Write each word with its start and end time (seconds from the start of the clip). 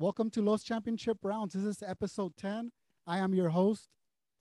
Welcome 0.00 0.30
to 0.30 0.42
Los 0.42 0.62
Championship 0.62 1.18
Rounds. 1.24 1.54
This 1.54 1.64
is 1.64 1.82
episode 1.84 2.36
10. 2.36 2.70
I 3.08 3.18
am 3.18 3.34
your 3.34 3.48
host, 3.48 3.88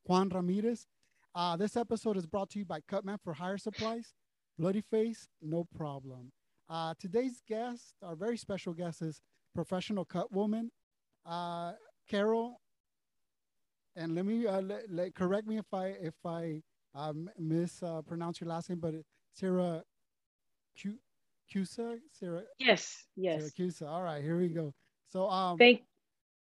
Juan 0.03 0.29
Ramirez. 0.29 0.85
Uh, 1.33 1.57
this 1.57 1.75
episode 1.75 2.15
is 2.15 2.27
brought 2.27 2.51
to 2.51 2.59
you 2.59 2.65
by 2.65 2.79
Cutman 2.87 3.17
for 3.23 3.33
Hire 3.33 3.57
Supplies. 3.57 4.13
Bloody 4.59 4.81
Face, 4.81 5.27
no 5.41 5.65
problem. 5.75 6.31
Uh, 6.69 6.93
today's 6.99 7.41
guest, 7.47 7.95
our 8.03 8.15
very 8.15 8.37
special 8.37 8.71
guest, 8.71 9.01
is 9.01 9.19
professional 9.55 10.05
cut 10.05 10.31
woman, 10.31 10.69
uh, 11.25 11.71
Carol. 12.07 12.61
And 13.95 14.13
let 14.13 14.27
me 14.27 14.45
uh, 14.45 14.61
let, 14.61 14.83
let, 14.91 15.15
correct 15.15 15.47
me 15.47 15.57
if 15.57 15.73
I 15.73 15.87
if 15.87 16.13
I 16.23 16.61
um, 16.93 17.31
mispronounce 17.39 18.39
your 18.39 18.49
last 18.49 18.69
name, 18.69 18.79
but 18.79 18.93
Sarah 19.33 19.81
Cusa, 21.51 21.97
Sarah. 22.11 22.43
Yes, 22.59 23.07
yes. 23.15 23.41
Siracusa. 23.41 23.89
All 23.89 24.03
right, 24.03 24.21
here 24.21 24.37
we 24.37 24.49
go. 24.49 24.71
So 25.09 25.29
um 25.29 25.57
thank 25.57 25.81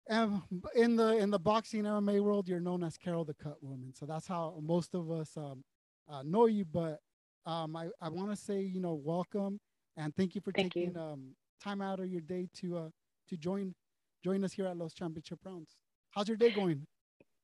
um, 0.10 0.44
in 0.76 0.96
the 0.96 1.18
in 1.18 1.30
the 1.30 1.40
boxing 1.40 1.84
MMA 1.84 2.22
world, 2.22 2.48
you're 2.48 2.60
known 2.60 2.84
as 2.84 2.98
Carol 2.98 3.24
the 3.24 3.36
Cut 3.36 3.62
Woman. 3.62 3.94
So 3.94 4.06
that's 4.06 4.28
how 4.28 4.60
most 4.62 4.96
of 4.96 5.12
us 5.12 5.38
um, 5.38 5.64
uh, 6.10 6.24
know 6.24 6.48
you. 6.48 6.66
But 6.66 7.00
um, 7.46 7.76
I, 7.76 7.90
I 8.02 8.10
want 8.10 8.32
to 8.32 8.36
say, 8.36 8.62
you 8.62 8.82
know, 8.82 9.00
welcome 9.04 9.60
and 9.98 10.16
thank 10.16 10.34
you 10.34 10.42
for 10.42 10.52
thank 10.52 10.74
taking 10.74 10.94
you. 10.96 11.00
Um, 11.00 11.36
time 11.64 11.82
out 11.82 12.00
of 12.00 12.08
your 12.08 12.22
day 12.22 12.48
to 12.62 12.78
uh, 12.78 12.90
to 13.30 13.38
join 13.38 13.76
join 14.24 14.44
us 14.44 14.54
here 14.54 14.66
at 14.66 14.78
Los 14.78 14.94
Championship 14.94 15.40
Rounds. 15.46 15.76
How's 16.12 16.28
your 16.28 16.38
day 16.38 16.52
going? 16.52 16.88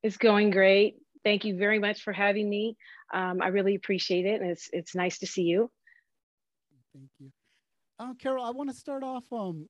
It's 0.02 0.18
going 0.18 0.50
great. 0.50 0.96
Thank 1.24 1.46
you 1.46 1.58
very 1.58 1.80
much 1.80 2.02
for 2.02 2.14
having 2.14 2.50
me. 2.50 2.78
Um, 3.14 3.42
I 3.42 3.48
really 3.48 3.76
appreciate 3.76 4.26
it, 4.26 4.42
and 4.42 4.50
it's 4.50 4.70
it's 4.74 4.96
nice 4.96 5.20
to 5.20 5.28
see 5.28 5.44
you. 5.44 5.70
Thank 6.94 7.10
you, 7.20 7.32
uh, 8.00 8.14
Carol. 8.20 8.44
I 8.44 8.52
want 8.52 8.70
to 8.70 8.76
start 8.76 9.04
off. 9.04 9.26
Um, 9.32 9.68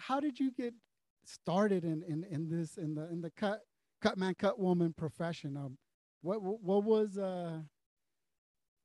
how 0.00 0.18
did 0.18 0.40
you 0.40 0.50
get 0.50 0.74
started 1.24 1.84
in, 1.84 2.02
in, 2.08 2.24
in 2.30 2.48
this 2.48 2.78
in 2.78 2.94
the 2.94 3.08
in 3.10 3.20
the 3.20 3.30
cut 3.30 3.60
cut 4.00 4.16
man 4.18 4.34
cut 4.34 4.58
woman 4.58 4.94
profession? 4.96 5.56
Um, 5.56 5.76
what 6.22 6.42
what 6.42 6.84
was 6.84 7.18
uh, 7.18 7.60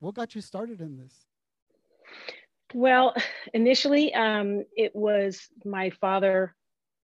what 0.00 0.14
got 0.14 0.34
you 0.34 0.40
started 0.40 0.80
in 0.80 0.96
this? 0.96 1.14
Well, 2.74 3.14
initially, 3.54 4.12
um, 4.14 4.64
it 4.76 4.94
was 4.94 5.48
my 5.64 5.90
father 5.90 6.54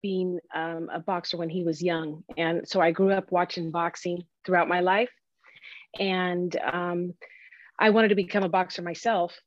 being 0.01 0.39
um, 0.53 0.89
a 0.91 0.99
boxer 0.99 1.37
when 1.37 1.49
he 1.49 1.63
was 1.63 1.81
young, 1.81 2.23
and 2.37 2.67
so 2.67 2.81
I 2.81 2.91
grew 2.91 3.11
up 3.11 3.31
watching 3.31 3.71
boxing 3.71 4.23
throughout 4.45 4.67
my 4.67 4.81
life, 4.81 5.11
and 5.99 6.55
um, 6.71 7.13
I 7.79 7.91
wanted 7.91 8.09
to 8.09 8.15
become 8.15 8.43
a 8.43 8.49
boxer 8.49 8.81
myself. 8.81 9.37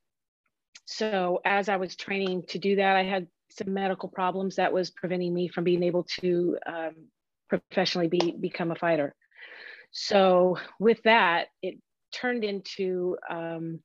So 0.87 1.41
as 1.45 1.69
I 1.69 1.77
was 1.77 1.97
training 1.97 2.45
to 2.49 2.59
do 2.59 2.77
that, 2.77 2.97
I 2.97 3.03
had 3.03 3.27
some 3.57 3.73
medical 3.73 4.09
problems 4.09 4.57
that 4.57 4.73
was 4.73 4.91
preventing 4.91 5.33
me 5.33 5.49
from 5.49 5.65
being 5.65 5.83
able 5.83 6.05
to 6.21 6.59
um, 6.67 6.95
professionally 7.49 8.09
be 8.09 8.35
become 8.41 8.71
a 8.71 8.77
fighter. 8.77 9.15
So 9.93 10.59
with 10.81 11.03
that, 11.05 11.47
it 11.63 11.79
turned 12.13 12.45
into 12.45 13.17
um, 13.31 13.81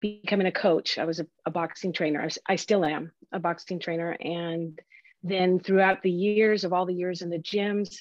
becoming 0.00 0.46
a 0.46 0.52
coach. 0.52 0.98
I 0.98 1.04
was 1.04 1.20
a, 1.20 1.26
a 1.46 1.50
boxing 1.50 1.92
trainer. 1.92 2.22
I, 2.22 2.52
I, 2.52 2.56
still 2.56 2.84
am 2.84 3.12
a 3.32 3.38
boxing 3.38 3.80
trainer. 3.80 4.16
And 4.20 4.78
then 5.22 5.58
throughout 5.60 6.02
the 6.02 6.10
years 6.10 6.64
of 6.64 6.72
all 6.72 6.86
the 6.86 6.94
years 6.94 7.22
in 7.22 7.30
the 7.30 7.38
gyms, 7.38 7.98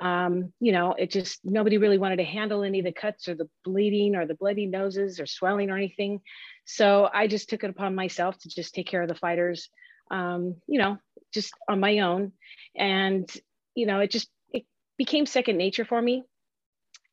um, 0.00 0.52
you 0.60 0.72
know, 0.72 0.94
it 0.98 1.10
just 1.10 1.40
nobody 1.44 1.78
really 1.78 1.98
wanted 1.98 2.16
to 2.16 2.24
handle 2.24 2.64
any 2.64 2.80
of 2.80 2.84
the 2.84 2.92
cuts 2.92 3.28
or 3.28 3.34
the 3.34 3.48
bleeding 3.64 4.16
or 4.16 4.26
the 4.26 4.34
bloody 4.34 4.66
noses 4.66 5.20
or 5.20 5.26
swelling 5.26 5.70
or 5.70 5.76
anything. 5.76 6.20
So 6.64 7.08
I 7.12 7.26
just 7.26 7.48
took 7.48 7.62
it 7.62 7.70
upon 7.70 7.94
myself 7.94 8.38
to 8.38 8.48
just 8.48 8.74
take 8.74 8.86
care 8.86 9.02
of 9.02 9.08
the 9.08 9.14
fighters 9.14 9.68
um, 10.10 10.56
you 10.66 10.78
know, 10.78 10.98
just 11.32 11.52
on 11.68 11.80
my 11.80 12.00
own. 12.00 12.32
And, 12.76 13.30
you 13.74 13.86
know, 13.86 14.00
it 14.00 14.10
just, 14.10 14.28
it 14.52 14.64
became 14.98 15.26
second 15.26 15.56
nature 15.56 15.84
for 15.84 16.00
me. 16.00 16.24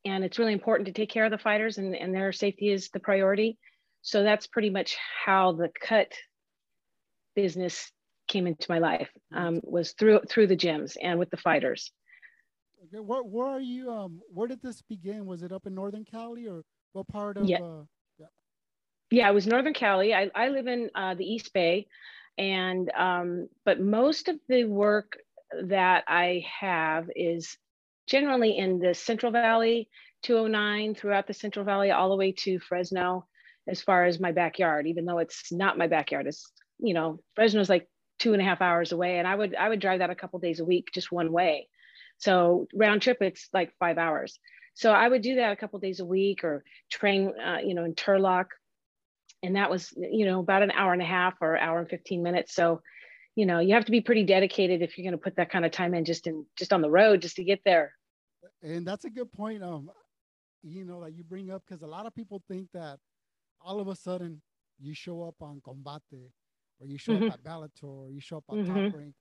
And 0.05 0.23
it's 0.23 0.39
really 0.39 0.53
important 0.53 0.87
to 0.87 0.93
take 0.93 1.09
care 1.09 1.25
of 1.25 1.31
the 1.31 1.37
fighters 1.37 1.77
and, 1.77 1.95
and 1.95 2.13
their 2.13 2.31
safety 2.31 2.69
is 2.69 2.89
the 2.89 2.99
priority. 2.99 3.57
So 4.01 4.23
that's 4.23 4.47
pretty 4.47 4.69
much 4.69 4.97
how 5.25 5.51
the 5.51 5.69
cut 5.79 6.11
business 7.35 7.91
came 8.27 8.47
into 8.47 8.65
my 8.69 8.79
life 8.79 9.09
um, 9.35 9.59
was 9.63 9.93
through 9.93 10.21
through 10.29 10.47
the 10.47 10.55
gyms 10.55 10.95
and 11.01 11.19
with 11.19 11.29
the 11.29 11.37
fighters. 11.37 11.91
Okay, 12.85 12.99
where, 12.99 13.21
where 13.21 13.47
are 13.47 13.61
you? 13.61 13.91
Um, 13.91 14.21
where 14.33 14.47
did 14.47 14.61
this 14.61 14.81
begin? 14.81 15.25
Was 15.25 15.43
it 15.43 15.51
up 15.51 15.67
in 15.67 15.75
Northern 15.75 16.05
Cali 16.05 16.47
or 16.47 16.63
what 16.93 17.07
part 17.07 17.37
of? 17.37 17.47
Yeah, 17.47 17.59
uh, 17.61 17.83
yeah. 18.17 18.25
yeah, 19.11 19.29
it 19.29 19.33
was 19.33 19.45
Northern 19.45 19.73
Cali. 19.73 20.13
I, 20.13 20.31
I 20.33 20.47
live 20.47 20.67
in 20.67 20.89
uh, 20.95 21.13
the 21.13 21.25
East 21.25 21.53
Bay 21.53 21.87
and 22.37 22.91
um, 22.97 23.47
but 23.65 23.79
most 23.79 24.27
of 24.27 24.37
the 24.47 24.65
work 24.65 25.17
that 25.63 26.03
I 26.07 26.45
have 26.59 27.09
is 27.15 27.57
generally 28.07 28.57
in 28.57 28.79
the 28.79 28.93
Central 28.93 29.31
Valley, 29.31 29.89
209 30.23 30.95
throughout 30.95 31.27
the 31.27 31.33
Central 31.33 31.65
Valley, 31.65 31.91
all 31.91 32.09
the 32.09 32.15
way 32.15 32.31
to 32.31 32.59
Fresno, 32.59 33.25
as 33.67 33.81
far 33.81 34.05
as 34.05 34.19
my 34.19 34.31
backyard. 34.31 34.87
Even 34.87 35.05
though 35.05 35.19
it's 35.19 35.51
not 35.51 35.77
my 35.77 35.87
backyard, 35.87 36.27
it's 36.27 36.51
you 36.79 36.93
know 36.93 37.19
Fresno's 37.35 37.69
like 37.69 37.87
two 38.19 38.33
and 38.33 38.41
a 38.41 38.45
half 38.45 38.61
hours 38.61 38.91
away, 38.91 39.19
and 39.19 39.27
I 39.27 39.35
would 39.35 39.55
I 39.55 39.69
would 39.69 39.79
drive 39.79 39.99
that 39.99 40.09
a 40.09 40.15
couple 40.15 40.39
days 40.39 40.59
a 40.59 40.65
week 40.65 40.89
just 40.93 41.11
one 41.11 41.31
way. 41.31 41.67
So 42.17 42.67
round 42.73 43.01
trip, 43.01 43.17
it's 43.21 43.49
like 43.51 43.73
five 43.79 43.97
hours. 43.97 44.39
So 44.73 44.91
I 44.91 45.07
would 45.07 45.21
do 45.21 45.35
that 45.35 45.51
a 45.51 45.55
couple 45.55 45.79
days 45.79 45.99
a 45.99 46.05
week, 46.05 46.43
or 46.43 46.63
train, 46.89 47.33
uh, 47.39 47.57
you 47.63 47.73
know, 47.73 47.83
in 47.83 47.93
Turlock 47.93 48.45
and 49.43 49.55
that 49.55 49.69
was 49.69 49.93
you 49.97 50.25
know 50.25 50.39
about 50.39 50.63
an 50.63 50.71
hour 50.71 50.93
and 50.93 51.01
a 51.01 51.05
half 51.05 51.35
or 51.41 51.57
hour 51.57 51.79
and 51.79 51.89
15 51.89 52.21
minutes 52.21 52.53
so 52.53 52.81
you 53.35 53.45
know 53.45 53.59
you 53.59 53.73
have 53.73 53.85
to 53.85 53.91
be 53.91 54.01
pretty 54.01 54.23
dedicated 54.23 54.81
if 54.81 54.97
you're 54.97 55.03
going 55.03 55.17
to 55.17 55.23
put 55.23 55.35
that 55.35 55.51
kind 55.51 55.65
of 55.65 55.71
time 55.71 55.93
in 55.93 56.05
just 56.05 56.27
in 56.27 56.45
just 56.57 56.73
on 56.73 56.81
the 56.81 56.89
road 56.89 57.21
just 57.21 57.35
to 57.35 57.43
get 57.43 57.61
there 57.65 57.93
and 58.61 58.85
that's 58.85 59.05
a 59.05 59.09
good 59.09 59.31
point 59.31 59.63
um 59.63 59.89
you 60.63 60.85
know 60.85 61.03
that 61.03 61.13
you 61.13 61.23
bring 61.23 61.51
up 61.51 61.63
because 61.67 61.81
a 61.81 61.87
lot 61.87 62.05
of 62.05 62.13
people 62.13 62.41
think 62.47 62.67
that 62.73 62.97
all 63.61 63.79
of 63.79 63.87
a 63.87 63.95
sudden 63.95 64.41
you 64.79 64.93
show 64.93 65.23
up 65.23 65.35
on 65.41 65.61
combate 65.65 66.31
or 66.79 66.87
you 66.87 66.97
show 66.97 67.13
mm-hmm. 67.13 67.27
up 67.27 67.33
at 67.33 67.43
Bellator 67.43 67.83
or 67.83 68.09
you 68.09 68.19
show 68.19 68.37
up 68.37 68.43
on 68.49 68.63
mm-hmm. 68.63 68.85
top 68.89 68.99
rank 68.99 69.13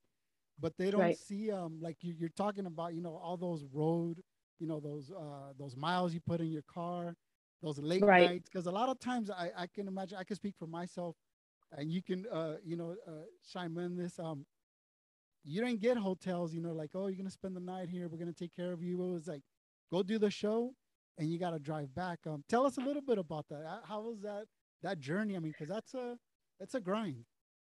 but 0.59 0.73
they 0.77 0.91
don't 0.91 1.01
right. 1.01 1.17
see 1.17 1.51
um 1.51 1.79
like 1.81 1.97
you, 2.01 2.13
you're 2.17 2.29
talking 2.29 2.65
about 2.65 2.93
you 2.93 3.01
know 3.01 3.19
all 3.23 3.37
those 3.37 3.65
road 3.73 4.21
you 4.59 4.67
know 4.67 4.79
those 4.79 5.11
uh 5.11 5.53
those 5.57 5.75
miles 5.75 6.13
you 6.13 6.19
put 6.19 6.41
in 6.41 6.51
your 6.51 6.63
car 6.71 7.15
those 7.61 7.79
late 7.79 8.03
right. 8.03 8.29
nights 8.29 8.49
because 8.49 8.65
a 8.65 8.71
lot 8.71 8.89
of 8.89 8.99
times 8.99 9.29
I, 9.29 9.51
I 9.57 9.67
can 9.67 9.87
imagine 9.87 10.17
i 10.17 10.23
can 10.23 10.35
speak 10.35 10.55
for 10.57 10.67
myself 10.67 11.15
and 11.77 11.91
you 11.91 12.01
can 12.01 12.25
uh, 12.31 12.55
you 12.63 12.75
know 12.75 12.95
uh, 13.07 13.25
chime 13.51 13.77
in 13.77 13.95
this 13.95 14.19
um 14.19 14.45
you 15.43 15.61
don't 15.61 15.79
get 15.79 15.97
hotels 15.97 16.53
you 16.53 16.61
know 16.61 16.73
like 16.73 16.91
oh 16.93 17.07
you're 17.07 17.17
gonna 17.17 17.29
spend 17.29 17.55
the 17.55 17.59
night 17.61 17.89
here 17.89 18.07
we're 18.07 18.17
gonna 18.17 18.33
take 18.33 18.55
care 18.55 18.71
of 18.71 18.83
you. 18.83 19.01
It 19.01 19.11
was 19.11 19.27
like 19.27 19.41
go 19.91 20.03
do 20.03 20.19
the 20.19 20.29
show 20.29 20.73
and 21.17 21.29
you 21.29 21.39
got 21.39 21.51
to 21.51 21.59
drive 21.59 21.93
back. 21.93 22.19
Um 22.27 22.43
tell 22.47 22.65
us 22.65 22.77
a 22.77 22.81
little 22.81 23.01
bit 23.01 23.17
about 23.17 23.45
that. 23.49 23.81
How 23.87 24.01
was 24.01 24.21
that 24.21 24.45
that 24.83 24.99
journey? 24.99 25.35
I 25.35 25.39
mean 25.39 25.51
because 25.51 25.69
that's 25.69 25.93
a 25.93 26.17
that's 26.59 26.75
a 26.75 26.79
grind. 26.79 27.25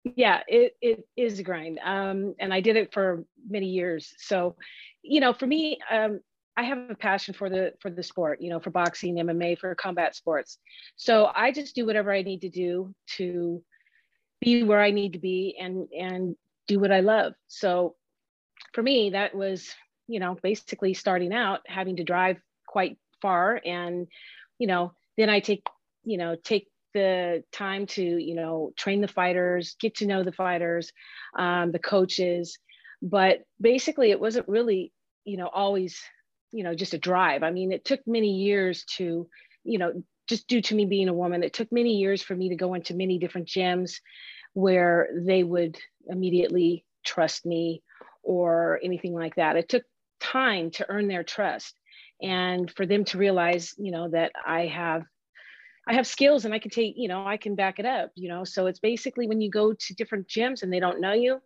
Yeah 0.04 0.42
it, 0.48 0.74
it 0.82 1.04
is 1.16 1.40
a 1.40 1.44
grind. 1.44 1.80
Um 1.84 2.34
and 2.40 2.54
i 2.54 2.62
did 2.62 2.76
it 2.76 2.94
for 2.94 3.24
many 3.48 3.68
years. 3.68 4.14
So 4.18 4.56
you 5.04 5.20
know 5.20 5.34
for 5.34 5.48
me 5.48 5.78
um 5.92 6.20
I 6.62 6.64
have 6.66 6.92
a 6.92 6.96
passion 6.96 7.34
for 7.34 7.50
the 7.50 7.74
for 7.80 7.90
the 7.90 8.04
sport, 8.04 8.40
you 8.40 8.52
know, 8.52 8.60
for 8.60 8.70
boxing, 8.70 9.16
MMA, 9.16 9.58
for 9.58 9.74
combat 9.74 10.16
sports. 10.16 10.60
So 10.96 11.32
I 11.34 11.52
just 11.52 11.74
do 11.74 11.88
whatever 11.88 12.14
I 12.14 12.22
need 12.22 12.42
to 12.42 12.50
do 12.50 12.94
to 13.18 13.64
be 14.42 14.62
where 14.62 14.80
I 14.80 14.92
need 14.92 15.14
to 15.14 15.20
be 15.20 15.58
and 15.60 15.88
and 15.92 16.36
do 16.68 16.80
what 16.80 16.92
I 16.92 17.00
love. 17.00 17.34
So 17.48 17.96
for 18.74 18.84
me, 18.84 19.10
that 19.10 19.34
was, 19.34 19.74
you 20.08 20.20
know, 20.20 20.38
basically 20.44 20.94
starting 20.94 21.34
out 21.34 21.62
having 21.66 21.96
to 21.96 22.04
drive 22.04 22.38
quite 22.68 22.96
far 23.24 23.60
and, 23.66 24.08
you 24.60 24.68
know, 24.68 24.94
then 25.18 25.32
I 25.32 25.40
take, 25.40 25.66
you 26.04 26.20
know, 26.20 26.36
take 26.36 26.68
the 26.94 27.44
time 27.52 27.88
to, 27.88 28.04
you 28.04 28.36
know, 28.36 28.72
train 28.78 29.02
the 29.02 29.08
fighters, 29.08 29.76
get 29.80 29.96
to 29.96 30.06
know 30.06 30.24
the 30.24 30.32
fighters, 30.32 30.92
um, 31.40 31.72
the 31.72 31.80
coaches. 31.80 32.60
But 33.02 33.40
basically, 33.60 34.12
it 34.12 34.20
wasn't 34.20 34.48
really, 34.48 34.94
you 35.26 35.38
know, 35.38 35.48
always 35.48 36.00
you 36.52 36.64
know 36.64 36.76
just 36.76 36.94
a 36.94 36.98
drive. 36.98 37.44
I 37.44 37.52
mean 37.52 37.72
it 37.72 37.86
took 37.86 38.02
many 38.06 38.38
years 38.38 38.84
to 38.98 39.28
you 39.64 39.78
know 39.78 40.04
just 40.28 40.48
due 40.48 40.62
to 40.62 40.76
me 40.76 40.86
being 40.86 41.10
a 41.10 41.14
woman 41.14 41.44
it 41.44 41.54
took 41.54 41.72
many 41.72 41.98
years 41.98 42.22
for 42.22 42.36
me 42.36 42.50
to 42.50 42.56
go 42.56 42.74
into 42.74 42.94
many 42.94 43.18
different 43.18 43.48
gyms 43.48 44.00
where 44.54 45.10
they 45.16 45.44
would 45.44 45.78
immediately 46.08 46.86
trust 47.04 47.46
me 47.46 47.82
or 48.24 48.80
anything 48.84 49.14
like 49.14 49.36
that. 49.36 49.56
It 49.56 49.70
took 49.70 49.84
time 50.20 50.72
to 50.72 50.86
earn 50.90 51.08
their 51.08 51.24
trust 51.24 51.76
and 52.22 52.70
for 52.72 52.86
them 52.86 53.04
to 53.04 53.18
realize 53.18 53.74
you 53.78 53.92
know 53.92 54.10
that 54.10 54.32
i 54.46 54.68
have 54.68 55.04
i 55.88 55.96
have 55.96 56.06
skills 56.06 56.46
and 56.46 56.54
i 56.54 56.60
can 56.60 56.70
take 56.70 56.94
you 56.96 57.08
know 57.08 57.26
i 57.26 57.38
can 57.38 57.56
back 57.56 57.80
it 57.80 57.86
up 57.86 58.12
you 58.16 58.30
know. 58.30 58.44
So 58.44 58.68
it's 58.68 58.80
basically 58.80 59.28
when 59.28 59.42
you 59.42 59.50
go 59.50 59.74
to 59.74 59.96
different 59.96 60.28
gyms 60.28 60.64
and 60.64 60.72
they 60.72 60.80
don't 60.80 61.02
know 61.02 61.14
you 61.14 61.42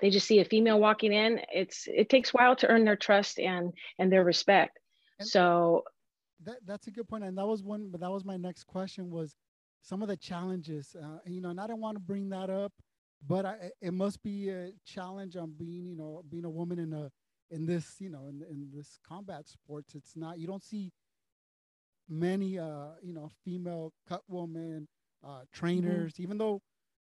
they 0.00 0.10
just 0.10 0.26
see 0.26 0.40
a 0.40 0.44
female 0.44 0.78
walking 0.78 1.12
in 1.12 1.40
it's 1.52 1.88
it 1.88 2.08
takes 2.08 2.30
a 2.30 2.32
while 2.32 2.56
to 2.56 2.66
earn 2.68 2.84
their 2.84 2.96
trust 2.96 3.38
and 3.38 3.72
and 3.98 4.12
their 4.12 4.24
respect 4.24 4.78
and 5.18 5.28
so 5.28 5.82
that, 6.44 6.56
that's 6.66 6.86
a 6.86 6.90
good 6.90 7.08
point 7.08 7.24
and 7.24 7.36
that 7.36 7.46
was 7.46 7.62
one 7.62 7.88
but 7.90 8.00
that 8.00 8.10
was 8.10 8.24
my 8.24 8.36
next 8.36 8.64
question 8.64 9.10
was 9.10 9.34
some 9.82 10.02
of 10.02 10.08
the 10.08 10.16
challenges 10.16 10.94
uh, 11.02 11.18
you 11.26 11.40
know 11.40 11.50
and 11.50 11.60
i 11.60 11.66
don't 11.66 11.80
want 11.80 11.96
to 11.96 12.00
bring 12.00 12.28
that 12.28 12.50
up 12.50 12.72
but 13.26 13.44
I, 13.44 13.70
it 13.80 13.92
must 13.92 14.22
be 14.22 14.48
a 14.48 14.70
challenge 14.86 15.36
on 15.36 15.52
being, 15.58 15.86
you 15.86 15.96
know, 15.96 16.22
being 16.30 16.44
a 16.44 16.50
woman 16.50 16.78
in 16.78 16.92
a 16.92 17.10
in 17.50 17.66
this, 17.66 17.96
you 17.98 18.08
know, 18.10 18.28
in, 18.28 18.42
in 18.48 18.68
this 18.72 18.98
combat 19.06 19.48
sports. 19.48 19.94
It's 19.94 20.16
not 20.16 20.38
you 20.38 20.46
don't 20.46 20.64
see 20.64 20.92
many, 22.08 22.58
uh, 22.58 22.94
you 23.02 23.12
know, 23.12 23.30
female 23.44 23.92
cut 24.08 24.22
women 24.28 24.88
uh, 25.24 25.28
mm-hmm. 25.28 25.42
trainers, 25.52 26.14
mm-hmm. 26.14 26.22
even 26.22 26.38
though, 26.38 26.60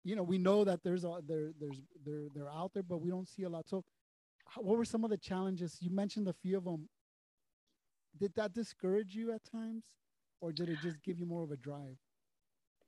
you 0.03 0.15
know, 0.15 0.23
we 0.23 0.37
know 0.37 0.63
that 0.65 0.83
there's 0.83 1.03
a 1.03 1.19
there 1.27 1.51
there's 1.59 1.81
they're 2.05 2.27
they're 2.33 2.51
out 2.51 2.73
there, 2.73 2.83
but 2.83 3.01
we 3.01 3.09
don't 3.09 3.27
see 3.27 3.43
a 3.43 3.49
lot. 3.49 3.67
So, 3.67 3.83
what 4.57 4.77
were 4.77 4.85
some 4.85 5.03
of 5.03 5.09
the 5.09 5.17
challenges? 5.17 5.77
You 5.81 5.91
mentioned 5.91 6.27
a 6.27 6.33
few 6.33 6.57
of 6.57 6.65
them. 6.65 6.89
Did 8.19 8.33
that 8.35 8.53
discourage 8.53 9.15
you 9.15 9.31
at 9.33 9.43
times, 9.43 9.83
or 10.41 10.51
did 10.51 10.69
it 10.69 10.79
just 10.81 11.01
give 11.03 11.19
you 11.19 11.25
more 11.25 11.43
of 11.43 11.51
a 11.51 11.57
drive? 11.57 11.97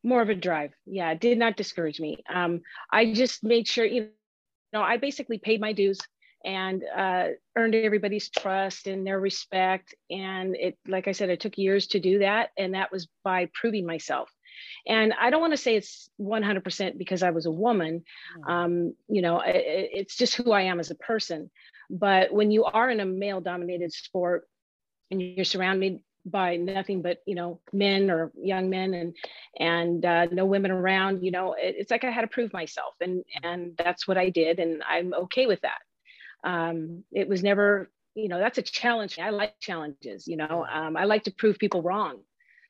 more 0.03 0.21
of 0.21 0.29
a 0.29 0.35
drive. 0.35 0.71
Yeah, 0.85 1.11
it 1.11 1.19
did 1.19 1.37
not 1.37 1.57
discourage 1.57 1.99
me. 1.99 2.23
Um, 2.29 2.61
I 2.91 3.13
just 3.13 3.43
made 3.43 3.67
sure, 3.67 3.85
you 3.85 4.09
know, 4.71 4.81
I 4.81 4.97
basically 4.97 5.39
paid 5.39 5.59
my 5.59 5.73
dues 5.73 5.99
and 6.45 6.83
uh, 6.95 7.29
earned 7.57 7.75
everybody's 7.75 8.29
trust 8.29 8.87
and 8.87 9.05
their 9.05 9.19
respect. 9.19 9.95
And 10.11 10.55
it, 10.55 10.77
like 10.87 11.07
I 11.07 11.11
said, 11.11 11.29
it 11.29 11.39
took 11.39 11.57
years 11.57 11.87
to 11.87 11.99
do 11.99 12.19
that. 12.19 12.51
And 12.57 12.75
that 12.75 12.91
was 12.91 13.07
by 13.23 13.49
proving 13.53 13.85
myself. 13.85 14.34
And 14.87 15.13
I 15.19 15.29
don't 15.29 15.41
want 15.41 15.53
to 15.53 15.57
say 15.57 15.75
it's 15.75 16.09
100% 16.19 16.97
because 16.97 17.23
I 17.23 17.31
was 17.31 17.45
a 17.45 17.51
woman. 17.51 18.03
Hmm. 18.43 18.51
Um, 18.51 18.93
you 19.07 19.21
know, 19.21 19.41
it, 19.41 19.63
it's 19.93 20.15
just 20.15 20.35
who 20.35 20.51
I 20.51 20.63
am 20.63 20.79
as 20.79 20.91
a 20.91 20.95
person. 20.95 21.49
But 21.89 22.33
when 22.33 22.51
you 22.51 22.65
are 22.65 22.89
in 22.89 22.99
a 22.99 23.05
male 23.05 23.41
dominated 23.41 23.93
sport 23.93 24.47
and 25.11 25.21
you're 25.21 25.45
surrounded 25.45 25.99
by 26.25 26.55
nothing 26.55 27.01
but 27.01 27.19
you 27.27 27.35
know 27.35 27.59
men 27.71 28.09
or 28.09 28.31
young 28.35 28.69
men 28.69 28.93
and 28.93 29.15
and 29.59 30.05
uh, 30.05 30.25
no 30.31 30.45
women 30.45 30.71
around 30.71 31.23
you 31.23 31.31
know 31.31 31.53
it, 31.53 31.75
it's 31.77 31.91
like 31.91 32.03
i 32.03 32.09
had 32.09 32.21
to 32.21 32.27
prove 32.27 32.51
myself 32.51 32.95
and 32.99 33.23
and 33.43 33.77
that's 33.77 34.07
what 34.07 34.17
i 34.17 34.29
did 34.29 34.59
and 34.59 34.81
i'm 34.89 35.13
okay 35.13 35.45
with 35.45 35.61
that 35.61 35.77
um, 36.43 37.03
it 37.11 37.27
was 37.27 37.43
never 37.43 37.91
you 38.15 38.27
know 38.27 38.39
that's 38.39 38.57
a 38.57 38.63
challenge 38.63 39.19
i 39.19 39.29
like 39.29 39.53
challenges 39.59 40.27
you 40.27 40.35
know 40.35 40.65
um, 40.71 40.97
i 40.97 41.03
like 41.03 41.23
to 41.23 41.31
prove 41.31 41.59
people 41.59 41.83
wrong 41.83 42.17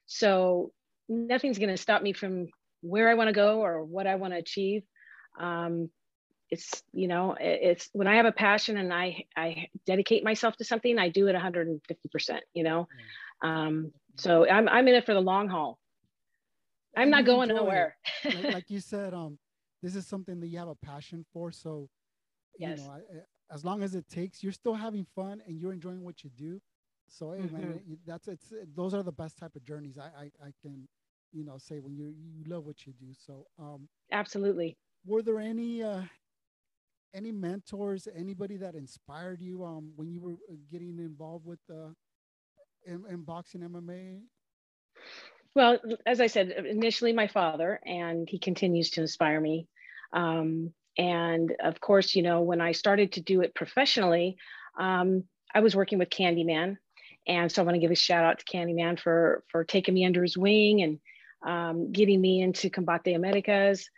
so 0.05 0.71
nothing's 1.07 1.59
going 1.59 1.69
to 1.69 1.77
stop 1.77 2.01
me 2.01 2.13
from 2.13 2.47
where 2.81 3.09
i 3.09 3.13
want 3.13 3.27
to 3.27 3.33
go 3.33 3.61
or 3.61 3.83
what 3.83 4.07
i 4.07 4.15
want 4.15 4.33
to 4.33 4.39
achieve 4.39 4.83
um, 5.39 5.89
it's 6.49 6.83
you 6.93 7.07
know 7.07 7.35
it's 7.39 7.89
when 7.93 8.07
i 8.07 8.15
have 8.15 8.25
a 8.25 8.31
passion 8.31 8.77
and 8.77 8.93
i 8.93 9.25
i 9.35 9.67
dedicate 9.85 10.23
myself 10.23 10.55
to 10.55 10.63
something 10.63 10.99
i 10.99 11.09
do 11.09 11.27
it 11.27 11.35
150% 11.35 12.39
you 12.53 12.63
know 12.63 12.87
um, 13.41 13.91
so 14.15 14.47
I'm, 14.47 14.67
I'm 14.67 14.87
in 14.87 14.95
it 14.95 15.05
for 15.05 15.13
the 15.13 15.21
long 15.21 15.47
haul. 15.49 15.79
I'm 16.97 17.09
not 17.09 17.25
going 17.25 17.49
nowhere. 17.49 17.97
like, 18.23 18.53
like, 18.53 18.65
you 18.69 18.79
said, 18.79 19.13
um, 19.13 19.37
this 19.83 19.95
is 19.95 20.07
something 20.07 20.39
that 20.39 20.47
you 20.47 20.57
have 20.57 20.69
a 20.69 20.75
passion 20.75 21.25
for. 21.33 21.51
So, 21.51 21.89
yes. 22.57 22.79
you 22.79 22.85
know, 22.85 22.91
I, 22.91 23.53
as 23.53 23.65
long 23.65 23.83
as 23.83 23.95
it 23.95 24.07
takes, 24.07 24.41
you're 24.41 24.53
still 24.53 24.73
having 24.73 25.05
fun 25.15 25.41
and 25.45 25.59
you're 25.59 25.73
enjoying 25.73 26.03
what 26.03 26.23
you 26.23 26.29
do. 26.37 26.61
So, 27.07 27.27
mm-hmm. 27.27 27.55
man, 27.55 27.79
that's 28.05 28.27
it's 28.27 28.53
those 28.75 28.93
are 28.93 29.03
the 29.03 29.11
best 29.11 29.37
type 29.37 29.55
of 29.55 29.63
journeys 29.63 29.97
I, 29.97 30.09
I, 30.23 30.47
I 30.47 30.51
can, 30.61 30.87
you 31.31 31.45
know, 31.45 31.57
say 31.57 31.79
when 31.79 31.95
you 31.95 32.13
you 32.17 32.43
love 32.47 32.65
what 32.65 32.85
you 32.85 32.93
do. 32.93 33.13
So, 33.13 33.45
um, 33.59 33.87
absolutely. 34.11 34.77
Were 35.05 35.21
there 35.21 35.39
any 35.39 35.83
uh, 35.83 36.01
any 37.13 37.31
mentors, 37.31 38.07
anybody 38.15 38.57
that 38.57 38.75
inspired 38.75 39.41
you 39.41 39.63
um, 39.63 39.91
when 39.95 40.11
you 40.11 40.21
were 40.21 40.33
uh, 40.33 40.55
getting 40.71 40.99
involved 40.99 41.45
with 41.45 41.59
uh, 41.71 41.89
in, 42.85 43.03
in 43.09 43.23
boxing 43.23 43.61
MMA? 43.61 44.21
Well, 45.55 45.79
as 46.05 46.19
I 46.19 46.27
said, 46.27 46.49
initially 46.51 47.13
my 47.13 47.27
father, 47.27 47.79
and 47.85 48.27
he 48.29 48.39
continues 48.39 48.89
to 48.91 49.01
inspire 49.01 49.39
me. 49.39 49.67
Um, 50.11 50.73
and 50.97 51.53
of 51.63 51.79
course, 51.79 52.15
you 52.15 52.23
know, 52.23 52.41
when 52.41 52.59
I 52.59 52.73
started 52.73 53.13
to 53.13 53.21
do 53.21 53.41
it 53.41 53.55
professionally, 53.55 54.37
um, 54.77 55.23
I 55.53 55.61
was 55.61 55.75
working 55.75 55.99
with 55.99 56.09
Candyman. 56.09 56.77
And 57.27 57.51
so 57.51 57.61
I 57.61 57.65
want 57.65 57.75
to 57.75 57.79
give 57.79 57.91
a 57.91 57.95
shout 57.95 58.23
out 58.23 58.39
to 58.39 58.45
Candyman 58.45 58.99
for, 58.99 59.43
for 59.51 59.63
taking 59.63 59.93
me 59.93 60.05
under 60.05 60.21
his 60.21 60.37
wing 60.37 60.81
and 60.81 60.99
um, 61.45 61.91
getting 61.91 62.21
me 62.21 62.41
into 62.41 62.69
Combate 62.69 63.15
Americas. 63.15 63.89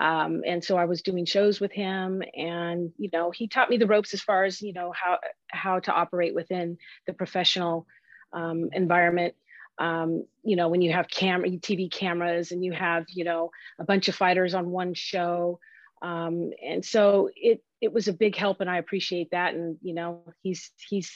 Um, 0.00 0.42
and 0.44 0.62
so 0.62 0.76
I 0.76 0.86
was 0.86 1.02
doing 1.02 1.24
shows 1.24 1.60
with 1.60 1.70
him, 1.70 2.22
and 2.36 2.92
you 2.98 3.10
know, 3.12 3.30
he 3.30 3.46
taught 3.46 3.70
me 3.70 3.76
the 3.76 3.86
ropes 3.86 4.12
as 4.12 4.22
far 4.22 4.44
as 4.44 4.60
you 4.60 4.72
know 4.72 4.92
how 4.92 5.18
how 5.52 5.78
to 5.78 5.92
operate 5.92 6.34
within 6.34 6.78
the 7.06 7.12
professional 7.12 7.86
um, 8.32 8.70
environment. 8.72 9.34
Um, 9.78 10.26
you 10.42 10.56
know, 10.56 10.68
when 10.68 10.82
you 10.82 10.92
have 10.92 11.08
camera, 11.08 11.48
TV 11.48 11.90
cameras, 11.90 12.50
and 12.50 12.64
you 12.64 12.72
have 12.72 13.04
you 13.08 13.22
know 13.22 13.52
a 13.78 13.84
bunch 13.84 14.08
of 14.08 14.16
fighters 14.16 14.52
on 14.52 14.70
one 14.70 14.94
show, 14.94 15.60
um, 16.02 16.50
and 16.60 16.84
so 16.84 17.30
it 17.36 17.62
it 17.80 17.92
was 17.92 18.08
a 18.08 18.12
big 18.12 18.34
help, 18.34 18.60
and 18.60 18.68
I 18.68 18.78
appreciate 18.78 19.30
that. 19.30 19.54
And 19.54 19.78
you 19.80 19.94
know, 19.94 20.22
he's 20.42 20.72
he's 20.88 21.12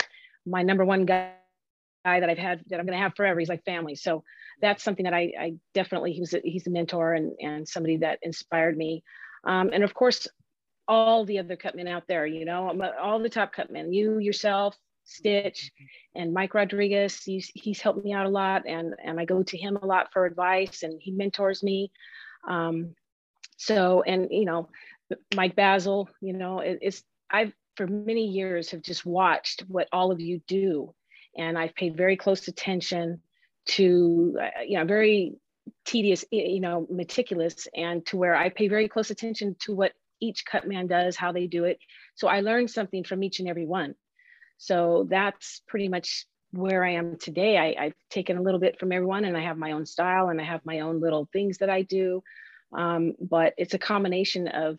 my 0.46 0.62
number 0.62 0.84
one 0.84 1.04
guy 1.04 1.32
that 2.04 2.30
I've 2.30 2.38
had 2.38 2.62
that 2.68 2.80
I'm 2.80 2.86
going 2.86 2.96
to 2.96 3.02
have 3.02 3.14
forever. 3.16 3.40
He's 3.40 3.48
like 3.48 3.64
family. 3.64 3.94
So 3.94 4.24
that's 4.60 4.82
something 4.82 5.04
that 5.04 5.14
I, 5.14 5.32
I 5.38 5.54
definitely 5.74 6.12
he 6.12 6.20
was 6.20 6.34
a, 6.34 6.40
he's 6.42 6.66
a 6.66 6.70
mentor 6.70 7.14
and 7.14 7.32
and 7.40 7.68
somebody 7.68 7.98
that 7.98 8.18
inspired 8.22 8.76
me. 8.76 9.02
Um, 9.44 9.70
and 9.72 9.84
of 9.84 9.94
course, 9.94 10.26
all 10.86 11.24
the 11.24 11.38
other 11.38 11.56
cutmen 11.56 11.88
out 11.88 12.04
there, 12.08 12.26
you 12.26 12.44
know, 12.44 12.72
all 13.00 13.18
the 13.18 13.28
top 13.28 13.54
cutmen, 13.54 13.92
you 13.92 14.18
yourself, 14.18 14.76
Stitch, 15.04 15.70
and 16.14 16.32
Mike 16.32 16.54
Rodriguez. 16.54 17.22
He's 17.22 17.50
he's 17.54 17.80
helped 17.80 18.04
me 18.04 18.12
out 18.12 18.26
a 18.26 18.30
lot, 18.30 18.66
and 18.66 18.94
and 19.02 19.20
I 19.20 19.24
go 19.24 19.42
to 19.42 19.56
him 19.56 19.76
a 19.76 19.86
lot 19.86 20.12
for 20.12 20.26
advice, 20.26 20.82
and 20.82 21.00
he 21.00 21.12
mentors 21.12 21.62
me. 21.62 21.92
Um, 22.48 22.94
so, 23.56 24.02
and 24.02 24.28
you 24.30 24.44
know, 24.44 24.68
Mike 25.34 25.56
Bazzel, 25.56 26.08
you 26.20 26.32
know, 26.32 26.60
it, 26.60 26.78
it's 26.80 27.02
I've 27.30 27.52
for 27.76 27.86
many 27.86 28.26
years 28.26 28.70
have 28.72 28.82
just 28.82 29.06
watched 29.06 29.62
what 29.68 29.88
all 29.92 30.10
of 30.10 30.20
you 30.20 30.40
do, 30.48 30.94
and 31.38 31.56
I've 31.56 31.74
paid 31.74 31.96
very 31.96 32.16
close 32.16 32.48
attention 32.48 33.22
to, 33.68 34.38
uh, 34.40 34.62
you 34.66 34.78
know, 34.78 34.84
very 34.84 35.36
tedious, 35.84 36.24
you 36.30 36.60
know, 36.60 36.86
meticulous, 36.90 37.68
and 37.74 38.04
to 38.06 38.16
where 38.16 38.34
I 38.34 38.48
pay 38.48 38.68
very 38.68 38.88
close 38.88 39.10
attention 39.10 39.56
to 39.60 39.74
what 39.74 39.92
each 40.20 40.44
cut 40.44 40.66
man 40.66 40.86
does, 40.86 41.16
how 41.16 41.32
they 41.32 41.46
do 41.46 41.64
it. 41.64 41.78
So 42.16 42.28
I 42.28 42.40
learned 42.40 42.70
something 42.70 43.04
from 43.04 43.22
each 43.22 43.38
and 43.38 43.48
every 43.48 43.66
one. 43.66 43.94
So 44.58 45.06
that's 45.08 45.62
pretty 45.68 45.88
much 45.88 46.26
where 46.50 46.84
I 46.84 46.94
am 46.94 47.16
today. 47.18 47.56
I, 47.58 47.84
have 47.84 47.92
taken 48.10 48.36
a 48.36 48.42
little 48.42 48.58
bit 48.58 48.80
from 48.80 48.90
everyone 48.90 49.24
and 49.24 49.36
I 49.36 49.42
have 49.42 49.56
my 49.56 49.72
own 49.72 49.86
style 49.86 50.28
and 50.28 50.40
I 50.40 50.44
have 50.44 50.64
my 50.64 50.80
own 50.80 51.00
little 51.00 51.28
things 51.32 51.58
that 51.58 51.70
I 51.70 51.82
do. 51.82 52.22
Um, 52.76 53.14
but 53.20 53.54
it's 53.56 53.74
a 53.74 53.78
combination 53.78 54.48
of 54.48 54.78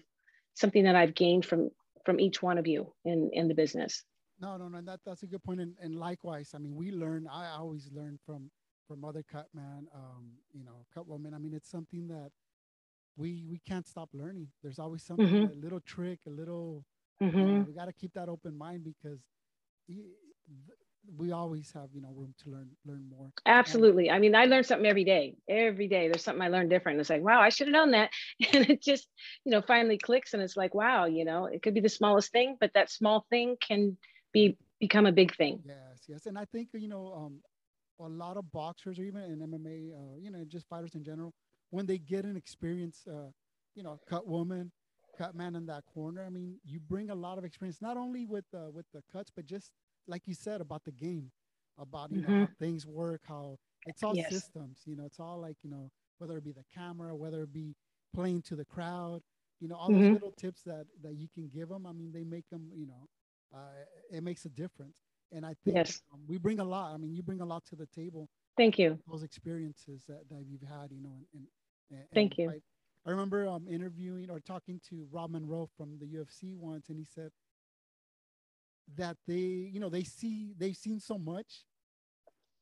something 0.55 0.83
that 0.83 0.95
I've 0.95 1.15
gained 1.15 1.45
from 1.45 1.69
from 2.05 2.19
each 2.19 2.41
one 2.41 2.57
of 2.57 2.67
you 2.67 2.93
in 3.05 3.29
in 3.33 3.47
the 3.47 3.53
business. 3.53 4.03
No, 4.41 4.57
no, 4.57 4.67
no. 4.67 4.81
That 4.81 5.01
that's 5.05 5.23
a 5.23 5.27
good 5.27 5.43
point. 5.43 5.59
And, 5.59 5.75
and 5.81 5.95
likewise, 5.95 6.51
I 6.55 6.59
mean, 6.59 6.75
we 6.75 6.91
learn. 6.91 7.27
I 7.31 7.51
always 7.57 7.89
learn 7.93 8.19
from 8.25 8.49
from 8.87 9.05
other 9.05 9.23
cut 9.29 9.47
man, 9.53 9.87
um, 9.93 10.31
you 10.53 10.63
know, 10.63 10.85
cut 10.93 11.07
woman. 11.07 11.33
I 11.33 11.37
mean, 11.37 11.53
it's 11.53 11.69
something 11.69 12.07
that 12.07 12.31
we 13.17 13.45
we 13.49 13.59
can't 13.59 13.87
stop 13.87 14.09
learning. 14.13 14.47
There's 14.63 14.79
always 14.79 15.03
something, 15.03 15.27
mm-hmm. 15.27 15.59
a 15.59 15.61
little 15.61 15.81
trick, 15.81 16.19
a 16.27 16.29
little. 16.29 16.85
Mm-hmm. 17.21 17.37
Know, 17.37 17.65
we 17.67 17.73
got 17.73 17.85
to 17.85 17.93
keep 17.93 18.13
that 18.13 18.29
open 18.29 18.57
mind 18.57 18.85
because 18.85 19.19
we 21.17 21.31
always 21.31 21.71
have 21.71 21.89
you 21.93 22.01
know 22.01 22.11
room 22.15 22.33
to 22.43 22.49
learn 22.49 22.69
learn 22.85 23.03
more 23.09 23.31
absolutely 23.45 24.09
and, 24.09 24.15
i 24.15 24.19
mean 24.19 24.35
i 24.35 24.45
learn 24.45 24.63
something 24.63 24.85
every 24.85 25.03
day 25.03 25.35
every 25.47 25.87
day 25.87 26.07
there's 26.07 26.23
something 26.23 26.41
i 26.41 26.49
learn 26.49 26.69
different 26.69 26.99
it's 26.99 27.09
like 27.09 27.21
wow 27.21 27.39
i 27.39 27.49
should 27.49 27.67
have 27.67 27.73
known 27.73 27.91
that 27.91 28.11
and 28.53 28.69
it 28.69 28.81
just 28.81 29.07
you 29.45 29.51
know 29.51 29.61
finally 29.61 29.97
clicks 29.97 30.33
and 30.33 30.43
it's 30.43 30.57
like 30.57 30.73
wow 30.73 31.05
you 31.05 31.25
know 31.25 31.45
it 31.45 31.61
could 31.61 31.73
be 31.73 31.81
the 31.81 31.89
smallest 31.89 32.31
thing 32.31 32.57
but 32.59 32.71
that 32.73 32.91
small 32.91 33.25
thing 33.29 33.55
can 33.59 33.97
be 34.31 34.57
become 34.79 35.05
a 35.05 35.11
big 35.11 35.35
thing 35.35 35.59
yes 35.65 36.05
yes 36.07 36.25
and 36.25 36.37
i 36.37 36.45
think 36.45 36.69
you 36.73 36.87
know 36.87 37.13
um 37.15 37.41
a 38.01 38.07
lot 38.07 38.37
of 38.37 38.49
boxers 38.51 38.97
or 38.97 39.03
even 39.03 39.21
in 39.23 39.39
mma 39.39 39.91
uh, 39.93 40.17
you 40.17 40.31
know 40.31 40.43
just 40.47 40.67
fighters 40.67 40.95
in 40.95 41.03
general 41.03 41.33
when 41.71 41.85
they 41.85 41.97
get 41.97 42.23
an 42.23 42.37
experience 42.37 43.03
uh 43.09 43.29
you 43.75 43.83
know 43.83 43.99
cut 44.09 44.25
woman 44.25 44.71
cut 45.19 45.35
man 45.35 45.55
in 45.55 45.65
that 45.65 45.83
corner. 45.93 46.23
I 46.25 46.29
mean, 46.29 46.55
you 46.63 46.79
bring 46.79 47.09
a 47.09 47.15
lot 47.15 47.37
of 47.37 47.43
experience, 47.43 47.81
not 47.81 47.97
only 47.97 48.25
with 48.25 48.45
the 48.51 48.71
with 48.73 48.85
the 48.93 49.03
cuts, 49.11 49.31
but 49.35 49.45
just 49.45 49.71
like 50.07 50.23
you 50.25 50.33
said 50.33 50.61
about 50.61 50.83
the 50.85 50.91
game, 50.91 51.31
about 51.77 52.11
you 52.11 52.21
mm-hmm. 52.21 52.31
know 52.31 52.39
how 52.45 52.49
things 52.57 52.85
work, 52.85 53.21
how 53.27 53.57
it's 53.85 54.01
all 54.01 54.15
yes. 54.15 54.29
systems. 54.29 54.79
You 54.85 54.95
know, 54.95 55.05
it's 55.05 55.19
all 55.19 55.39
like 55.39 55.57
you 55.61 55.69
know 55.69 55.91
whether 56.17 56.37
it 56.37 56.43
be 56.43 56.53
the 56.53 56.63
camera, 56.73 57.15
whether 57.15 57.43
it 57.43 57.53
be 57.53 57.75
playing 58.13 58.41
to 58.43 58.55
the 58.55 58.65
crowd. 58.65 59.21
You 59.59 59.67
know, 59.67 59.75
all 59.75 59.89
mm-hmm. 59.89 60.01
those 60.01 60.13
little 60.13 60.31
tips 60.31 60.61
that 60.65 60.85
that 61.03 61.15
you 61.15 61.27
can 61.33 61.49
give 61.53 61.69
them. 61.69 61.85
I 61.85 61.91
mean, 61.91 62.11
they 62.13 62.23
make 62.23 62.49
them. 62.49 62.69
You 62.73 62.87
know, 62.87 63.07
uh, 63.53 63.57
it 64.11 64.23
makes 64.23 64.45
a 64.45 64.49
difference. 64.49 64.97
And 65.31 65.45
I 65.45 65.55
think 65.63 65.77
yes. 65.77 66.01
um, 66.11 66.21
we 66.27 66.37
bring 66.37 66.59
a 66.59 66.63
lot. 66.63 66.93
I 66.93 66.97
mean, 66.97 67.13
you 67.13 67.21
bring 67.21 67.41
a 67.41 67.45
lot 67.45 67.63
to 67.67 67.75
the 67.75 67.85
table. 67.87 68.29
Thank 68.57 68.79
you. 68.79 68.97
Those 69.09 69.23
experiences 69.23 70.03
that, 70.07 70.27
that 70.29 70.45
you've 70.47 70.67
had, 70.67 70.91
you 70.91 71.01
know, 71.01 71.13
and, 71.33 71.43
and, 71.91 71.99
and 71.99 72.07
thank 72.13 72.37
you. 72.37 72.51
I 73.05 73.11
remember 73.11 73.47
um, 73.47 73.65
interviewing 73.69 74.29
or 74.29 74.39
talking 74.39 74.81
to 74.89 75.07
Rob 75.11 75.31
Monroe 75.31 75.69
from 75.77 75.97
the 75.99 76.05
UFC 76.05 76.55
once, 76.57 76.89
and 76.89 76.97
he 76.97 77.05
said 77.05 77.31
that 78.97 79.15
they, 79.27 79.69
you 79.71 79.79
know, 79.79 79.89
they 79.89 80.03
see 80.03 80.53
they've 80.57 80.75
seen 80.75 80.99
so 80.99 81.17
much, 81.17 81.63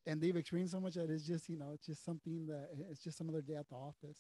and 0.05 0.21
they've 0.21 0.35
experienced 0.35 0.73
so 0.73 0.79
much 0.79 0.93
that 0.93 1.09
it's 1.09 1.25
just, 1.25 1.49
you 1.49 1.57
know, 1.57 1.71
it's 1.73 1.85
just 1.85 2.05
something 2.05 2.45
that 2.47 2.69
it's 2.91 3.03
just 3.03 3.19
another 3.19 3.41
day 3.41 3.55
at 3.55 3.67
the 3.69 3.75
office, 3.75 4.19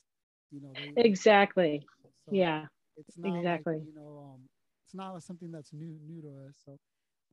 you 0.51 0.59
know. 0.59 0.73
They, 0.73 1.01
exactly. 1.01 1.85
So, 2.25 2.31
yeah. 2.31 2.65
It's 2.97 3.17
not 3.17 3.37
exactly. 3.37 3.75
Like, 3.75 3.83
you 3.85 3.93
know, 3.93 4.33
um, 4.33 4.41
it's 4.87 4.95
not 4.95 5.21
something 5.23 5.51
that's 5.51 5.73
new 5.73 5.99
new 6.07 6.21
to 6.21 6.29
us. 6.49 6.55
So 6.65 6.77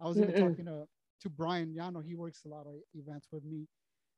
I 0.01 0.09
was 0.09 0.19
even 0.21 0.35
talking 0.35 0.67
to 0.67 0.87
to 1.23 1.31
Brian 1.31 1.75
Yano. 1.75 2.05
He 2.05 2.17
works 2.17 2.43
a 2.45 2.49
lot 2.49 2.67
of 2.67 2.75
events 2.95 3.29
with 3.33 3.45
me, 3.45 3.69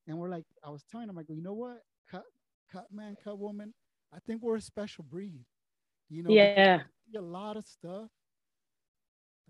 and 0.09 0.19
we're 0.19 0.31
like, 0.31 0.47
I 0.64 0.71
was 0.71 0.85
telling 0.90 1.11
him, 1.11 1.19
I 1.19 1.23
go, 1.23 1.35
you 1.35 1.43
know 1.43 1.55
what, 1.55 1.78
cut 2.11 2.25
cut 2.73 2.87
man, 2.93 3.16
cut 3.23 3.38
woman. 3.38 3.75
I 4.14 4.19
think 4.26 4.43
we're 4.43 4.57
a 4.57 4.62
special 4.62 5.05
breed. 5.05 5.45
You 6.09 6.23
know, 6.23 6.49
yeah, 7.12 7.21
a 7.21 7.23
lot 7.23 7.57
of 7.59 7.66
stuff 7.66 8.09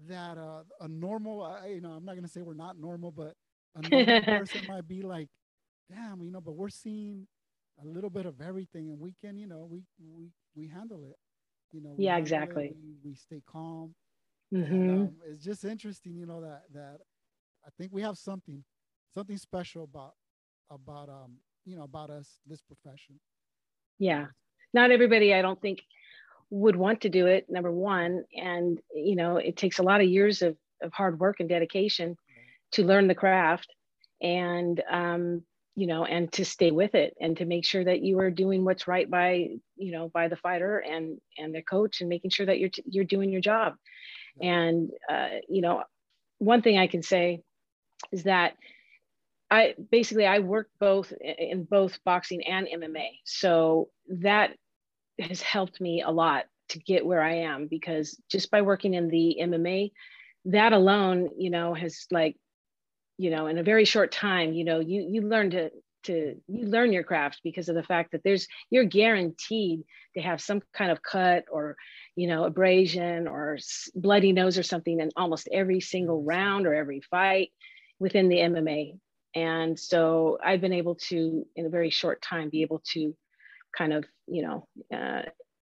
that 0.08 0.38
uh, 0.38 0.62
a 0.80 0.88
normal, 0.88 1.42
uh, 1.44 1.66
you 1.66 1.80
know, 1.80 1.90
I'm 1.92 2.04
not 2.04 2.16
gonna 2.16 2.28
say 2.28 2.42
we're 2.42 2.54
not 2.54 2.78
normal, 2.78 3.12
but 3.12 3.34
a 3.76 3.82
normal 3.82 4.22
person 4.28 4.62
might 4.66 4.88
be 4.88 5.02
like, 5.02 5.28
damn, 5.90 6.22
you 6.22 6.30
know, 6.32 6.40
but 6.40 6.56
we're 6.56 6.70
seeing 6.70 7.26
a 7.82 7.86
little 7.86 8.10
bit 8.10 8.26
of 8.26 8.40
everything, 8.40 8.90
and 8.90 9.00
we 9.00 9.14
can, 9.20 9.38
you 9.38 9.46
know, 9.46 9.68
we 9.70 9.82
we 10.14 10.30
we 10.56 10.68
handle 10.68 11.04
it. 11.04 11.16
You 11.72 11.82
know. 11.82 11.94
Yeah, 11.98 12.16
exactly. 12.16 12.74
We, 12.74 13.10
we, 13.10 13.14
stay 13.14 13.42
calm. 13.50 13.94
Mm-hmm. 14.54 14.74
And, 14.74 15.08
um, 15.08 15.16
it's 15.30 15.44
just 15.44 15.64
interesting, 15.64 16.14
you 16.14 16.26
know, 16.26 16.40
that 16.40 16.62
that 16.72 16.98
I 17.66 17.70
think 17.78 17.92
we 17.92 18.02
have 18.02 18.16
something 18.16 18.62
something 19.14 19.36
special 19.36 19.84
about 19.84 20.12
about 20.70 21.08
um 21.08 21.36
you 21.64 21.76
know 21.76 21.84
about 21.84 22.10
us 22.10 22.38
this 22.46 22.62
profession. 22.62 23.18
Yeah, 23.98 24.26
not 24.72 24.90
everybody, 24.90 25.34
I 25.34 25.42
don't 25.42 25.60
think, 25.60 25.82
would 26.50 26.76
want 26.76 27.00
to 27.02 27.08
do 27.08 27.26
it. 27.26 27.46
Number 27.48 27.72
one, 27.72 28.24
and 28.34 28.78
you 28.94 29.16
know, 29.16 29.36
it 29.36 29.56
takes 29.56 29.78
a 29.78 29.82
lot 29.82 30.00
of 30.00 30.06
years 30.06 30.42
of 30.42 30.56
of 30.82 30.92
hard 30.92 31.18
work 31.18 31.40
and 31.40 31.48
dedication 31.48 32.16
to 32.72 32.84
learn 32.84 33.08
the 33.08 33.14
craft, 33.14 33.68
and 34.20 34.82
um, 34.90 35.42
you 35.76 35.86
know 35.86 36.04
and 36.04 36.32
to 36.32 36.44
stay 36.44 36.70
with 36.70 36.94
it 36.94 37.14
and 37.20 37.36
to 37.36 37.44
make 37.44 37.64
sure 37.64 37.84
that 37.84 38.00
you 38.00 38.18
are 38.18 38.30
doing 38.30 38.64
what's 38.64 38.88
right 38.88 39.08
by 39.08 39.48
you 39.76 39.92
know 39.92 40.08
by 40.08 40.26
the 40.28 40.36
fighter 40.36 40.78
and 40.78 41.20
and 41.38 41.54
the 41.54 41.62
coach 41.62 42.00
and 42.00 42.08
making 42.08 42.30
sure 42.30 42.46
that 42.46 42.58
you're 42.58 42.70
you're 42.86 43.04
doing 43.04 43.30
your 43.30 43.42
job. 43.42 43.74
And 44.40 44.90
uh, 45.08 45.28
you 45.48 45.62
know 45.62 45.84
one 46.38 46.62
thing 46.62 46.78
i 46.78 46.86
can 46.86 47.02
say 47.02 47.42
is 48.12 48.24
that 48.24 48.54
i 49.50 49.74
basically 49.90 50.26
i 50.26 50.38
work 50.38 50.68
both 50.78 51.12
in 51.20 51.64
both 51.64 51.98
boxing 52.04 52.46
and 52.46 52.68
mma 52.82 53.06
so 53.24 53.88
that 54.08 54.50
has 55.18 55.40
helped 55.40 55.80
me 55.80 56.02
a 56.02 56.10
lot 56.10 56.44
to 56.68 56.78
get 56.78 57.06
where 57.06 57.22
i 57.22 57.36
am 57.36 57.66
because 57.68 58.20
just 58.30 58.50
by 58.50 58.62
working 58.62 58.94
in 58.94 59.08
the 59.08 59.38
mma 59.40 59.90
that 60.46 60.72
alone 60.72 61.30
you 61.38 61.50
know 61.50 61.74
has 61.74 62.06
like 62.10 62.36
you 63.18 63.30
know 63.30 63.46
in 63.46 63.58
a 63.58 63.62
very 63.62 63.84
short 63.84 64.12
time 64.12 64.52
you 64.52 64.64
know 64.64 64.80
you 64.80 65.06
you 65.08 65.22
learn 65.22 65.50
to 65.50 65.70
to 66.04 66.36
you 66.46 66.66
learn 66.66 66.92
your 66.92 67.02
craft 67.02 67.40
because 67.42 67.68
of 67.68 67.74
the 67.74 67.82
fact 67.82 68.12
that 68.12 68.22
there's 68.22 68.46
you're 68.70 68.84
guaranteed 68.84 69.82
to 70.14 70.20
have 70.20 70.40
some 70.40 70.62
kind 70.72 70.90
of 70.90 71.02
cut 71.02 71.44
or 71.50 71.76
you 72.14 72.28
know 72.28 72.44
abrasion 72.44 73.26
or 73.26 73.58
bloody 73.94 74.32
nose 74.32 74.56
or 74.58 74.62
something 74.62 75.00
in 75.00 75.10
almost 75.16 75.48
every 75.52 75.80
single 75.80 76.22
round 76.22 76.66
or 76.66 76.74
every 76.74 77.00
fight 77.10 77.50
within 77.98 78.28
the 78.28 78.36
MMA 78.36 78.98
and 79.36 79.78
so 79.78 80.38
I've 80.42 80.62
been 80.62 80.72
able 80.72 80.94
to 81.08 81.46
in 81.56 81.66
a 81.66 81.68
very 81.68 81.90
short 81.90 82.22
time 82.22 82.48
be 82.48 82.62
able 82.62 82.82
to 82.92 83.14
kind 83.76 83.92
of 83.92 84.04
you 84.26 84.42
know 84.42 84.68
uh, 84.96 85.22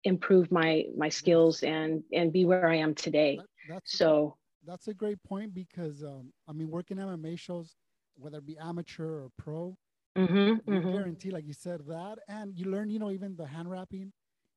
improve 0.04 0.50
my 0.50 0.84
my 0.96 1.10
skills 1.10 1.62
and 1.62 2.02
and 2.12 2.32
be 2.32 2.44
where 2.46 2.68
I 2.68 2.76
am 2.76 2.94
today. 2.94 3.38
So 3.84 4.36
that's 4.68 4.88
a 4.88 4.94
great 4.94 5.22
point 5.24 5.54
because 5.54 6.02
um, 6.04 6.32
I 6.46 6.52
mean, 6.52 6.70
working 6.70 6.98
MMA 6.98 7.38
shows, 7.38 7.74
whether 8.16 8.38
it 8.38 8.46
be 8.46 8.58
amateur 8.58 9.22
or 9.22 9.28
pro, 9.38 9.76
mm-hmm, 10.16 10.36
you 10.36 10.60
mm-hmm. 10.66 10.92
guarantee, 10.92 11.30
like 11.30 11.46
you 11.46 11.54
said, 11.54 11.80
that, 11.88 12.18
and 12.28 12.56
you 12.56 12.70
learn, 12.70 12.90
you 12.90 12.98
know, 12.98 13.10
even 13.10 13.34
the 13.34 13.46
hand 13.46 13.70
wrapping, 13.70 14.12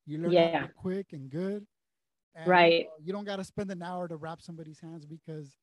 you 0.06 0.18
learn 0.18 0.32
yeah. 0.32 0.68
quick 0.76 1.08
and 1.14 1.30
good. 1.30 1.66
And, 2.36 2.48
right. 2.48 2.88
You, 3.00 3.06
you 3.06 3.14
don't 3.14 3.26
got 3.26 3.38
to 3.38 3.44
spend 3.44 3.72
an 3.72 3.82
hour 3.82 4.08
to 4.08 4.18
wrap 4.18 4.42
somebody's 4.42 4.80
hands 4.80 5.06
because, 5.06 5.58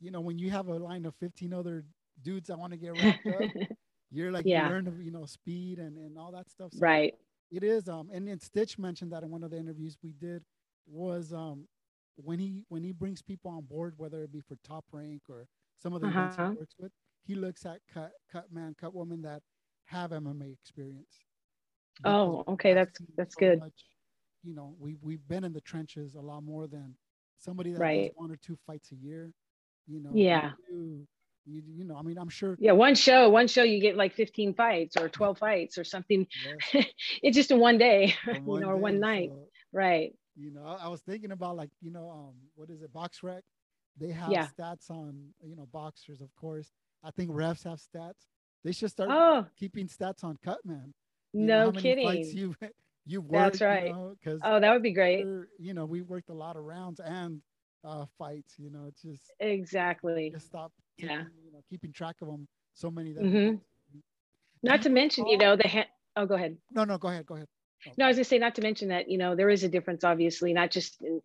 you 0.00 0.10
know, 0.10 0.20
when 0.20 0.38
you 0.38 0.50
have 0.50 0.68
a 0.68 0.74
line 0.74 1.04
of 1.04 1.14
15 1.16 1.52
other 1.52 1.84
dudes 2.22 2.48
that 2.48 2.58
want 2.58 2.72
to 2.72 2.78
get 2.78 2.92
wrapped 3.02 3.26
up, 3.26 3.50
you're 4.10 4.32
like, 4.32 4.46
yeah. 4.46 4.66
you 4.66 4.72
learn, 4.72 5.00
you 5.02 5.10
know, 5.10 5.26
speed 5.26 5.78
and, 5.78 5.98
and 5.98 6.16
all 6.18 6.32
that 6.32 6.50
stuff. 6.50 6.72
So 6.72 6.78
right. 6.80 7.14
It 7.50 7.64
is. 7.64 7.88
Um, 7.88 8.10
and, 8.12 8.28
and 8.28 8.40
Stitch 8.40 8.78
mentioned 8.78 9.12
that 9.12 9.22
in 9.22 9.30
one 9.30 9.42
of 9.42 9.50
the 9.50 9.58
interviews 9.58 9.98
we 10.02 10.12
did 10.12 10.42
was 10.86 11.32
um, 11.32 11.66
when 12.16 12.38
he 12.38 12.64
when 12.68 12.82
he 12.82 12.92
brings 12.92 13.22
people 13.22 13.50
on 13.50 13.62
board, 13.64 13.94
whether 13.96 14.22
it 14.22 14.32
be 14.32 14.40
for 14.40 14.56
top 14.66 14.84
rank 14.92 15.22
or 15.28 15.46
some 15.78 15.92
of 15.92 16.00
the 16.00 16.08
uh-huh. 16.08 16.18
events 16.18 16.36
he 16.36 16.42
uh-huh. 16.42 16.54
works 16.58 16.74
with, 16.78 16.92
he 17.24 17.34
looks 17.34 17.64
at 17.66 17.78
cut 17.92 18.12
cut 18.30 18.52
man, 18.52 18.74
cut 18.78 18.94
woman 18.94 19.22
that 19.22 19.42
have 19.86 20.10
MMA 20.10 20.52
experience. 20.52 21.18
Oh, 22.04 22.44
okay, 22.48 22.74
that's 22.74 22.98
that's 23.16 23.34
so 23.34 23.40
good. 23.40 23.60
Much, 23.60 23.84
you 24.42 24.54
know, 24.54 24.74
we 24.78 24.96
we've 25.02 25.26
been 25.28 25.44
in 25.44 25.52
the 25.52 25.60
trenches 25.60 26.14
a 26.14 26.20
lot 26.20 26.42
more 26.42 26.66
than 26.66 26.94
somebody 27.38 27.72
that 27.72 27.80
right. 27.80 28.08
does 28.08 28.16
one 28.16 28.30
or 28.30 28.36
two 28.36 28.56
fights 28.66 28.92
a 28.92 28.96
year. 28.96 29.32
You 29.86 30.00
know, 30.00 30.10
yeah. 30.14 30.52
You, 30.70 31.06
you, 31.46 31.62
you 31.78 31.84
know, 31.84 31.96
I 31.96 32.02
mean, 32.02 32.18
I'm 32.18 32.28
sure. 32.28 32.56
Yeah, 32.60 32.72
one 32.72 32.94
show, 32.94 33.28
one 33.28 33.48
show, 33.48 33.62
you 33.62 33.80
get 33.80 33.96
like 33.96 34.14
15 34.14 34.54
fights 34.54 34.96
or 34.96 35.08
12 35.08 35.38
fights 35.38 35.78
or 35.78 35.84
something. 35.84 36.26
It's 37.22 37.36
just 37.36 37.50
in 37.50 37.58
one 37.58 37.78
day, 37.78 38.14
one 38.24 38.36
you 38.36 38.42
know, 38.46 38.58
day, 38.60 38.64
or 38.66 38.76
one 38.76 39.00
night. 39.00 39.30
So, 39.30 39.48
right. 39.72 40.12
You 40.36 40.52
know, 40.52 40.64
I, 40.64 40.84
I, 40.84 40.88
was 40.88 41.00
thinking 41.00 41.32
about 41.32 41.56
like, 41.56 41.70
you 41.80 41.90
know, 41.90 42.10
um, 42.10 42.34
what 42.54 42.70
is 42.70 42.82
it, 42.82 42.92
box 42.92 43.20
BoxRec? 43.22 43.42
They 43.98 44.10
have 44.10 44.30
yeah. 44.30 44.46
stats 44.58 44.90
on, 44.90 45.30
you 45.42 45.56
know, 45.56 45.66
boxers, 45.72 46.20
of 46.20 46.34
course. 46.36 46.70
I 47.02 47.10
think 47.10 47.30
refs 47.30 47.64
have 47.64 47.80
stats. 47.80 48.26
They 48.64 48.72
should 48.72 48.90
start 48.90 49.10
oh. 49.10 49.46
keeping 49.58 49.88
stats 49.88 50.22
on 50.22 50.38
Cutman. 50.42 50.94
You 51.32 51.46
no 51.46 51.72
kidding. 51.72 52.24
you 52.36 52.54
you 53.06 53.20
worked, 53.20 53.32
That's 53.32 53.60
right. 53.60 53.86
Because 53.86 54.18
you 54.24 54.32
know, 54.32 54.40
oh, 54.56 54.60
that 54.60 54.72
would 54.72 54.82
be 54.82 54.92
great. 54.92 55.24
You 55.58 55.74
know, 55.74 55.84
we 55.84 56.02
worked 56.02 56.28
a 56.30 56.34
lot 56.34 56.56
of 56.56 56.64
rounds 56.64 57.00
and 57.00 57.40
uh, 57.84 58.04
fights. 58.18 58.54
You 58.58 58.70
know, 58.70 58.84
it's 58.86 59.02
just 59.02 59.32
exactly. 59.40 60.30
Just 60.30 60.46
stop. 60.46 60.72
Taking, 60.98 61.16
yeah. 61.16 61.22
You 61.44 61.52
know, 61.52 61.60
keeping 61.68 61.92
track 61.92 62.16
of 62.22 62.28
them. 62.28 62.46
So 62.74 62.90
many 62.90 63.12
that. 63.12 63.22
Mm-hmm. 63.22 63.56
Not 64.62 64.82
to 64.82 64.90
mention, 64.90 65.26
you 65.26 65.38
know, 65.38 65.56
the 65.56 65.66
ha- 65.66 65.88
oh, 66.16 66.26
go 66.26 66.34
ahead. 66.34 66.56
No, 66.70 66.84
no, 66.84 66.98
go 66.98 67.08
ahead. 67.08 67.24
Go 67.24 67.36
ahead. 67.36 67.48
No, 67.96 68.04
I 68.04 68.08
was 68.08 68.16
gonna 68.16 68.24
say 68.24 68.38
not 68.38 68.54
to 68.56 68.62
mention 68.62 68.88
that 68.88 69.08
you 69.08 69.18
know 69.18 69.34
there 69.34 69.48
is 69.48 69.64
a 69.64 69.68
difference, 69.68 70.04
obviously, 70.04 70.52
not 70.52 70.70
just 70.70 71.00
in 71.02 71.20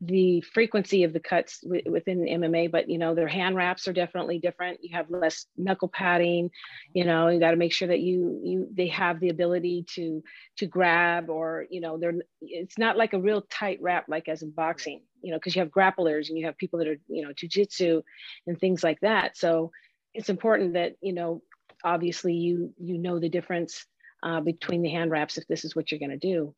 the 0.00 0.40
frequency 0.40 1.04
of 1.04 1.12
the 1.12 1.20
cuts 1.20 1.60
w- 1.60 1.82
within 1.90 2.26
MMA, 2.26 2.70
but 2.70 2.88
you 2.88 2.98
know 2.98 3.14
their 3.14 3.28
hand 3.28 3.54
wraps 3.54 3.86
are 3.86 3.92
definitely 3.92 4.38
different. 4.38 4.82
You 4.82 4.96
have 4.96 5.10
less 5.10 5.46
knuckle 5.56 5.88
padding. 5.88 6.46
Mm-hmm. 6.46 6.98
You 6.98 7.04
know, 7.04 7.28
you 7.28 7.38
got 7.38 7.52
to 7.52 7.56
make 7.56 7.72
sure 7.72 7.88
that 7.88 8.00
you 8.00 8.40
you 8.42 8.68
they 8.72 8.88
have 8.88 9.20
the 9.20 9.28
ability 9.28 9.84
to 9.94 10.22
to 10.58 10.66
grab 10.66 11.30
or 11.30 11.66
you 11.70 11.80
know 11.80 11.98
they're 11.98 12.14
it's 12.40 12.78
not 12.78 12.96
like 12.96 13.12
a 13.12 13.20
real 13.20 13.42
tight 13.42 13.78
wrap 13.80 14.06
like 14.08 14.28
as 14.28 14.42
in 14.42 14.50
boxing. 14.50 15.02
You 15.22 15.32
know, 15.32 15.38
because 15.38 15.54
you 15.54 15.60
have 15.60 15.70
grapplers 15.70 16.28
and 16.28 16.38
you 16.38 16.46
have 16.46 16.58
people 16.58 16.78
that 16.80 16.88
are 16.88 17.00
you 17.08 17.22
know 17.22 17.32
jujitsu 17.32 18.02
and 18.46 18.58
things 18.58 18.82
like 18.82 19.00
that. 19.00 19.36
So 19.36 19.70
it's 20.12 20.28
important 20.28 20.74
that 20.74 20.96
you 21.00 21.12
know 21.12 21.42
obviously 21.84 22.34
you 22.34 22.74
you 22.78 22.98
know 22.98 23.18
the 23.18 23.28
difference 23.28 23.86
uh, 24.22 24.40
between 24.40 24.82
the 24.82 24.90
hand 24.90 25.10
wraps 25.10 25.38
if 25.38 25.46
this 25.46 25.64
is 25.64 25.74
what 25.74 25.90
you're 25.90 26.00
going 26.00 26.10
to 26.10 26.16
do. 26.16 26.54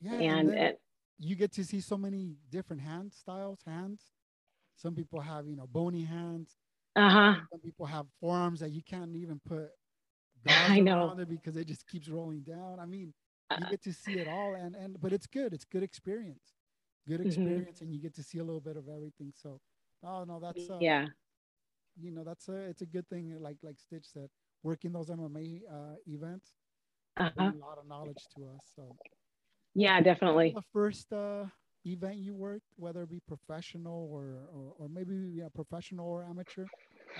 Yeah, 0.00 0.12
and, 0.12 0.50
and, 0.50 0.58
and, 0.58 0.76
you 1.18 1.34
get 1.34 1.52
to 1.52 1.64
see 1.64 1.80
so 1.80 1.96
many 1.96 2.36
different 2.50 2.82
hand 2.82 3.12
styles, 3.12 3.60
hands. 3.66 4.02
Some 4.76 4.94
people 4.94 5.20
have, 5.20 5.46
you 5.46 5.56
know, 5.56 5.66
bony 5.66 6.04
hands. 6.04 6.56
Uh 6.94 7.10
huh. 7.10 7.34
Some 7.50 7.60
people 7.60 7.86
have 7.86 8.06
forearms 8.20 8.60
that 8.60 8.70
you 8.70 8.82
can't 8.82 9.16
even 9.16 9.40
put. 9.46 9.68
I 10.48 10.80
know 10.80 11.16
because 11.28 11.56
it 11.56 11.66
just 11.66 11.86
keeps 11.88 12.08
rolling 12.08 12.40
down. 12.40 12.78
I 12.80 12.86
mean, 12.86 13.12
you 13.50 13.66
uh, 13.66 13.70
get 13.70 13.82
to 13.84 13.92
see 13.92 14.14
it 14.14 14.28
all, 14.28 14.54
and 14.54 14.76
and 14.76 15.00
but 15.00 15.12
it's 15.12 15.26
good. 15.26 15.52
It's 15.52 15.64
good 15.64 15.82
experience, 15.82 16.52
good 17.08 17.20
mm-hmm. 17.20 17.28
experience, 17.28 17.76
mm-hmm. 17.76 17.84
and 17.84 17.94
you 17.94 18.00
get 18.00 18.14
to 18.16 18.22
see 18.22 18.38
a 18.38 18.44
little 18.44 18.60
bit 18.60 18.76
of 18.76 18.88
everything. 18.88 19.32
So, 19.34 19.60
oh 20.04 20.24
no, 20.24 20.38
that's 20.40 20.70
uh, 20.70 20.78
yeah. 20.80 21.06
You 21.98 22.12
know, 22.12 22.24
that's 22.24 22.48
a 22.48 22.56
it's 22.56 22.82
a 22.82 22.86
good 22.86 23.08
thing. 23.08 23.34
Like 23.40 23.56
like 23.62 23.78
Stitch 23.78 24.06
said, 24.12 24.28
working 24.62 24.92
those 24.92 25.08
MMA 25.08 25.62
uh, 25.70 25.96
events 26.06 26.52
uh-huh. 27.16 27.52
a 27.54 27.64
lot 27.64 27.78
of 27.78 27.88
knowledge 27.88 28.22
to 28.36 28.44
us. 28.44 28.60
So 28.74 28.96
yeah, 29.74 30.00
definitely. 30.00 30.52
The 30.54 30.62
first 30.72 31.12
uh, 31.12 31.44
event 31.84 32.16
you 32.16 32.34
worked, 32.34 32.66
whether 32.76 33.02
it 33.02 33.10
be 33.10 33.20
professional 33.28 34.08
or 34.10 34.48
or, 34.54 34.72
or 34.78 34.88
maybe 34.88 35.40
professional 35.54 36.08
or 36.08 36.24
amateur, 36.24 36.64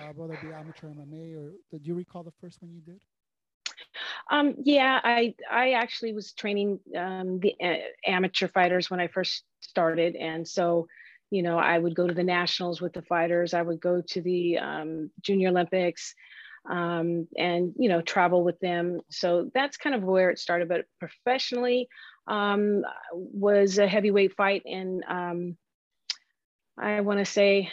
uh, 0.01 0.13
whether 0.15 0.35
it 0.35 0.43
be 0.43 0.49
amateur 0.49 0.89
MMA 0.89 1.37
or 1.37 1.53
did 1.71 1.87
you 1.87 1.95
recall 1.95 2.23
the 2.23 2.33
first 2.41 2.63
one 2.63 2.73
you 2.73 2.81
did? 2.81 3.01
Um, 4.31 4.55
yeah, 4.59 5.01
I 5.03 5.35
I 5.51 5.73
actually 5.73 6.13
was 6.13 6.33
training 6.33 6.81
um, 6.97 7.41
the 7.41 7.55
uh, 7.63 7.77
amateur 8.07 8.49
fighters 8.49 8.91
when 8.91 9.01
I 9.01 9.09
first 9.09 9.45
started, 9.61 10.17
and 10.17 10.47
so 10.47 10.87
you 11.31 11.43
know 11.43 11.59
I 11.59 11.79
would 11.79 11.95
go 11.95 12.07
to 12.07 12.15
the 12.15 12.25
nationals 12.25 12.81
with 12.81 12.93
the 12.93 13.03
fighters. 13.03 13.55
I 13.55 13.63
would 13.63 13.81
go 13.81 14.01
to 14.01 14.21
the 14.21 14.59
um, 14.59 15.11
Junior 15.21 15.51
Olympics 15.51 16.15
um, 16.69 17.29
and 17.37 17.75
you 17.79 17.89
know 17.89 18.01
travel 18.01 18.45
with 18.45 18.59
them. 18.61 19.01
So 19.11 19.51
that's 19.55 19.77
kind 19.77 19.95
of 19.95 20.03
where 20.03 20.31
it 20.31 20.39
started. 20.39 20.69
But 20.69 20.87
professionally, 20.99 21.89
um, 22.27 22.83
was 23.13 23.79
a 23.79 23.87
heavyweight 23.87 24.35
fight 24.37 24.63
in 24.65 25.03
um, 25.09 25.57
I 26.79 27.01
want 27.01 27.21
to 27.21 27.25
say 27.25 27.71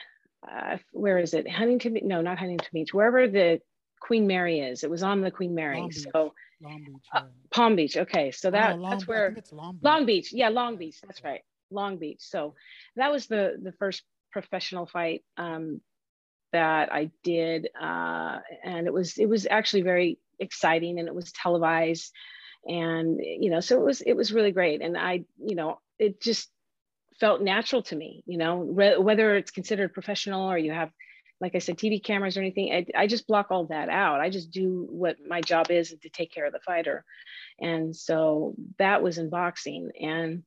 uh, 0.50 0.78
where 0.92 1.20
is 1.20 1.34
it? 1.34 1.50
Huntington? 1.50 1.98
No, 2.04 2.22
not 2.22 2.38
Huntington 2.38 2.70
Beach. 2.74 2.94
Wherever 2.94 3.28
the 3.28 3.62
Queen 4.04 4.28
Mary 4.28 4.60
is. 4.60 4.84
It 4.84 4.90
was 4.90 5.02
on 5.02 5.22
the 5.22 5.32
Queen 5.32 5.56
Mary. 5.56 5.80
Long 5.80 5.92
so 5.92 6.34
Long 6.62 6.84
Beach, 6.84 7.08
uh, 7.14 7.24
Palm 7.52 7.76
Beach. 7.76 7.98
Okay, 7.98 8.32
so 8.32 8.52
that 8.52 8.74
oh, 8.74 8.78
no, 8.78 8.90
that's 8.90 9.08
where 9.08 9.36
Long 9.52 9.74
Beach. 9.74 9.84
Long 9.84 10.06
Beach. 10.06 10.34
Yeah, 10.34 10.50
Long 10.50 10.78
Beach. 10.78 11.00
That's 11.02 11.24
right. 11.24 11.42
Long 11.72 11.98
Beach. 11.98 12.20
So 12.20 12.54
that 12.98 13.12
was 13.12 13.28
the 13.28 13.58
the 13.62 13.72
first 13.74 14.04
professional 14.32 14.86
fight 14.86 15.24
um, 15.38 15.82
that 16.54 16.94
I 16.94 17.12
did, 17.24 17.68
uh, 17.80 18.40
and 18.64 18.88
it 18.88 18.94
was 18.94 19.18
it 19.18 19.28
was 19.28 19.46
actually 19.50 19.82
very 19.82 20.20
exciting, 20.40 21.00
and 21.00 21.08
it 21.08 21.16
was 21.16 21.32
televised, 21.34 22.14
and 22.66 23.20
you 23.22 23.50
know, 23.50 23.60
so 23.60 23.80
it 23.80 23.84
was 23.84 24.02
it 24.02 24.14
was 24.14 24.32
really 24.32 24.52
great, 24.52 24.82
and 24.82 24.98
I 24.98 25.26
you 25.38 25.56
know 25.56 25.80
it 26.00 26.22
just 26.22 26.50
felt 27.20 27.42
natural 27.42 27.84
to 27.84 27.96
me, 27.96 28.24
you 28.26 28.38
know, 28.38 28.62
re- 28.62 28.98
whether 28.98 29.36
it's 29.36 29.52
considered 29.52 29.94
professional 29.94 30.50
or 30.50 30.58
you 30.58 30.72
have 30.72 30.90
like 31.44 31.56
I 31.56 31.60
said, 31.60 31.78
TV 31.78 32.02
cameras 32.02 32.38
or 32.38 32.40
anything. 32.40 32.72
I, 32.72 33.02
I, 33.04 33.06
just 33.06 33.28
block 33.28 33.48
all 33.50 33.66
that 33.66 33.90
out. 33.90 34.22
I 34.22 34.30
just 34.30 34.50
do 34.50 34.88
what 34.90 35.18
my 35.28 35.42
job 35.42 35.72
is 35.72 35.94
to 36.02 36.10
take 36.10 36.34
care 36.34 36.46
of 36.46 36.54
the 36.54 36.60
fighter. 36.60 37.04
And 37.60 37.94
so 37.94 38.56
that 38.78 39.04
was 39.04 39.18
in 39.18 39.30
boxing. 39.30 39.92
And 40.00 40.44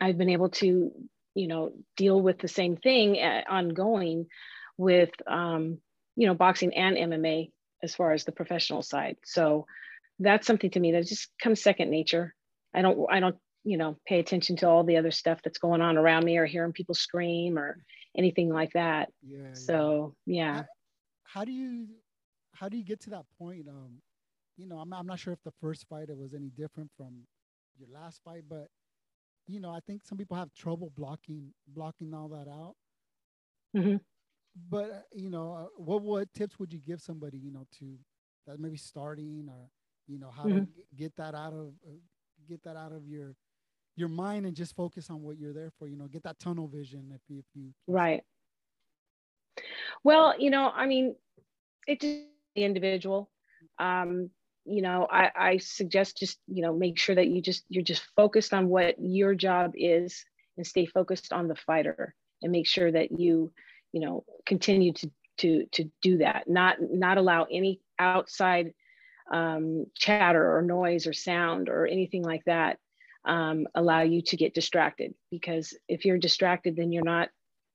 I've 0.00 0.18
been 0.18 0.30
able 0.30 0.50
to, 0.50 0.92
you 1.34 1.46
know, 1.48 1.72
deal 1.96 2.20
with 2.20 2.38
the 2.38 2.46
same 2.46 2.76
thing 2.76 3.20
uh, 3.20 3.42
ongoing 3.48 4.26
with, 4.82 5.10
um, 5.26 5.78
you 6.16 6.26
know, 6.26 6.34
boxing 6.34 6.74
and 6.74 6.96
MMA 6.96 7.50
as 7.82 7.94
far 7.94 8.12
as 8.12 8.24
the 8.24 8.32
professional 8.32 8.82
side. 8.82 9.16
So 9.24 9.66
that's 10.18 10.46
something 10.46 10.70
to 10.70 10.80
me 10.80 10.92
that 10.92 11.06
just 11.06 11.28
comes 11.40 11.62
second 11.62 11.90
nature. 11.90 12.34
I 12.74 12.82
don't, 12.82 12.98
I 13.10 13.20
don't, 13.20 13.36
you 13.64 13.78
know, 13.78 13.96
pay 14.06 14.18
attention 14.18 14.56
to 14.56 14.68
all 14.68 14.82
the 14.82 14.96
other 14.96 15.12
stuff 15.12 15.40
that's 15.42 15.58
going 15.58 15.80
on 15.80 15.96
around 15.96 16.24
me 16.24 16.36
or 16.36 16.46
hearing 16.46 16.72
people 16.72 16.94
scream 16.94 17.58
or 17.58 17.78
anything 18.16 18.52
like 18.52 18.72
that. 18.72 19.08
Yeah. 19.22 19.52
So 19.52 20.14
yeah. 20.26 20.54
How, 20.54 20.64
how 21.24 21.44
do 21.44 21.52
you, 21.52 21.86
how 22.54 22.68
do 22.68 22.76
you 22.76 22.84
get 22.84 23.00
to 23.02 23.10
that 23.10 23.24
point? 23.38 23.68
Um, 23.68 24.00
you 24.56 24.66
know, 24.66 24.78
I'm, 24.78 24.92
I'm 24.92 25.06
not 25.06 25.20
sure 25.20 25.32
if 25.32 25.42
the 25.44 25.52
first 25.60 25.86
fight 25.88 26.08
it 26.08 26.16
was 26.16 26.34
any 26.34 26.50
different 26.50 26.90
from 26.96 27.14
your 27.78 27.88
last 27.92 28.20
fight, 28.24 28.42
but 28.48 28.66
you 29.46 29.60
know, 29.60 29.70
I 29.70 29.80
think 29.86 30.02
some 30.04 30.18
people 30.18 30.36
have 30.36 30.52
trouble 30.54 30.92
blocking 30.96 31.52
blocking 31.68 32.14
all 32.14 32.28
that 32.28 32.48
out. 32.48 32.74
Mm-hmm. 33.76 33.96
But 34.68 34.90
uh, 34.90 35.00
you 35.12 35.30
know, 35.30 35.52
uh, 35.52 35.66
what 35.76 36.02
what 36.02 36.32
tips 36.34 36.58
would 36.58 36.72
you 36.72 36.78
give 36.78 37.00
somebody, 37.00 37.38
you 37.38 37.50
know, 37.50 37.66
to 37.78 37.96
that 38.46 38.60
maybe 38.60 38.76
starting 38.76 39.46
or 39.48 39.68
you 40.06 40.18
know 40.18 40.30
how 40.30 40.44
mm-hmm. 40.44 40.58
to 40.58 40.66
get 40.96 41.14
that 41.16 41.34
out 41.34 41.52
of 41.52 41.72
uh, 41.86 41.92
get 42.48 42.62
that 42.64 42.76
out 42.76 42.92
of 42.92 43.06
your 43.06 43.34
your 43.96 44.08
mind 44.08 44.46
and 44.46 44.56
just 44.56 44.76
focus 44.76 45.10
on 45.10 45.22
what 45.22 45.38
you're 45.38 45.54
there 45.54 45.70
for. 45.78 45.88
You 45.88 45.96
know, 45.96 46.06
get 46.06 46.22
that 46.24 46.38
tunnel 46.38 46.68
vision 46.68 47.10
if 47.14 47.20
you 47.28 47.38
if 47.38 47.46
you 47.54 47.70
right. 47.86 48.22
Well, 50.04 50.34
you 50.38 50.50
know, 50.50 50.70
I 50.74 50.86
mean, 50.86 51.14
it's 51.86 52.04
the 52.04 52.26
individual. 52.56 53.30
Um, 53.78 54.30
you 54.64 54.82
know 54.82 55.06
I, 55.10 55.30
I 55.34 55.56
suggest 55.58 56.18
just 56.18 56.38
you 56.46 56.62
know 56.62 56.72
make 56.72 56.98
sure 56.98 57.14
that 57.14 57.28
you 57.28 57.42
just 57.42 57.64
you're 57.68 57.82
just 57.82 58.02
focused 58.16 58.54
on 58.54 58.68
what 58.68 58.94
your 58.98 59.34
job 59.34 59.72
is 59.74 60.24
and 60.56 60.66
stay 60.66 60.86
focused 60.86 61.32
on 61.32 61.48
the 61.48 61.56
fighter 61.56 62.14
and 62.42 62.52
make 62.52 62.66
sure 62.66 62.90
that 62.90 63.18
you 63.18 63.52
you 63.92 64.00
know 64.00 64.24
continue 64.46 64.92
to 64.92 65.10
to 65.38 65.66
to 65.72 65.90
do 66.02 66.18
that 66.18 66.48
not 66.48 66.76
not 66.80 67.18
allow 67.18 67.46
any 67.50 67.80
outside 67.98 68.72
um, 69.32 69.86
chatter 69.94 70.56
or 70.56 70.62
noise 70.62 71.06
or 71.06 71.12
sound 71.12 71.68
or 71.68 71.86
anything 71.86 72.22
like 72.22 72.44
that 72.44 72.78
um, 73.24 73.66
allow 73.74 74.00
you 74.00 74.20
to 74.20 74.36
get 74.36 74.54
distracted 74.54 75.14
because 75.30 75.76
if 75.88 76.04
you're 76.04 76.18
distracted 76.18 76.76
then 76.76 76.92
you're 76.92 77.04
not 77.04 77.28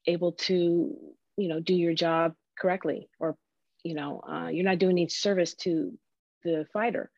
able 0.05 0.33
to 0.33 0.95
you 1.37 1.47
know 1.47 1.59
do 1.59 1.73
your 1.73 1.93
job 1.93 2.33
correctly 2.59 3.09
or 3.19 3.37
you 3.83 3.95
know 3.95 4.21
uh, 4.29 4.47
you're 4.47 4.65
not 4.65 4.79
doing 4.79 4.97
any 4.97 5.07
service 5.07 5.53
to 5.55 5.97
the 6.43 6.65
fighter. 6.73 7.11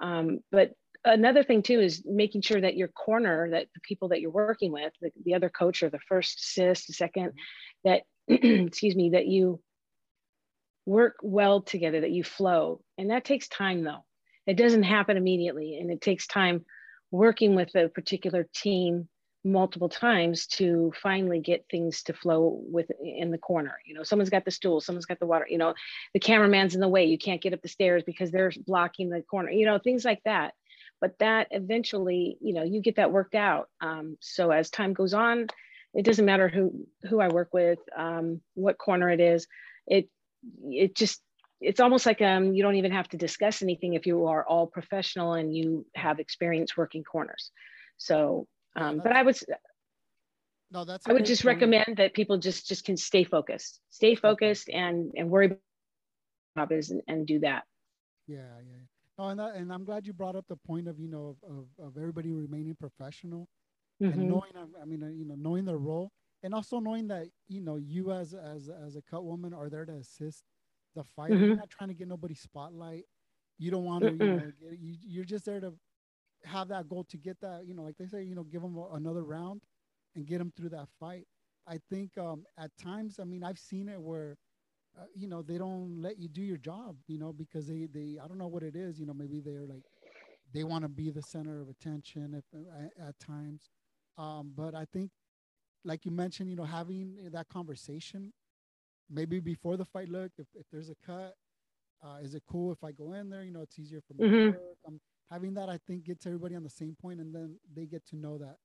Um, 0.00 0.40
but 0.52 0.72
another 1.04 1.42
thing 1.42 1.62
too 1.62 1.80
is 1.80 2.02
making 2.04 2.42
sure 2.42 2.60
that 2.60 2.76
your 2.76 2.88
corner, 2.88 3.50
that 3.50 3.68
the 3.74 3.80
people 3.80 4.08
that 4.08 4.20
you're 4.20 4.30
working 4.30 4.72
with, 4.72 4.92
the, 5.00 5.10
the 5.24 5.34
other 5.34 5.48
coach 5.48 5.82
or 5.82 5.90
the 5.90 6.00
first 6.08 6.40
assist, 6.40 6.86
the 6.86 6.92
second, 6.92 7.32
that 7.84 8.02
excuse 8.28 8.94
me, 8.94 9.10
that 9.10 9.26
you 9.26 9.60
work 10.84 11.16
well 11.22 11.62
together, 11.62 12.00
that 12.00 12.12
you 12.12 12.24
flow, 12.24 12.80
and 12.96 13.10
that 13.10 13.24
takes 13.24 13.48
time 13.48 13.82
though. 13.84 14.04
It 14.46 14.56
doesn't 14.56 14.84
happen 14.84 15.16
immediately, 15.16 15.78
and 15.78 15.90
it 15.90 16.00
takes 16.00 16.26
time 16.26 16.64
working 17.10 17.54
with 17.54 17.74
a 17.74 17.88
particular 17.88 18.48
team 18.54 19.08
multiple 19.46 19.88
times 19.88 20.46
to 20.46 20.92
finally 21.00 21.38
get 21.38 21.64
things 21.70 22.02
to 22.02 22.12
flow 22.12 22.60
with 22.64 22.90
in 23.00 23.30
the 23.30 23.38
corner. 23.38 23.78
You 23.84 23.94
know 23.94 24.02
someone's 24.02 24.30
got 24.30 24.44
the 24.44 24.50
stool 24.50 24.80
someone's 24.80 25.06
got 25.06 25.20
the 25.20 25.26
water 25.26 25.46
you 25.48 25.58
know 25.58 25.74
the 26.14 26.20
cameraman's 26.20 26.74
in 26.74 26.80
the 26.80 26.88
way. 26.88 27.04
You 27.04 27.18
can't 27.18 27.40
get 27.40 27.54
up 27.54 27.62
the 27.62 27.68
stairs 27.68 28.02
because 28.04 28.30
they're 28.30 28.52
blocking 28.66 29.08
the 29.08 29.22
corner 29.22 29.50
you 29.50 29.66
know 29.66 29.78
things 29.78 30.04
like 30.04 30.22
that. 30.24 30.54
But 31.00 31.18
that 31.20 31.48
eventually 31.52 32.38
you 32.40 32.54
know 32.54 32.64
you 32.64 32.80
get 32.80 32.96
that 32.96 33.12
worked 33.12 33.34
out. 33.34 33.68
Um, 33.80 34.16
so 34.20 34.50
as 34.50 34.70
time 34.70 34.92
goes 34.92 35.14
on 35.14 35.46
it 35.96 36.04
doesn't 36.04 36.26
matter 36.26 36.48
who 36.48 36.86
who 37.08 37.20
i 37.20 37.28
work 37.28 37.54
with 37.54 37.78
um, 37.96 38.40
what 38.54 38.78
corner 38.78 39.10
it 39.10 39.20
is 39.20 39.46
it 39.86 40.08
it 40.64 40.94
just 40.94 41.22
it's 41.60 41.80
almost 41.80 42.06
like 42.06 42.20
um, 42.22 42.54
you 42.54 42.62
don't 42.62 42.76
even 42.76 42.92
have 42.92 43.08
to 43.08 43.16
discuss 43.16 43.62
anything 43.62 43.94
if 43.94 44.06
you 44.06 44.26
are 44.26 44.46
all 44.46 44.66
professional 44.66 45.34
and 45.34 45.56
you 45.56 45.86
have 45.94 46.20
experience 46.20 46.76
working 46.76 47.04
corners 47.04 47.50
so 47.96 48.46
um, 48.76 49.00
but 49.02 49.12
I 49.12 49.22
would, 49.22 49.36
no, 50.70 50.84
that's. 50.84 51.08
I 51.08 51.12
would 51.12 51.24
just 51.24 51.44
recommend 51.44 51.96
that 51.96 52.14
people 52.14 52.38
just 52.38 52.66
just 52.68 52.84
can 52.84 52.96
stay 52.96 53.24
focused, 53.24 53.80
stay 53.90 54.14
focused, 54.14 54.68
and 54.68 55.12
and 55.16 55.30
worry 55.30 55.46
about 55.46 55.72
it 55.74 55.90
and, 55.90 56.08
and 56.38 57.26
do 57.26 57.38
that. 57.40 57.64
Yeah, 58.26 58.36
yeah. 58.68 58.84
Oh, 59.18 59.28
and 59.28 59.40
that, 59.40 59.54
and 59.56 59.72
I'm 59.72 59.84
glad 59.84 60.06
you 60.06 60.12
brought 60.12 60.36
up 60.36 60.44
the 60.48 60.56
point 60.66 60.88
of 60.88 60.98
you 61.00 61.08
know 61.08 61.36
of, 61.42 61.56
of, 61.58 61.86
of 61.86 61.96
everybody 61.96 62.32
remaining 62.32 62.76
professional 62.78 63.48
mm-hmm. 64.02 64.18
and 64.18 64.28
knowing. 64.28 64.52
I 64.80 64.84
mean, 64.84 65.02
uh, 65.02 65.08
you 65.08 65.24
know, 65.24 65.36
knowing 65.36 65.64
their 65.64 65.78
role 65.78 66.12
and 66.42 66.54
also 66.54 66.78
knowing 66.80 67.08
that 67.08 67.26
you 67.48 67.60
know 67.60 67.76
you 67.76 68.12
as 68.12 68.34
as 68.34 68.68
as 68.68 68.96
a 68.96 69.02
cut 69.02 69.24
woman 69.24 69.52
are 69.54 69.68
there 69.68 69.84
to 69.84 69.92
assist 69.92 70.44
the 70.94 71.04
fight. 71.04 71.30
Mm-hmm. 71.30 71.44
You're 71.44 71.56
not 71.56 71.70
trying 71.70 71.88
to 71.88 71.94
get 71.94 72.08
nobody 72.08 72.34
spotlight. 72.34 73.04
You 73.58 73.70
don't 73.70 73.84
want 73.84 74.04
to. 74.04 74.10
You 74.12 74.18
know, 74.18 74.52
get, 74.60 74.78
you, 74.80 74.94
you're 75.02 75.24
just 75.24 75.44
there 75.44 75.60
to 75.60 75.74
have 76.44 76.68
that 76.68 76.88
goal 76.88 77.04
to 77.10 77.16
get 77.16 77.40
that, 77.40 77.66
you 77.66 77.74
know, 77.74 77.82
like 77.82 77.96
they 77.96 78.06
say, 78.06 78.22
you 78.22 78.34
know, 78.34 78.44
give 78.44 78.62
them 78.62 78.78
another 78.92 79.24
round 79.24 79.62
and 80.14 80.26
get 80.26 80.38
them 80.38 80.52
through 80.56 80.70
that 80.70 80.88
fight. 81.00 81.26
I 81.66 81.78
think 81.90 82.16
um, 82.18 82.44
at 82.58 82.70
times, 82.80 83.18
I 83.20 83.24
mean, 83.24 83.42
I've 83.42 83.58
seen 83.58 83.88
it 83.88 84.00
where, 84.00 84.36
uh, 84.96 85.06
you 85.14 85.28
know, 85.28 85.42
they 85.42 85.58
don't 85.58 86.00
let 86.00 86.18
you 86.18 86.28
do 86.28 86.42
your 86.42 86.56
job, 86.56 86.96
you 87.08 87.18
know, 87.18 87.32
because 87.32 87.66
they, 87.66 87.88
they, 87.92 88.18
I 88.22 88.28
don't 88.28 88.38
know 88.38 88.46
what 88.46 88.62
it 88.62 88.76
is, 88.76 89.00
you 89.00 89.06
know, 89.06 89.14
maybe 89.14 89.40
they're 89.40 89.66
like, 89.66 89.82
they 90.54 90.62
want 90.62 90.84
to 90.84 90.88
be 90.88 91.10
the 91.10 91.22
center 91.22 91.60
of 91.60 91.68
attention 91.68 92.34
if, 92.34 92.44
uh, 92.54 93.08
at 93.08 93.18
times. 93.18 93.70
Um, 94.18 94.52
but 94.56 94.74
I 94.74 94.86
think, 94.92 95.10
like 95.84 96.04
you 96.04 96.10
mentioned, 96.10 96.50
you 96.50 96.56
know, 96.56 96.64
having 96.64 97.16
that 97.32 97.48
conversation, 97.48 98.32
maybe 99.10 99.40
before 99.40 99.76
the 99.76 99.84
fight, 99.84 100.08
look, 100.08 100.32
if, 100.38 100.46
if 100.54 100.66
there's 100.72 100.90
a 100.90 100.96
cut, 101.04 101.34
uh, 102.04 102.18
is 102.22 102.34
it 102.34 102.42
cool 102.50 102.72
if 102.72 102.82
I 102.82 102.92
go 102.92 103.12
in 103.12 103.30
there? 103.30 103.42
You 103.42 103.52
know, 103.52 103.62
it's 103.62 103.78
easier 103.78 104.00
for 104.06 104.14
me 104.14 104.28
mm-hmm. 104.28 104.50
to 104.52 105.00
having 105.30 105.54
that 105.54 105.68
i 105.68 105.78
think 105.86 106.04
gets 106.04 106.26
everybody 106.26 106.54
on 106.54 106.62
the 106.62 106.70
same 106.70 106.96
point 107.00 107.20
and 107.20 107.34
then 107.34 107.56
they 107.74 107.84
get 107.84 108.04
to 108.06 108.16
know 108.16 108.38
that 108.38 108.56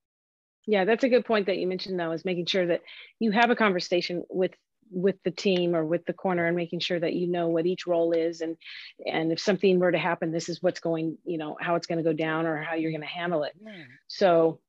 yeah 0.65 0.85
that's 0.85 1.03
a 1.03 1.09
good 1.09 1.25
point 1.25 1.45
that 1.45 1.57
you 1.57 1.67
mentioned 1.67 1.99
though 1.99 2.11
is 2.11 2.25
making 2.25 2.45
sure 2.45 2.65
that 2.65 2.81
you 3.19 3.31
have 3.31 3.49
a 3.49 3.55
conversation 3.55 4.23
with 4.29 4.51
with 4.93 5.15
the 5.23 5.31
team 5.31 5.73
or 5.73 5.85
with 5.85 6.05
the 6.05 6.13
corner 6.13 6.45
and 6.47 6.55
making 6.55 6.79
sure 6.79 6.99
that 6.99 7.13
you 7.13 7.27
know 7.27 7.47
what 7.47 7.65
each 7.65 7.87
role 7.87 8.11
is 8.11 8.41
and 8.41 8.57
and 9.05 9.31
if 9.31 9.39
something 9.39 9.79
were 9.79 9.91
to 9.91 9.97
happen 9.97 10.31
this 10.31 10.49
is 10.49 10.61
what's 10.61 10.79
going 10.79 11.17
you 11.23 11.37
know 11.37 11.57
how 11.59 11.75
it's 11.75 11.87
going 11.87 11.97
to 11.97 12.03
go 12.03 12.13
down 12.13 12.45
or 12.45 12.61
how 12.61 12.75
you're 12.75 12.91
going 12.91 13.01
to 13.01 13.07
handle 13.07 13.43
it 13.43 13.53
yeah. 13.63 13.83
so 14.07 14.59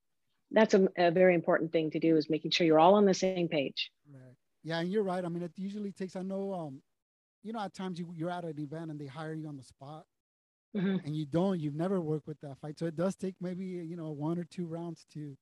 that's 0.53 0.75
a, 0.75 0.89
a, 0.97 1.11
very 1.11 1.35
important 1.35 1.73
thing 1.73 1.91
to 1.91 1.99
do 1.99 2.17
is 2.17 2.31
making 2.31 2.51
sure 2.51 2.67
you're 2.67 2.81
all 2.81 2.95
on 2.95 3.05
the 3.05 3.15
same 3.15 3.49
page 3.49 3.91
right 4.13 4.35
yeah 4.63 4.81
and 4.81 4.91
you're 4.91 5.03
right 5.03 5.25
i 5.25 5.29
mean 5.29 5.43
it 5.43 5.53
usually 5.57 5.93
takes 5.93 6.17
i 6.17 6.23
know 6.23 6.53
um 6.53 6.83
you 7.43 7.53
know 7.53 7.61
at 7.61 7.75
times 7.75 7.99
you, 7.99 8.13
you're 8.15 8.31
at 8.31 8.45
an 8.45 8.59
event 8.59 8.91
and 8.91 9.01
they 9.01 9.07
hire 9.07 9.35
you 9.35 9.49
on 9.49 9.57
the 9.57 9.63
spot 9.63 10.05
mm-hmm. 10.77 11.05
and 11.05 11.17
you 11.17 11.27
don't, 11.27 11.61
you've 11.61 11.75
never 11.75 12.01
worked 12.01 12.27
with 12.27 12.41
that 12.41 12.59
fight. 12.61 12.79
So 12.79 12.87
it 12.87 12.97
does 12.97 13.17
take 13.17 13.35
maybe 13.41 13.65
you 13.65 13.97
know 13.97 14.11
one 14.11 14.39
or 14.39 14.45
two 14.45 14.67
rounds 14.67 15.07
to 15.15 15.37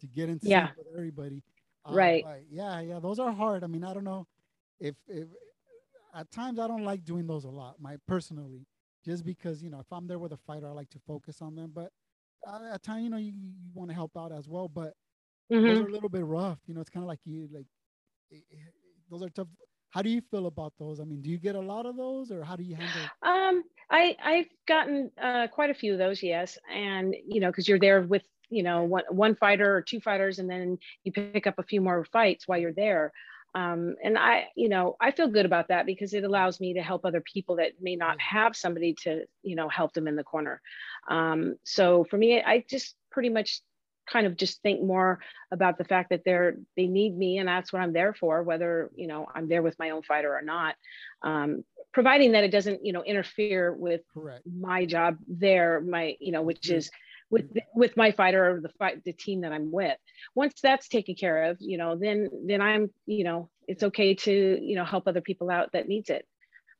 to 0.00 0.06
get 0.06 0.28
into 0.28 0.48
yeah. 0.48 0.68
with 0.76 0.86
everybody. 0.94 1.42
Uh, 1.88 1.94
right. 1.94 2.24
yeah, 2.50 2.80
yeah, 2.80 2.98
those 3.00 3.18
are 3.18 3.32
hard. 3.32 3.64
I 3.64 3.66
mean, 3.68 3.84
I 3.84 3.94
don't 3.94 4.04
know 4.04 4.26
if 4.80 4.94
if 5.08 5.28
at 6.14 6.30
times 6.30 6.58
I 6.58 6.66
don't 6.66 6.84
like 6.84 7.04
doing 7.04 7.26
those 7.26 7.44
a 7.44 7.50
lot, 7.50 7.76
my 7.80 7.96
personally, 8.06 8.66
just 9.04 9.24
because 9.24 9.62
you 9.62 9.70
know 9.70 9.80
if 9.80 9.92
I'm 9.92 10.06
there 10.06 10.18
with 10.18 10.32
a 10.32 10.38
fighter, 10.38 10.68
I 10.68 10.72
like 10.72 10.90
to 10.90 10.98
focus 11.06 11.42
on 11.42 11.54
them. 11.54 11.72
But 11.74 11.90
at 12.72 12.82
times, 12.82 13.04
you 13.04 13.10
know, 13.10 13.16
you, 13.16 13.32
you 13.32 13.70
want 13.74 13.90
to 13.90 13.94
help 13.94 14.16
out 14.16 14.32
as 14.32 14.48
well. 14.48 14.68
But 14.68 14.94
mm-hmm. 15.52 15.66
those 15.66 15.80
are 15.80 15.88
a 15.88 15.92
little 15.92 16.08
bit 16.08 16.24
rough. 16.24 16.58
You 16.66 16.74
know, 16.74 16.80
it's 16.80 16.90
kind 16.90 17.04
of 17.04 17.08
like 17.08 17.20
you 17.24 17.48
like 17.52 17.66
it, 18.30 18.44
it, 18.50 18.58
those 19.10 19.22
are 19.22 19.30
tough 19.30 19.48
how 19.96 20.02
do 20.02 20.10
you 20.10 20.20
feel 20.30 20.46
about 20.46 20.74
those? 20.78 21.00
I 21.00 21.04
mean, 21.04 21.22
do 21.22 21.30
you 21.30 21.38
get 21.38 21.54
a 21.54 21.60
lot 21.60 21.86
of 21.86 21.96
those, 21.96 22.30
or 22.30 22.44
how 22.44 22.54
do 22.54 22.62
you 22.62 22.76
handle? 22.76 23.02
Um, 23.22 23.64
I 23.90 24.14
I've 24.22 24.48
gotten 24.68 25.10
uh, 25.18 25.46
quite 25.48 25.70
a 25.70 25.74
few 25.74 25.94
of 25.94 25.98
those, 25.98 26.22
yes, 26.22 26.58
and 26.70 27.14
you 27.26 27.40
know, 27.40 27.46
because 27.48 27.66
you're 27.66 27.78
there 27.78 28.02
with 28.02 28.22
you 28.50 28.62
know 28.62 28.84
one 28.84 29.04
one 29.08 29.34
fighter 29.36 29.74
or 29.74 29.80
two 29.80 30.00
fighters, 30.00 30.38
and 30.38 30.50
then 30.50 30.78
you 31.04 31.12
pick 31.12 31.46
up 31.46 31.58
a 31.58 31.62
few 31.62 31.80
more 31.80 32.04
fights 32.12 32.46
while 32.46 32.58
you're 32.58 32.74
there. 32.74 33.10
Um, 33.54 33.96
and 34.04 34.18
I, 34.18 34.48
you 34.54 34.68
know, 34.68 34.96
I 35.00 35.12
feel 35.12 35.28
good 35.28 35.46
about 35.46 35.68
that 35.68 35.86
because 35.86 36.12
it 36.12 36.24
allows 36.24 36.60
me 36.60 36.74
to 36.74 36.82
help 36.82 37.06
other 37.06 37.22
people 37.22 37.56
that 37.56 37.72
may 37.80 37.96
not 37.96 38.20
have 38.20 38.54
somebody 38.54 38.92
to, 39.04 39.24
you 39.42 39.56
know, 39.56 39.70
help 39.70 39.94
them 39.94 40.06
in 40.06 40.14
the 40.14 40.24
corner. 40.24 40.60
Um, 41.08 41.56
so 41.64 42.04
for 42.04 42.16
me, 42.16 42.42
I 42.42 42.64
just 42.68 42.94
pretty 43.10 43.28
much 43.28 43.60
kind 44.06 44.26
of 44.26 44.36
just 44.36 44.62
think 44.62 44.82
more 44.82 45.20
about 45.50 45.78
the 45.78 45.84
fact 45.84 46.10
that 46.10 46.22
they're 46.24 46.56
they 46.76 46.86
need 46.86 47.16
me 47.16 47.38
and 47.38 47.48
that's 47.48 47.72
what 47.72 47.82
i'm 47.82 47.92
there 47.92 48.14
for 48.14 48.42
whether 48.42 48.90
you 48.94 49.06
know 49.06 49.26
i'm 49.34 49.48
there 49.48 49.62
with 49.62 49.78
my 49.78 49.90
own 49.90 50.02
fighter 50.02 50.34
or 50.34 50.42
not. 50.42 50.76
Um, 51.22 51.64
providing 51.92 52.32
that 52.32 52.44
it 52.44 52.50
doesn't 52.50 52.84
you 52.84 52.92
know 52.92 53.02
interfere 53.02 53.72
with 53.72 54.02
Correct. 54.12 54.42
my 54.46 54.84
job 54.84 55.16
there 55.26 55.80
my 55.80 56.16
you 56.20 56.32
know 56.32 56.42
which 56.42 56.70
is 56.70 56.90
with 57.30 57.50
with 57.74 57.96
my 57.96 58.12
fighter 58.12 58.56
or 58.56 58.60
the 58.60 58.68
fight 58.78 59.02
the 59.04 59.12
team 59.12 59.40
that 59.40 59.52
i'm 59.52 59.72
with. 59.72 59.98
Once 60.34 60.60
that's 60.62 60.88
taken 60.88 61.14
care 61.14 61.44
of 61.44 61.56
you 61.60 61.78
know 61.78 61.96
then 61.96 62.28
then 62.46 62.60
i'm 62.60 62.90
you 63.06 63.24
know 63.24 63.50
it's 63.66 63.82
okay 63.82 64.14
to 64.14 64.58
you 64.62 64.76
know 64.76 64.84
help 64.84 65.08
other 65.08 65.20
people 65.20 65.50
out 65.50 65.72
that 65.72 65.88
needs 65.88 66.10
it. 66.10 66.26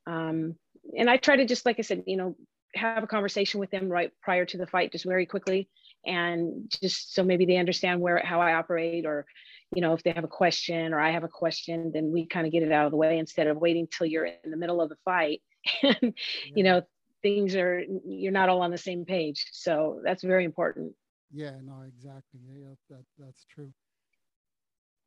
Um, 0.07 0.55
and 0.97 1.11
i 1.11 1.17
try 1.17 1.37
to 1.37 1.47
just 1.47 1.67
like 1.67 1.81
i 1.81 1.83
said 1.83 2.05
you 2.07 2.17
know 2.17 2.37
have 2.77 3.03
a 3.03 3.07
conversation 3.07 3.61
with 3.61 3.71
them 3.71 3.89
right 3.89 4.11
prior 4.23 4.45
to 4.47 4.59
the 4.59 4.67
fight 4.67 4.93
just 4.93 5.05
very 5.05 5.27
quickly. 5.27 5.69
And 6.05 6.71
just 6.81 7.15
so 7.15 7.25
maybe 7.25 7.47
they 7.47 7.57
understand 7.57 8.01
where 8.01 8.23
how 8.25 8.41
I 8.41 8.55
operate 8.55 9.07
or 9.07 9.27
you 9.75 9.83
know 9.83 9.95
if 9.95 10.03
they 10.03 10.13
have 10.13 10.25
a 10.25 10.29
question 10.29 10.93
or 10.93 11.01
I 11.01 11.11
have 11.11 11.25
a 11.25 11.29
question 11.29 11.91
then 11.93 12.13
we 12.13 12.27
kind 12.27 12.47
of 12.47 12.53
get 12.53 12.63
it 12.63 12.73
out 12.73 12.87
of 12.87 12.93
the 12.93 12.97
way 12.97 13.19
instead 13.19 13.49
of 13.49 13.57
waiting 13.57 13.89
till 13.91 14.07
you're 14.07 14.27
in 14.27 14.51
the 14.51 14.57
middle 14.57 14.81
of 14.81 14.89
the 14.89 14.97
fight. 15.05 15.43
And 15.83 16.15
yeah. 16.45 16.53
you 16.55 16.63
know 16.63 16.83
things 17.23 17.57
are 17.57 17.83
you're 18.05 18.33
not 18.33 18.49
all 18.49 18.63
on 18.63 18.71
the 18.71 18.79
same 18.79 19.05
page. 19.05 19.47
So 19.53 20.01
that's 20.05 20.23
very 20.23 20.45
important. 20.45 20.93
Yeah 21.33 21.57
no 21.63 21.83
exactly. 21.87 22.41
Yeah 22.49 22.75
that, 22.91 23.05
that's 23.19 23.45
true. 23.53 23.73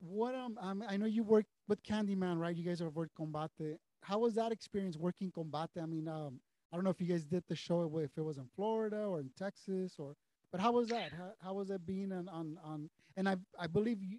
What 0.02 0.36
um, 0.36 0.58
um 0.62 0.84
i 0.88 0.98
know 0.98 1.06
you 1.06 1.24
work 1.24 1.46
with 1.68 1.82
candyman 1.84 2.38
right? 2.38 2.56
You 2.56 2.66
guys 2.66 2.80
have 2.80 2.96
worked 2.96 3.16
combate. 3.16 3.78
How 4.02 4.20
was 4.20 4.36
that 4.36 4.52
experience 4.52 4.98
working 4.98 5.32
combate? 5.32 5.82
I 5.82 5.86
mean 5.86 6.08
um 6.10 6.40
i 6.72 6.76
don't 6.76 6.84
know 6.84 6.90
if 6.90 7.02
you 7.02 7.08
guys 7.08 7.26
did 7.26 7.44
the 7.48 7.56
show 7.56 7.90
if 7.98 8.12
it 8.18 8.22
was 8.22 8.38
in 8.38 8.48
florida 8.56 9.04
or 9.04 9.20
in 9.20 9.30
texas 9.38 9.96
or 9.98 10.16
but 10.52 10.62
how 10.62 10.72
was 10.72 10.88
that? 10.90 11.12
How, 11.12 11.32
how 11.42 11.54
was 11.54 11.70
it 11.70 11.86
being 11.86 12.12
on, 12.12 12.28
on, 12.30 12.58
on 12.64 12.90
and 13.18 13.30
I, 13.30 13.36
I 13.60 13.68
believe 13.68 14.02
you, 14.02 14.18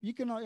you 0.00 0.14
can, 0.14 0.30
uh, 0.30 0.40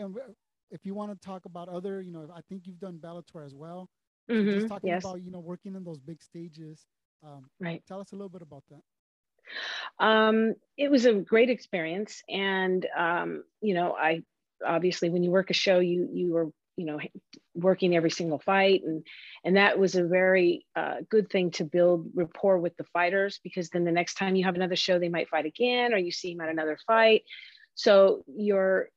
if 0.71 0.85
you 0.85 0.93
want 0.93 1.11
to 1.11 1.25
talk 1.25 1.45
about 1.45 1.69
other, 1.69 2.01
you 2.01 2.11
know, 2.11 2.27
I 2.35 2.41
think 2.49 2.63
you've 2.65 2.79
done 2.79 2.99
Bellator 3.01 3.45
as 3.45 3.55
well. 3.55 3.89
Mm-hmm, 4.29 4.51
just 4.51 4.67
talking 4.67 4.89
yes. 4.89 5.03
about, 5.03 5.21
you 5.21 5.31
know, 5.31 5.39
working 5.39 5.75
in 5.75 5.83
those 5.83 5.99
big 5.99 6.21
stages. 6.21 6.85
Um, 7.23 7.45
right. 7.59 7.83
Tell 7.87 7.99
us 7.99 8.11
a 8.11 8.15
little 8.15 8.29
bit 8.29 8.41
about 8.41 8.63
that. 8.69 10.05
Um, 10.05 10.55
it 10.77 10.89
was 10.89 11.05
a 11.05 11.13
great 11.13 11.49
experience. 11.49 12.21
And, 12.29 12.85
um, 12.97 13.43
you 13.61 13.73
know, 13.73 13.95
I, 13.95 14.21
obviously 14.65 15.09
when 15.09 15.23
you 15.23 15.31
work 15.31 15.49
a 15.49 15.53
show, 15.53 15.79
you, 15.79 16.09
you 16.11 16.33
were 16.33 16.49
you 16.77 16.85
know 16.85 16.99
working 17.53 17.95
every 17.95 18.11
single 18.11 18.39
fight. 18.39 18.81
And 18.85 19.05
and 19.43 19.57
that 19.57 19.77
was 19.77 19.95
a 19.95 20.03
very 20.03 20.65
uh, 20.75 20.97
good 21.09 21.29
thing 21.29 21.51
to 21.51 21.63
build 21.63 22.09
rapport 22.13 22.57
with 22.59 22.75
the 22.77 22.85
fighters 22.85 23.39
because 23.43 23.69
then 23.69 23.83
the 23.83 23.91
next 23.91 24.15
time 24.15 24.35
you 24.35 24.45
have 24.45 24.55
another 24.55 24.75
show 24.75 24.99
they 24.99 25.09
might 25.09 25.29
fight 25.29 25.45
again 25.45 25.93
or 25.93 25.97
you 25.97 26.11
see 26.11 26.33
them 26.33 26.41
at 26.41 26.49
another 26.49 26.77
fight. 26.87 27.23
So 27.75 28.23
you're 28.27 28.89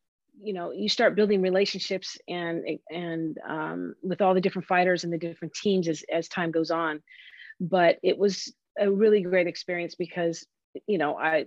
you 0.42 0.52
know 0.52 0.72
you 0.72 0.88
start 0.88 1.14
building 1.14 1.42
relationships 1.42 2.18
and 2.28 2.64
and 2.90 3.38
um, 3.48 3.94
with 4.02 4.20
all 4.20 4.34
the 4.34 4.40
different 4.40 4.68
fighters 4.68 5.04
and 5.04 5.12
the 5.12 5.18
different 5.18 5.54
teams 5.54 5.88
as, 5.88 6.04
as 6.12 6.28
time 6.28 6.50
goes 6.50 6.70
on. 6.70 7.02
But 7.60 7.98
it 8.02 8.18
was 8.18 8.52
a 8.78 8.90
really 8.90 9.22
great 9.22 9.46
experience 9.46 9.94
because 9.94 10.44
you 10.86 10.98
know 10.98 11.16
i 11.16 11.44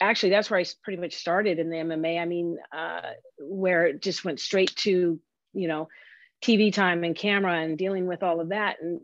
actually 0.00 0.30
that's 0.30 0.50
where 0.50 0.60
i 0.60 0.64
pretty 0.82 1.00
much 1.00 1.14
started 1.14 1.58
in 1.58 1.70
the 1.70 1.76
mma 1.76 2.20
i 2.20 2.24
mean 2.24 2.58
uh, 2.76 3.10
where 3.38 3.86
it 3.86 4.02
just 4.02 4.24
went 4.24 4.40
straight 4.40 4.74
to 4.76 5.18
you 5.54 5.68
know 5.68 5.88
tv 6.42 6.72
time 6.72 7.04
and 7.04 7.16
camera 7.16 7.60
and 7.60 7.78
dealing 7.78 8.06
with 8.06 8.22
all 8.22 8.40
of 8.40 8.50
that. 8.50 8.76
And 8.82 9.00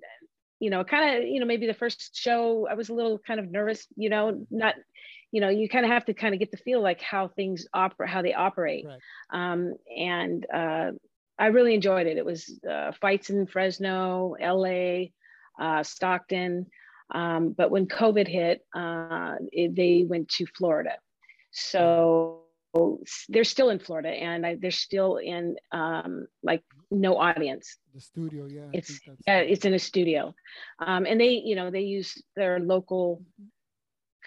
you 0.61 0.69
know 0.71 0.85
kind 0.85 1.17
of 1.17 1.29
you 1.29 1.41
know 1.41 1.47
maybe 1.47 1.67
the 1.67 1.75
first 1.75 2.15
show 2.15 2.69
i 2.71 2.75
was 2.75 2.91
a 2.91 2.95
little 2.95 3.19
kind 3.19 3.41
of 3.41 3.51
nervous 3.51 3.87
you 3.97 4.11
know 4.11 4.47
not 4.51 4.75
you 5.33 5.41
know 5.41 5.49
you 5.49 5.69
kind 5.69 5.85
of 5.85 5.91
have 5.91 6.05
to 6.05 6.15
kind 6.15 6.35
of 6.35 6.39
get 6.39 6.51
the 6.51 6.57
feel 6.59 6.83
like 6.83 7.01
how 7.01 7.29
things 7.29 7.67
operate 7.75 8.11
how 8.11 8.23
they 8.23 8.35
operate. 8.35 8.87
Right. 8.87 9.01
um, 9.33 9.75
and 9.97 10.47
uh, 10.53 10.91
i 11.39 11.47
really 11.47 11.75
enjoyed 11.75 12.07
it. 12.07 12.19
It 12.19 12.25
was 12.25 12.61
uh, 12.71 12.93
fights 13.01 13.31
in 13.31 13.47
fresno 13.47 14.37
la 14.41 15.05
uh, 15.59 15.83
stockton. 15.83 16.67
Um, 17.13 17.53
but 17.57 17.71
when 17.71 17.87
covid 17.87 18.29
hit 18.29 18.65
uh, 18.75 19.37
it, 19.51 19.75
they 19.75 20.05
went 20.07 20.29
to 20.31 20.47
florida. 20.47 20.97
So 21.53 22.43
they're 23.29 23.45
still 23.45 23.71
in 23.71 23.79
Florida 23.79 24.09
and 24.09 24.47
I, 24.47 24.57
they're 24.61 24.71
still 24.71 25.17
in 25.17 25.57
um, 25.73 26.27
like 26.43 26.63
no 26.91 27.17
audience. 27.17 27.77
The 27.95 28.01
studio, 28.01 28.47
yeah. 28.47 28.69
It's 28.73 29.01
yeah, 29.27 29.39
it's 29.39 29.65
in 29.65 29.75
a 29.75 29.79
studio, 29.79 30.35
um, 30.79 31.07
and 31.07 31.21
they 31.21 31.43
you 31.45 31.57
know 31.57 31.71
they 31.71 31.81
use 31.81 32.21
their 32.37 32.61
local 32.61 33.23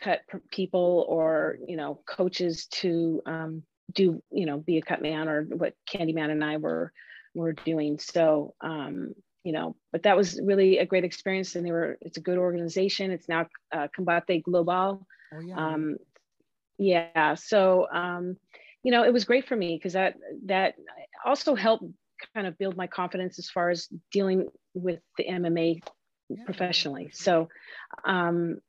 cut 0.02 0.22
people 0.52 1.06
or 1.08 1.58
you 1.68 1.78
know 1.78 2.02
coaches 2.06 2.68
to 2.68 3.22
um, 3.26 3.64
do 3.94 4.22
you 4.32 4.46
know 4.46 4.58
be 4.58 4.78
a 4.78 4.82
cut 4.82 5.02
man 5.02 5.30
or 5.30 5.44
what 5.44 5.76
Candyman 5.90 6.32
and 6.32 6.44
I 6.44 6.58
were 6.58 6.92
were 7.34 7.54
doing. 7.54 8.00
So 8.00 8.56
um, 8.62 9.14
you 9.44 9.52
know, 9.52 9.76
but 9.92 10.04
that 10.04 10.18
was 10.18 10.40
really 10.44 10.80
a 10.80 10.86
great 10.86 11.04
experience, 11.04 11.56
and 11.56 11.66
they 11.66 11.72
were 11.72 11.98
it's 12.02 12.18
a 12.18 12.22
good 12.22 12.38
organization. 12.38 13.12
It's 13.12 13.30
now 13.30 13.48
uh, 13.72 13.88
Combate 13.96 14.44
Global. 14.44 15.06
Oh, 15.34 15.40
yeah. 15.40 15.74
Yeah 16.78 17.36
so 17.36 17.88
um, 17.92 18.38
you 18.84 18.92
know 18.92 19.04
it 19.04 19.14
was 19.14 19.26
great 19.26 19.48
for 19.48 19.56
me 19.56 19.76
because 19.76 19.94
that 19.94 20.16
that 20.46 20.76
also 21.26 21.56
helped 21.56 21.86
kind 22.34 22.48
of 22.48 22.58
build 22.58 22.78
my 22.78 22.88
confidence 22.88 23.40
as 23.40 23.50
far 23.50 23.70
as 23.70 23.88
dealing 24.12 24.48
with 24.74 25.00
the 25.18 25.26
mma 25.26 25.82
yeah. 26.30 26.44
professionally 26.46 27.10
so 27.12 27.50
um, 28.06 28.60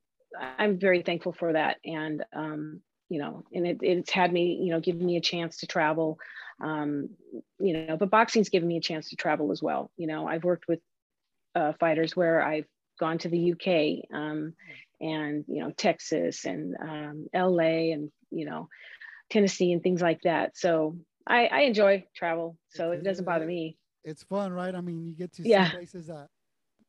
i'm 0.59 0.79
very 0.79 1.03
thankful 1.03 1.33
for 1.33 1.53
that 1.53 1.77
and 1.85 2.25
um, 2.35 2.81
you 3.09 3.19
know 3.19 3.45
and 3.53 3.67
it, 3.67 3.79
it's 3.83 4.11
had 4.11 4.33
me 4.33 4.59
you 4.63 4.73
know 4.73 4.81
given 4.81 5.05
me 5.05 5.17
a 5.17 5.21
chance 5.21 5.59
to 5.59 5.67
travel 5.67 6.19
um, 6.63 7.11
you 7.59 7.87
know 7.87 7.97
but 7.97 8.11
boxing's 8.11 8.49
given 8.49 8.69
me 8.69 8.77
a 8.77 8.83
chance 8.83 9.11
to 9.11 9.17
travel 9.17 9.53
as 9.53 9.63
well 9.63 9.91
you 9.97 10.07
know 10.07 10.27
i've 10.27 10.45
worked 10.45 10.67
with 10.69 10.81
uh, 11.55 11.73
fighters 11.79 12.17
where 12.17 12.43
i've 12.43 12.67
gone 12.99 13.19
to 13.19 13.29
the 13.29 13.53
uk 13.53 14.17
um, 14.17 14.55
and 15.05 15.45
you 15.47 15.63
know 15.63 15.71
Texas 15.71 16.45
and 16.45 16.75
um, 16.81 17.27
LA 17.35 17.93
and 17.93 18.11
you 18.31 18.47
know 18.47 18.69
Tennessee 19.31 19.73
and 19.73 19.83
things 19.83 20.01
like 20.01 20.23
that. 20.23 20.57
So 20.57 20.97
I, 21.27 21.47
I 21.47 21.61
enjoy 21.61 22.05
travel, 22.17 22.57
so 22.69 22.93
it 22.93 23.05
doesn't 23.05 23.25
bother 23.25 23.47
me. 23.47 23.77
It's 24.03 24.23
fun, 24.23 24.53
right? 24.53 24.75
I 24.75 24.81
mean, 24.81 25.05
you 25.05 25.15
get 25.15 25.33
to 25.35 25.49
yeah. 25.49 25.71
places 25.71 26.07
that 26.07 26.29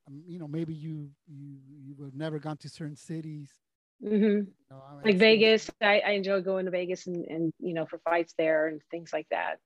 um, 0.07 0.23
you 0.27 0.39
know 0.39 0.47
maybe 0.47 0.73
you 0.73 1.09
you 1.27 1.57
you 1.83 2.03
have 2.03 2.15
never 2.15 2.39
gone 2.39 2.57
to 2.57 2.69
certain 2.69 2.95
cities. 2.95 3.51
Mm-hmm. 4.03 4.23
You 4.23 4.47
know, 4.69 4.81
I 4.89 4.93
mean, 4.93 5.01
like 5.05 5.17
Vegas, 5.17 5.69
I, 5.81 5.99
I 5.99 6.11
enjoy 6.11 6.41
going 6.41 6.65
to 6.65 6.71
Vegas 6.71 7.07
and 7.07 7.25
and 7.25 7.53
you 7.59 7.73
know 7.73 7.85
for 7.85 7.99
fights 7.99 8.33
there 8.37 8.67
and 8.67 8.81
things 8.91 9.11
like 9.11 9.27
that. 9.31 9.57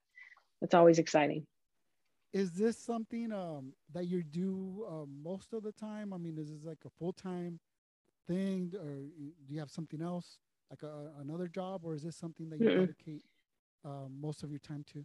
It's 0.62 0.74
always 0.74 0.98
exciting 0.98 1.46
is 2.32 2.52
this 2.52 2.78
something 2.78 3.32
um, 3.32 3.72
that 3.92 4.06
you 4.06 4.22
do 4.22 4.86
uh, 4.88 5.04
most 5.22 5.52
of 5.52 5.62
the 5.62 5.72
time? 5.72 6.12
I 6.12 6.16
mean, 6.16 6.38
is 6.38 6.50
this 6.50 6.64
like 6.64 6.78
a 6.86 6.90
full 6.90 7.12
time 7.12 7.58
thing, 8.26 8.72
or 8.76 8.94
do 9.46 9.54
you 9.54 9.60
have 9.60 9.70
something 9.70 10.02
else 10.02 10.38
like 10.70 10.82
a, 10.82 11.12
another 11.18 11.48
job, 11.48 11.82
or 11.84 11.94
is 11.94 12.02
this 12.02 12.16
something 12.16 12.48
that 12.50 12.60
you 12.60 12.70
Mm-mm. 12.70 12.90
dedicate 12.90 13.24
uh, 13.84 14.08
most 14.08 14.42
of 14.42 14.50
your 14.50 14.60
time 14.60 14.84
to? 14.92 15.04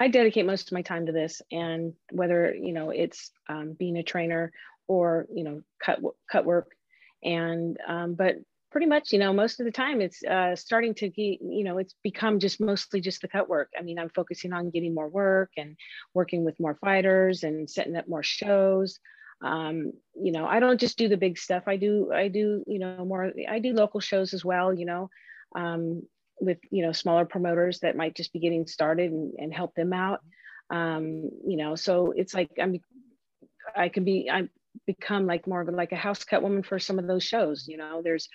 I 0.00 0.08
dedicate 0.08 0.46
most 0.46 0.68
of 0.68 0.72
my 0.72 0.82
time 0.82 1.06
to 1.06 1.12
this, 1.12 1.40
and 1.50 1.94
whether 2.10 2.54
you 2.54 2.72
know 2.72 2.90
it's 2.90 3.32
um, 3.48 3.74
being 3.78 3.96
a 3.96 4.02
trainer 4.02 4.52
or 4.88 5.26
you 5.34 5.44
know 5.44 5.62
cut 5.82 6.00
cut 6.30 6.44
work, 6.44 6.72
and 7.22 7.78
um, 7.86 8.14
but 8.14 8.36
pretty 8.70 8.86
much 8.86 9.12
you 9.12 9.18
know 9.18 9.32
most 9.32 9.60
of 9.60 9.66
the 9.66 9.72
time 9.72 10.00
it's 10.00 10.22
uh, 10.24 10.56
starting 10.56 10.94
to 10.94 11.08
get 11.08 11.40
you 11.40 11.64
know 11.64 11.78
it's 11.78 11.94
become 12.02 12.40
just 12.40 12.60
mostly 12.60 13.00
just 13.00 13.16
the 13.16 13.22
cut 13.28 13.42
work. 13.44 13.66
I 13.72 13.78
mean 13.78 13.92
I'm 13.92 14.04
focusing 14.08 14.52
on 14.52 14.70
getting 14.70 14.94
more 14.94 15.08
work 15.08 15.50
and 15.56 15.76
working 16.14 16.44
with 16.44 16.58
more 16.60 16.74
fighters 16.76 17.42
and 17.44 17.68
setting 17.70 17.96
up 17.96 18.08
more 18.08 18.22
shows 18.22 18.98
um, 19.42 19.92
you 20.14 20.32
know 20.32 20.46
i 20.46 20.60
don't 20.60 20.80
just 20.80 20.98
do 20.98 21.08
the 21.08 21.16
big 21.16 21.38
stuff. 21.38 21.64
I 21.66 21.76
do 21.76 22.12
i 22.12 22.28
do 22.28 22.64
you 22.66 22.78
know 22.78 23.04
more 23.04 23.32
i 23.48 23.58
do 23.58 23.72
local 23.72 24.00
shows 24.00 24.34
as 24.34 24.44
well 24.44 24.72
you 24.74 24.86
know 24.86 25.10
um, 25.56 26.02
with 26.40 26.58
you 26.70 26.84
know 26.84 26.92
smaller 26.92 27.24
promoters 27.24 27.80
that 27.80 27.96
might 27.96 28.16
just 28.16 28.32
be 28.32 28.40
getting 28.40 28.66
started 28.66 29.10
and, 29.10 29.34
and 29.38 29.54
help 29.54 29.74
them 29.74 29.92
out. 29.92 30.20
Um, 30.70 31.30
you 31.46 31.56
know 31.56 31.74
so 31.74 32.12
it's 32.16 32.32
like 32.32 32.50
i'm 32.60 32.80
i 33.76 33.88
can 33.88 34.04
be 34.04 34.30
i 34.30 34.48
become 34.86 35.26
like 35.26 35.46
more 35.46 35.60
of 35.60 35.68
a, 35.68 35.72
like 35.72 35.92
a 35.92 35.96
house 35.96 36.24
cut 36.24 36.42
woman 36.42 36.62
for 36.62 36.78
some 36.78 36.98
of 36.98 37.06
those 37.06 37.24
shows 37.24 37.66
you 37.68 37.76
know. 37.76 38.00
There's 38.02 38.28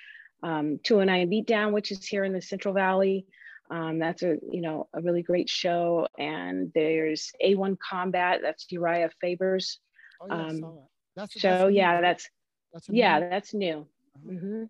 um 0.43 0.79
209 0.83 1.29
beatdown 1.29 1.71
which 1.73 1.91
is 1.91 2.05
here 2.05 2.23
in 2.23 2.33
the 2.33 2.41
central 2.41 2.73
valley. 2.73 3.25
Um, 3.69 3.99
that's 3.99 4.23
a 4.23 4.37
you 4.51 4.61
know 4.61 4.87
a 4.93 5.01
really 5.01 5.23
great 5.23 5.49
show. 5.49 6.07
And 6.17 6.71
there's 6.73 7.31
a1 7.43 7.77
combat 7.79 8.39
that's 8.43 8.71
uriah 8.71 9.09
faber's 9.19 9.79
oh, 10.21 10.27
yeah, 10.27 10.47
um, 10.47 10.79
that's 11.17 11.41
so 11.41 11.49
that's 11.49 11.73
yeah, 11.73 12.01
that's, 12.01 12.29
that's 12.73 12.89
yeah, 12.89 13.19
new? 13.19 13.29
that's 13.29 13.53
new. 13.53 13.77
Uh-huh. 13.79 14.31
Mm-hmm. 14.31 14.63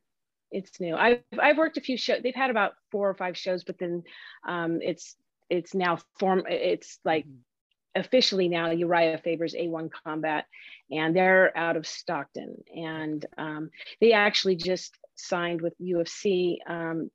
It's 0.52 0.80
new. 0.80 0.96
I've 0.96 1.22
I've 1.40 1.58
worked 1.58 1.78
a 1.78 1.82
few 1.82 1.98
shows. 1.98 2.22
They've 2.24 2.34
had 2.34 2.50
about 2.50 2.74
four 2.92 3.10
or 3.10 3.14
five 3.14 3.38
shows, 3.38 3.64
but 3.66 3.78
then 3.80 4.04
um, 4.48 4.80
it's 4.82 5.16
it's 5.50 5.76
now 5.76 6.00
form. 6.20 6.44
It's 6.48 7.00
like 7.04 7.26
mm-hmm. 7.26 8.00
officially 8.00 8.48
now 8.48 8.72
Uriah 8.72 9.18
Faber's 9.18 9.54
A1 9.54 9.90
Combat, 10.06 10.46
and 10.90 11.14
they're 11.14 11.56
out 11.58 11.76
of 11.76 11.86
Stockton, 11.86 12.64
and 12.74 13.26
um, 13.38 13.70
they 14.00 14.14
actually 14.14 14.56
just 14.56 14.98
signed 15.16 15.62
with 15.62 15.74
UFC 15.82 16.58
um, 16.66 17.12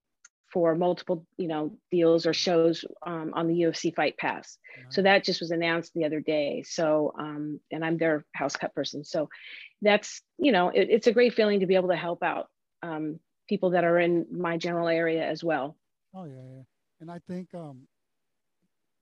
for 0.52 0.74
multiple, 0.74 1.24
you 1.38 1.48
know, 1.48 1.72
deals 1.90 2.26
or 2.26 2.34
shows 2.34 2.84
um, 3.06 3.32
on 3.34 3.48
the 3.48 3.54
UFC 3.54 3.94
Fight 3.94 4.16
Pass. 4.18 4.58
So 4.90 5.02
that 5.02 5.24
just 5.24 5.40
was 5.40 5.50
announced 5.50 5.92
the 5.94 6.04
other 6.04 6.20
day. 6.20 6.62
So, 6.66 7.12
um, 7.18 7.60
and 7.70 7.84
I'm 7.84 7.96
their 7.96 8.24
house 8.34 8.56
cut 8.56 8.74
person. 8.74 9.04
So 9.04 9.28
that's, 9.80 10.20
you 10.38 10.52
know, 10.52 10.68
it, 10.68 10.88
it's 10.90 11.06
a 11.06 11.12
great 11.12 11.34
feeling 11.34 11.60
to 11.60 11.66
be 11.66 11.74
able 11.74 11.88
to 11.88 11.96
help 11.96 12.22
out 12.22 12.48
um, 12.82 13.18
people 13.48 13.70
that 13.70 13.84
are 13.84 13.98
in 13.98 14.26
my 14.30 14.56
general 14.58 14.88
area 14.88 15.24
as 15.26 15.42
well. 15.42 15.76
Oh 16.14 16.24
yeah, 16.24 16.34
yeah. 16.34 16.62
And 17.00 17.10
I 17.10 17.18
think 17.26 17.48
um, 17.54 17.82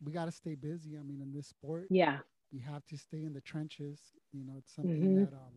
we 0.05 0.13
got 0.13 0.27
to 0.27 0.33
stay 0.33 0.55
busy. 0.55 0.97
I 0.99 1.03
mean, 1.03 1.21
in 1.21 1.33
this 1.35 1.49
sport, 1.49 1.87
yeah, 1.91 2.19
you 2.53 2.61
have 2.61 2.85
to 2.87 2.97
stay 2.97 3.25
in 3.25 3.33
the 3.33 3.41
trenches. 3.41 4.01
You 4.33 4.45
know, 4.47 4.55
it's 4.59 4.75
something 4.75 4.93
mm-hmm. 4.93 5.25
that 5.25 5.33
um, 5.33 5.55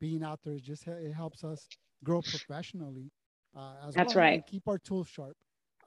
being 0.00 0.22
out 0.22 0.40
there 0.44 0.54
is 0.54 0.62
just 0.62 0.86
it 0.86 1.12
helps 1.12 1.44
us 1.44 1.66
grow 2.04 2.22
professionally. 2.22 3.10
Uh, 3.56 3.88
as 3.88 3.94
That's 3.94 4.14
well, 4.14 4.24
right. 4.24 4.46
keep 4.46 4.68
our 4.68 4.78
tools 4.78 5.08
sharp. 5.08 5.36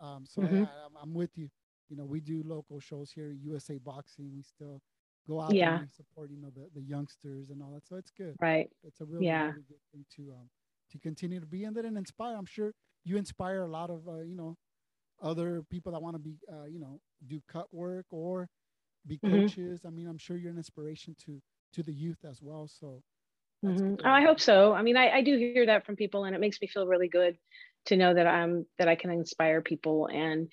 Um, 0.01 0.25
so 0.27 0.41
mm-hmm. 0.41 0.63
I, 0.63 1.01
am 1.01 1.13
with 1.13 1.38
you. 1.38 1.49
You 1.89 1.97
know, 1.97 2.05
we 2.05 2.19
do 2.19 2.41
local 2.45 2.79
shows 2.79 3.12
here, 3.12 3.32
USA 3.43 3.77
Boxing. 3.77 4.32
We 4.34 4.43
still 4.43 4.82
go 5.27 5.41
out 5.41 5.53
yeah. 5.53 5.79
and 5.79 5.89
support, 5.89 6.32
you 6.32 6.39
know, 6.39 6.49
the, 6.55 6.67
the 6.73 6.82
youngsters 6.82 7.49
and 7.49 7.62
all 7.62 7.71
that. 7.73 7.88
So 7.88 7.95
it's 7.95 8.12
good. 8.12 8.36
Right. 8.41 8.69
It's 8.84 9.01
a 9.01 9.05
really, 9.05 9.25
yeah. 9.25 9.47
really 9.47 9.63
good 9.67 9.82
thing 9.91 10.05
to 10.15 10.32
um, 10.32 10.49
to 10.91 10.99
continue 10.99 11.39
to 11.39 11.45
be 11.45 11.63
in 11.63 11.73
there 11.73 11.86
and 11.86 11.97
inspire. 11.97 12.36
I'm 12.36 12.45
sure 12.45 12.73
you 13.03 13.17
inspire 13.17 13.62
a 13.62 13.67
lot 13.67 13.89
of 13.89 14.08
uh, 14.08 14.21
you 14.21 14.36
know 14.36 14.58
other 15.21 15.63
people 15.69 15.91
that 15.91 16.01
want 16.01 16.15
to 16.15 16.19
be 16.19 16.38
uh, 16.51 16.65
you 16.65 16.79
know 16.79 16.99
do 17.25 17.41
cut 17.47 17.67
work 17.73 18.05
or 18.12 18.49
be 19.05 19.17
mm-hmm. 19.17 19.41
coaches. 19.41 19.79
Mm-hmm. 19.79 19.88
I 19.88 19.91
mean, 19.91 20.08
I'm 20.08 20.17
sure 20.17 20.38
you're 20.38 20.51
an 20.51 20.58
inspiration 20.58 21.15
to 21.25 21.41
to 21.73 21.84
the 21.84 21.93
youth 21.93 22.25
as 22.27 22.41
well. 22.41 22.67
So 22.67 23.03
mm-hmm. 23.65 23.95
oh, 24.05 24.09
I 24.09 24.21
hope 24.21 24.39
so. 24.39 24.73
I 24.73 24.81
mean, 24.81 24.97
I, 24.97 25.09
I 25.09 25.21
do 25.21 25.37
hear 25.37 25.65
that 25.65 25.85
from 25.85 25.95
people, 25.95 26.25
and 26.25 26.35
it 26.35 26.39
makes 26.39 26.61
me 26.61 26.67
feel 26.67 26.87
really 26.87 27.07
good 27.07 27.37
to 27.85 27.97
know 27.97 28.13
that 28.13 28.27
I'm 28.27 28.65
that 28.77 28.87
I 28.87 28.95
can 28.95 29.11
inspire 29.11 29.61
people. 29.61 30.07
And 30.11 30.49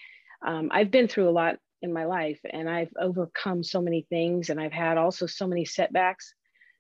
um, 0.47 0.71
I've 0.73 0.91
been 0.91 1.09
through 1.09 1.29
a 1.29 1.31
lot 1.31 1.57
in 1.83 1.93
my 1.93 2.05
life, 2.05 2.41
and 2.51 2.69
I've 2.69 2.93
overcome 3.01 3.63
so 3.63 3.81
many 3.81 4.07
things, 4.09 4.51
and 4.51 4.61
I've 4.61 4.73
had 4.73 4.99
also 4.99 5.27
so 5.27 5.47
many 5.47 5.65
setbacks. 5.65 6.35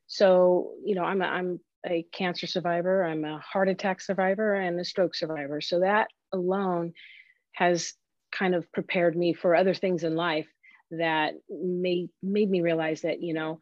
So 0.06 0.72
you 0.84 0.94
know, 0.94 1.04
I'm 1.04 1.22
a, 1.22 1.26
I'm 1.26 1.60
a 1.86 2.04
cancer 2.12 2.46
survivor, 2.46 3.04
I'm 3.04 3.24
a 3.24 3.38
heart 3.38 3.68
attack 3.68 4.00
survivor, 4.00 4.54
and 4.54 4.78
a 4.80 4.84
stroke 4.84 5.14
survivor. 5.14 5.60
So 5.60 5.80
that 5.80 6.08
alone 6.32 6.92
has 7.52 7.94
kind 8.32 8.54
of 8.54 8.70
prepared 8.72 9.16
me 9.16 9.32
for 9.32 9.54
other 9.54 9.74
things 9.74 10.04
in 10.04 10.14
life 10.14 10.46
that 10.90 11.34
made 11.48 12.08
made 12.22 12.50
me 12.50 12.60
realize 12.60 13.02
that 13.02 13.20
you 13.20 13.34
know 13.34 13.58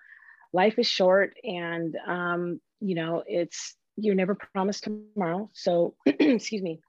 life 0.54 0.78
is 0.78 0.86
short 0.86 1.36
and 1.42 1.96
um, 2.06 2.60
you 2.80 2.94
know 2.94 3.22
it's 3.26 3.74
you're 3.96 4.14
never 4.14 4.34
promised 4.34 4.84
tomorrow. 4.84 5.50
So 5.52 5.94
excuse 6.06 6.62
me. 6.62 6.80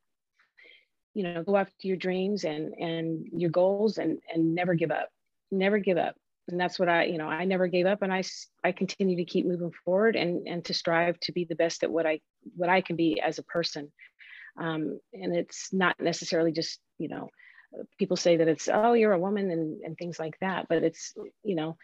You 1.14 1.24
know 1.24 1.44
go 1.44 1.58
after 1.58 1.88
your 1.88 1.98
dreams 1.98 2.44
and 2.44 2.74
and 2.74 3.28
your 3.34 3.50
goals 3.50 3.98
and 3.98 4.20
and 4.34 4.56
never 4.56 4.76
give 4.76 4.92
up. 4.92 5.10
Never 5.52 5.80
give 5.80 5.98
up. 5.98 6.16
And 6.48 6.60
that's 6.60 6.78
what 6.78 6.90
i 6.90 7.06
you 7.06 7.18
know 7.18 7.28
i 7.28 7.46
never 7.46 7.68
gave 7.68 7.88
up 7.88 8.04
and 8.04 8.14
i 8.14 8.22
i 8.64 8.72
continue 8.72 9.18
to 9.18 9.26
keep 9.26 9.48
moving 9.48 9.72
forward 9.84 10.16
and 10.16 10.48
and 10.48 10.64
to 10.66 10.76
strive 10.76 11.20
to 11.22 11.32
be 11.32 11.44
the 11.44 11.56
best 11.56 11.84
at 11.84 11.92
what 11.92 12.06
i 12.06 12.20
what 12.56 12.70
i 12.70 12.82
can 12.82 12.96
be 12.96 13.20
as 13.20 13.40
a 13.40 13.44
person. 13.44 13.92
Um, 14.58 15.00
and 15.12 15.36
it's 15.36 15.74
not 15.74 16.00
necessarily 16.00 16.52
just 16.52 16.80
you 17.00 17.10
know 17.10 17.30
people 17.98 18.16
say 18.16 18.38
that 18.38 18.48
it's 18.48 18.70
oh 18.72 18.94
you're 18.94 19.12
a 19.14 19.20
woman 19.20 19.52
and, 19.52 19.82
and 19.82 19.98
things 19.98 20.20
like 20.20 20.38
that 20.40 20.68
but 20.70 20.84
it's 20.84 21.14
you 21.44 21.56
know 21.56 21.76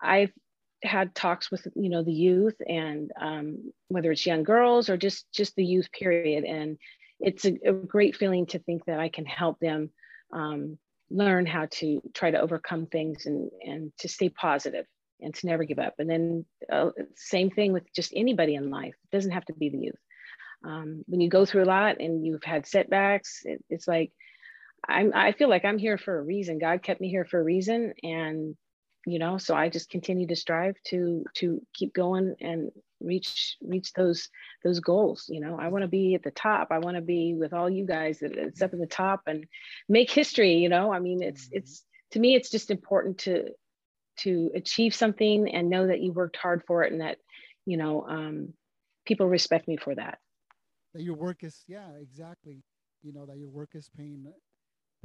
i've 0.00 0.32
had 0.82 1.14
talks 1.14 1.50
with 1.50 1.66
you 1.74 1.88
know 1.88 2.02
the 2.02 2.12
youth 2.12 2.56
and 2.66 3.12
um, 3.20 3.72
whether 3.88 4.10
it's 4.10 4.26
young 4.26 4.42
girls 4.42 4.88
or 4.88 4.96
just 4.96 5.30
just 5.32 5.54
the 5.56 5.64
youth 5.64 5.90
period 5.92 6.44
and 6.44 6.78
it's 7.18 7.44
a, 7.44 7.58
a 7.66 7.72
great 7.72 8.16
feeling 8.16 8.46
to 8.46 8.58
think 8.58 8.84
that 8.86 8.98
i 8.98 9.08
can 9.08 9.26
help 9.26 9.58
them 9.60 9.90
um, 10.32 10.78
learn 11.10 11.46
how 11.46 11.66
to 11.70 12.00
try 12.14 12.30
to 12.30 12.40
overcome 12.40 12.86
things 12.86 13.26
and 13.26 13.50
and 13.62 13.92
to 13.98 14.08
stay 14.08 14.28
positive 14.28 14.86
and 15.20 15.34
to 15.34 15.46
never 15.46 15.64
give 15.64 15.78
up 15.78 15.94
and 15.98 16.08
then 16.08 16.44
uh, 16.72 16.90
same 17.16 17.50
thing 17.50 17.72
with 17.72 17.84
just 17.94 18.12
anybody 18.16 18.54
in 18.54 18.70
life 18.70 18.94
it 19.04 19.16
doesn't 19.16 19.32
have 19.32 19.44
to 19.44 19.52
be 19.54 19.68
the 19.68 19.78
youth 19.78 19.98
um, 20.64 21.04
when 21.06 21.20
you 21.20 21.28
go 21.28 21.46
through 21.46 21.64
a 21.64 21.64
lot 21.64 22.00
and 22.00 22.24
you've 22.24 22.44
had 22.44 22.66
setbacks 22.66 23.42
it, 23.44 23.62
it's 23.68 23.88
like 23.88 24.12
I'm, 24.88 25.12
I 25.14 25.32
feel 25.32 25.48
like 25.48 25.64
I'm 25.64 25.78
here 25.78 25.98
for 25.98 26.18
a 26.18 26.22
reason. 26.22 26.58
God 26.58 26.82
kept 26.82 27.00
me 27.00 27.10
here 27.10 27.24
for 27.24 27.38
a 27.38 27.44
reason. 27.44 27.92
And, 28.02 28.56
you 29.06 29.18
know, 29.18 29.38
so 29.38 29.54
I 29.54 29.68
just 29.68 29.90
continue 29.90 30.26
to 30.26 30.36
strive 30.36 30.76
to, 30.88 31.24
to 31.34 31.60
keep 31.72 31.94
going 31.94 32.34
and 32.40 32.70
reach, 33.00 33.56
reach 33.62 33.92
those, 33.94 34.28
those 34.62 34.80
goals. 34.80 35.24
You 35.28 35.40
know, 35.40 35.58
I 35.58 35.68
want 35.68 35.82
to 35.82 35.88
be 35.88 36.14
at 36.14 36.22
the 36.22 36.30
top. 36.30 36.68
I 36.70 36.78
want 36.78 36.96
to 36.96 37.02
be 37.02 37.34
with 37.34 37.52
all 37.52 37.70
you 37.70 37.86
guys 37.86 38.18
that 38.18 38.36
it's 38.36 38.62
up 38.62 38.72
at 38.72 38.78
the 38.78 38.86
top 38.86 39.22
and 39.26 39.46
make 39.88 40.10
history, 40.10 40.54
you 40.54 40.68
know, 40.68 40.92
I 40.92 40.98
mean, 40.98 41.22
it's, 41.22 41.46
mm-hmm. 41.46 41.58
it's, 41.58 41.84
to 42.12 42.20
me, 42.20 42.34
it's 42.34 42.50
just 42.50 42.70
important 42.70 43.18
to, 43.18 43.48
to 44.18 44.50
achieve 44.54 44.94
something 44.94 45.48
and 45.54 45.70
know 45.70 45.86
that 45.86 46.00
you 46.00 46.12
worked 46.12 46.36
hard 46.36 46.62
for 46.66 46.82
it 46.82 46.92
and 46.92 47.00
that, 47.00 47.18
you 47.64 47.76
know, 47.76 48.04
um, 48.06 48.52
people 49.06 49.26
respect 49.26 49.66
me 49.66 49.76
for 49.76 49.94
that. 49.94 50.18
That 50.94 51.02
your 51.02 51.14
work 51.14 51.42
is, 51.42 51.62
yeah, 51.68 51.88
exactly. 52.00 52.62
You 53.02 53.12
know, 53.12 53.24
that 53.26 53.38
your 53.38 53.48
work 53.48 53.70
is 53.74 53.88
paying 53.96 54.26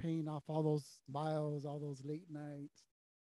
paying 0.02 0.28
off 0.28 0.44
all 0.48 0.64
those 0.64 1.00
miles, 1.10 1.66
all 1.66 1.80
those 1.80 2.02
late 2.04 2.26
nights, 2.30 2.84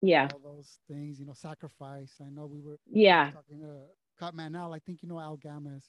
yeah, 0.02 0.30
all 0.34 0.56
those 0.56 0.80
things, 0.88 1.20
you 1.20 1.26
know, 1.26 1.34
sacrifice. 1.34 2.14
I 2.22 2.30
know 2.30 2.46
we 2.46 2.60
were 2.60 2.80
yeah 2.90 3.32
talking 3.32 3.62
to 3.62 3.80
Cut 4.20 4.36
Man 4.36 4.56
Al. 4.56 4.74
I 4.74 4.80
think 4.80 5.02
you 5.02 5.10
know 5.10 5.20
Al 5.20 5.38
Gamas. 5.38 5.86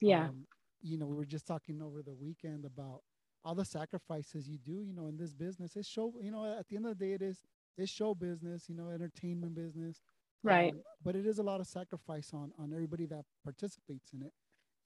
Yeah. 0.00 0.26
Um, 0.26 0.46
you 0.82 0.98
know, 0.98 1.06
we 1.06 1.14
were 1.14 1.26
just 1.26 1.46
talking 1.46 1.82
over 1.82 2.02
the 2.02 2.14
weekend 2.14 2.64
about 2.64 3.02
all 3.44 3.54
the 3.54 3.64
sacrifices 3.64 4.48
you 4.48 4.58
do, 4.58 4.82
you 4.82 4.94
know, 4.94 5.08
in 5.08 5.16
this 5.16 5.34
business. 5.34 5.76
It's 5.76 5.88
show, 5.88 6.12
you 6.22 6.30
know, 6.30 6.44
at 6.58 6.68
the 6.68 6.76
end 6.76 6.86
of 6.86 6.98
the 6.98 7.04
day, 7.04 7.12
it 7.12 7.22
is 7.22 7.42
it's 7.76 7.90
show 7.90 8.14
business, 8.14 8.68
you 8.68 8.74
know, 8.74 8.88
entertainment 8.88 9.54
business. 9.54 10.00
Right. 10.42 10.72
Um, 10.72 10.80
but 11.04 11.16
it 11.16 11.26
is 11.26 11.38
a 11.38 11.42
lot 11.42 11.60
of 11.60 11.66
sacrifice 11.66 12.30
on 12.32 12.52
on 12.58 12.72
everybody 12.72 13.06
that 13.06 13.24
participates 13.44 14.12
in 14.12 14.22
it. 14.22 14.32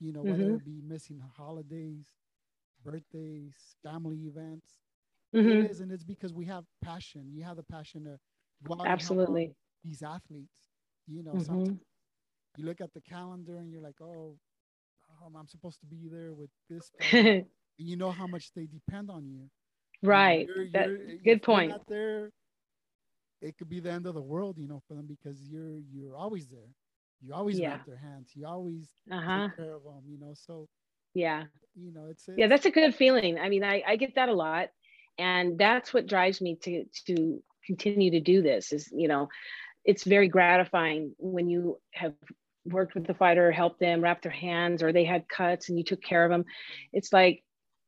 You 0.00 0.12
know, 0.12 0.22
whether 0.22 0.42
mm-hmm. 0.42 0.56
it 0.56 0.64
be 0.64 0.80
missing 0.84 1.22
holidays, 1.36 2.06
birthdays, 2.84 3.54
family 3.82 4.26
events, 4.26 4.80
Mm-hmm. 5.34 5.64
It 5.64 5.70
is, 5.70 5.80
and 5.80 5.90
it's 5.90 6.04
because 6.04 6.32
we 6.32 6.44
have 6.46 6.64
passion. 6.82 7.32
You 7.32 7.42
have 7.42 7.56
the 7.56 7.64
passion 7.64 8.04
to 8.04 8.18
out 8.72 8.86
absolutely 8.86 9.54
these 9.84 10.02
athletes. 10.02 10.58
You 11.06 11.22
know, 11.22 11.32
mm-hmm. 11.32 11.74
you 12.56 12.64
look 12.64 12.80
at 12.80 12.92
the 12.94 13.00
calendar 13.00 13.56
and 13.56 13.70
you're 13.70 13.82
like, 13.82 14.00
oh, 14.00 14.36
um, 15.24 15.36
I'm 15.36 15.48
supposed 15.48 15.80
to 15.80 15.86
be 15.86 16.08
there 16.10 16.32
with 16.32 16.50
this, 16.68 16.90
and 17.12 17.44
you 17.76 17.96
know 17.96 18.10
how 18.10 18.26
much 18.26 18.50
they 18.54 18.66
depend 18.66 19.10
on 19.10 19.26
you. 19.26 19.48
Right. 20.02 20.46
You're, 20.46 20.70
that, 20.72 20.88
you're, 20.88 21.16
good 21.24 21.42
point. 21.42 21.72
There, 21.88 22.30
it 23.40 23.56
could 23.58 23.68
be 23.68 23.80
the 23.80 23.90
end 23.90 24.06
of 24.06 24.14
the 24.14 24.22
world, 24.22 24.56
you 24.58 24.68
know, 24.68 24.82
for 24.88 24.94
them 24.94 25.06
because 25.06 25.40
you're 25.42 25.80
you're 25.92 26.16
always 26.16 26.46
there. 26.48 26.68
You 27.22 27.34
always 27.34 27.58
yeah. 27.58 27.70
wrap 27.70 27.86
their 27.86 27.96
hands. 27.98 28.30
You 28.34 28.46
always 28.46 28.88
uh-huh. 29.10 29.48
take 29.48 29.56
care 29.56 29.74
of 29.74 29.82
them, 29.84 30.02
you 30.08 30.18
know. 30.18 30.32
So 30.34 30.66
yeah, 31.14 31.44
you 31.74 31.92
know, 31.92 32.06
it's, 32.10 32.28
it's 32.28 32.38
yeah, 32.38 32.48
that's 32.48 32.66
a 32.66 32.70
good 32.70 32.94
feeling. 32.94 33.38
I 33.38 33.48
mean, 33.48 33.62
I 33.64 33.82
I 33.86 33.96
get 33.96 34.14
that 34.16 34.28
a 34.28 34.34
lot 34.34 34.68
and 35.18 35.58
that's 35.58 35.94
what 35.94 36.06
drives 36.06 36.40
me 36.40 36.56
to 36.62 36.84
to 37.06 37.42
continue 37.66 38.10
to 38.12 38.20
do 38.20 38.42
this 38.42 38.72
is 38.72 38.90
you 38.92 39.08
know 39.08 39.28
it's 39.84 40.04
very 40.04 40.28
gratifying 40.28 41.14
when 41.18 41.48
you 41.48 41.78
have 41.92 42.14
worked 42.66 42.94
with 42.94 43.06
the 43.06 43.14
fighter 43.14 43.52
helped 43.52 43.80
them 43.80 44.00
wrap 44.00 44.22
their 44.22 44.32
hands 44.32 44.82
or 44.82 44.92
they 44.92 45.04
had 45.04 45.28
cuts 45.28 45.68
and 45.68 45.78
you 45.78 45.84
took 45.84 46.02
care 46.02 46.24
of 46.24 46.30
them. 46.30 46.44
It's 46.92 47.12
like 47.12 47.42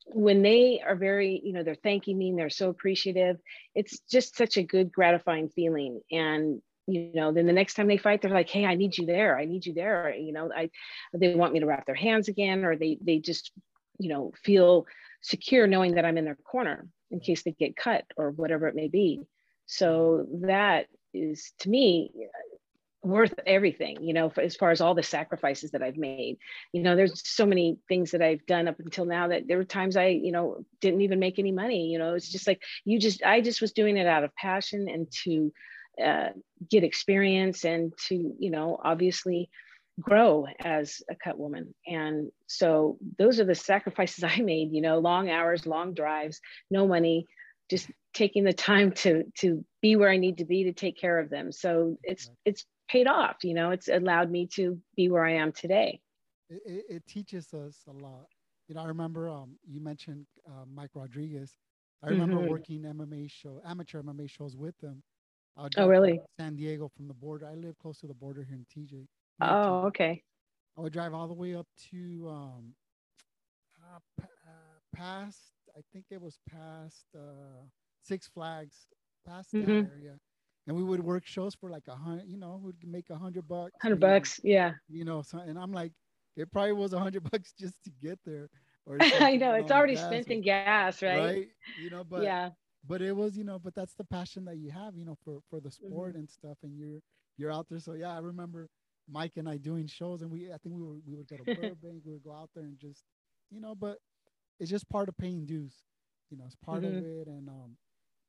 when 0.09 0.43
they 0.43 0.81
are 0.87 0.95
very 0.95 1.41
you 1.43 1.53
know 1.53 1.63
they're 1.63 1.75
thanking 1.75 2.17
me 2.17 2.29
and 2.29 2.39
they're 2.39 2.49
so 2.49 2.69
appreciative 2.69 3.39
it's 3.75 3.99
just 4.09 4.37
such 4.37 4.57
a 4.57 4.63
good 4.63 4.93
gratifying 4.93 5.49
feeling. 5.49 6.01
And 6.11 6.61
you 6.87 7.11
know 7.15 7.33
then 7.33 7.47
the 7.47 7.53
next 7.53 7.75
time 7.75 7.89
they 7.89 7.97
fight 7.97 8.23
they're 8.23 8.31
like 8.31 8.51
hey 8.51 8.65
i 8.65 8.75
need 8.75 8.97
you 8.97 9.07
there. 9.07 9.39
I 9.39 9.47
need 9.47 9.67
you 9.67 9.75
there. 9.75 10.15
You 10.15 10.33
know 10.33 10.51
i 10.55 10.71
they 11.15 11.35
want 11.35 11.53
me 11.55 11.61
to 11.61 11.67
wrap 11.67 11.87
their 11.87 11.95
hands 11.95 12.29
again 12.29 12.65
or 12.65 12.77
they 12.77 12.99
they 13.01 13.19
just 13.19 13.51
you 13.99 14.11
know 14.11 14.33
feel 14.45 14.87
secure 15.23 15.67
knowing 15.67 15.95
that 15.95 16.05
i'm 16.05 16.19
in 16.19 16.25
their 16.25 16.37
corner 16.37 16.87
in 17.11 17.19
case 17.19 17.43
they 17.43 17.53
get 17.53 17.77
cut 17.77 18.05
or 18.17 18.31
whatever 18.31 18.69
it 18.69 18.75
may 18.75 18.89
be. 18.89 19.23
So 19.67 20.27
that 20.43 20.87
is 21.13 21.53
to 21.61 21.69
me 21.69 22.11
worth 23.03 23.35
everything, 23.47 24.03
you 24.03 24.13
know, 24.13 24.33
as 24.37 24.57
far 24.57 24.71
as 24.73 24.81
all 24.81 24.95
the 24.95 25.03
sacrifices 25.03 25.71
that 25.71 25.83
I've 25.83 25.97
made. 25.97 26.39
You 26.73 26.83
know, 26.83 26.97
there's 26.97 27.23
so 27.27 27.47
many 27.47 27.79
things 27.89 28.11
that 28.11 28.23
I've 28.23 28.45
done 28.47 28.67
up 28.67 28.81
until 28.81 29.05
now 29.05 29.29
that 29.29 29.47
there 29.47 29.59
were 29.59 29.65
times 29.65 29.97
I, 29.97 30.09
you 30.09 30.33
know, 30.33 30.65
didn't 30.81 31.03
even 31.03 31.21
make 31.21 31.39
any 31.39 31.53
money. 31.53 31.87
You 31.87 31.99
know, 31.99 32.15
it's 32.15 32.29
just 32.29 32.47
like 32.47 32.61
you 32.85 32.99
just, 32.99 33.23
I 33.23 33.41
just 33.41 33.61
was 33.61 33.73
doing 33.73 33.97
it 33.97 34.09
out 34.09 34.25
of 34.25 34.35
passion 34.35 34.89
and 34.89 35.07
to 35.25 35.53
uh, 36.05 36.29
get 36.69 36.83
experience 36.83 37.65
and 37.65 37.93
to, 38.09 38.35
you 38.39 38.51
know, 38.51 38.79
obviously 38.83 39.51
grow 40.01 40.47
as 40.61 41.01
a 41.09 41.15
cut 41.15 41.39
woman. 41.39 41.75
And 41.87 42.31
so 42.49 42.99
those 43.19 43.41
are 43.41 43.45
the 43.45 43.55
sacrifices 43.55 44.25
I 44.25 44.39
made, 44.41 44.73
you 44.73 44.81
know, 44.81 44.99
long 44.99 45.31
hours, 45.31 45.65
long 45.65 45.95
drives, 45.95 46.41
no 46.71 46.89
money, 46.89 47.27
just 47.71 47.89
taking 48.17 48.45
the 48.45 48.53
time 48.53 48.91
to 48.93 49.25
to 49.39 49.65
be 49.83 49.95
where 49.95 50.09
I 50.09 50.17
need 50.17 50.39
to 50.39 50.45
be 50.45 50.65
to 50.65 50.73
take 50.73 50.99
care 50.99 51.19
of 51.19 51.29
them. 51.29 51.53
So 51.53 51.99
it's 52.03 52.31
it's 52.45 52.65
paid 52.89 53.07
off, 53.07 53.37
you 53.45 53.55
know, 53.55 53.71
it's 53.71 53.89
allowed 53.89 54.31
me 54.31 54.49
to 54.55 54.81
be 54.97 55.11
where 55.11 55.25
I 55.25 55.35
am 55.35 55.53
today. 55.53 56.01
It, 56.49 56.85
it, 56.89 57.07
teaches 57.09 57.53
us 57.53 57.83
a 57.89 57.93
lot. 57.93 58.27
you 58.69 58.77
know, 58.77 58.83
I 58.83 58.87
remember 58.87 59.29
um, 59.29 59.57
you 59.69 59.81
mentioned 59.81 60.27
uh, 60.49 60.65
Mike 60.73 60.91
Rodriguez. 60.95 61.53
I 62.05 62.11
remember 62.11 62.37
mm-hmm. 62.37 62.51
working 62.51 62.83
MMA 62.83 63.29
show, 63.29 63.61
amateur 63.67 64.01
MMA 64.03 64.31
shows 64.31 64.57
with 64.57 64.79
them. 64.79 65.03
oh, 65.57 65.89
really? 65.89 66.21
San 66.39 66.55
Diego 66.55 66.89
from 66.97 67.09
the 67.09 67.15
border. 67.15 67.47
I 67.47 67.55
live 67.55 67.77
close 67.83 67.99
to 68.01 68.07
the 68.07 68.15
border 68.15 68.47
here 68.49 68.57
in 68.57 68.67
TJ. 68.73 69.07
Oh, 69.41 69.47
TJ. 69.47 69.87
okay. 69.87 70.23
I 70.79 70.81
would 70.83 70.93
drive 70.93 71.15
all 71.15 71.27
the 71.27 71.35
way 71.35 71.57
up 71.57 71.67
to 71.91 72.29
um, 72.29 72.75
uh, 73.83 73.99
uh, 74.23 74.27
past. 74.95 75.53
I 75.77 75.81
think 75.93 76.05
it 76.11 76.21
was 76.21 76.39
past 76.49 77.07
uh, 77.17 77.65
Six 78.07 78.29
Flags, 78.29 78.87
past 79.27 79.53
mm-hmm. 79.53 79.67
that 79.67 79.91
area, 79.93 80.19
and 80.67 80.77
we 80.77 80.83
would 80.83 81.03
work 81.03 81.27
shows 81.27 81.55
for 81.55 81.71
like 81.71 81.85
a 81.89 81.95
hundred. 81.95 82.29
You 82.29 82.39
know, 82.39 82.61
we'd 82.63 82.77
make 82.87 83.11
a 83.11 83.17
hundred 83.17 83.49
bucks. 83.49 83.73
Hundred 83.83 84.01
bucks, 84.01 84.41
yeah. 84.43 84.73
You 84.89 85.05
know, 85.05 85.23
so, 85.23 85.39
and 85.39 85.59
I'm 85.59 85.73
like, 85.73 85.93
it 86.37 86.51
probably 86.53 86.73
was 86.73 86.93
a 86.93 86.99
hundred 86.99 87.25
bucks 87.31 87.53
just 87.59 87.75
to 87.85 87.91
get 88.03 88.19
there. 88.25 88.49
Or 88.87 88.99
I 89.01 89.37
know 89.37 89.53
it's 89.55 89.73
already 89.73 89.97
spent 89.97 90.29
in 90.29 90.43
gas, 90.43 91.03
right? 91.03 91.19
Right. 91.19 91.49
You 91.83 91.91
know, 91.91 92.05
but 92.05 92.23
yeah. 92.23 92.51
But 92.89 93.03
it 93.03 93.17
was, 93.17 93.37
you 93.37 93.43
know, 93.43 93.59
but 93.59 93.75
that's 93.75 93.95
the 93.95 94.05
passion 94.05 94.45
that 94.45 94.59
you 94.59 94.71
have, 94.71 94.95
you 94.97 95.05
know, 95.05 95.19
for 95.25 95.41
for 95.51 95.61
the 95.61 95.71
sport 95.71 96.11
mm-hmm. 96.11 96.21
and 96.21 96.31
stuff, 96.31 96.57
and 96.63 96.77
you're 96.79 97.01
you're 97.37 97.53
out 97.53 97.67
there. 97.69 97.81
So 97.81 97.95
yeah, 97.95 98.15
I 98.15 98.19
remember 98.19 98.69
Mike 99.11 99.33
and 99.37 99.49
I 99.49 99.57
doing 99.57 99.87
shows, 99.87 100.23
and 100.23 100.31
we 100.31 100.53
I 100.53 100.59
think 100.59 100.77
we 100.77 100.83
were 100.83 100.99
we 101.07 101.17
would 101.17 101.29
go 101.29 101.37
to 101.37 101.45
Burbank, 101.45 101.79
we 101.83 102.13
would 102.13 102.25
go 102.25 102.33
out 102.33 102.51
there 102.55 102.65
and 102.65 102.79
just, 102.79 103.03
you 103.51 103.61
know, 103.61 103.75
but 103.75 103.99
it's 104.61 104.71
just 104.71 104.89
part 104.89 105.09
of 105.09 105.17
paying 105.19 105.47
dues, 105.47 105.75
you 106.31 106.37
know, 106.37 106.45
it's 106.47 106.57
part 106.65 106.83
mm-hmm. 106.83 106.99
of 106.99 107.05
it, 107.05 107.27
and 107.27 107.49
um, 107.49 107.77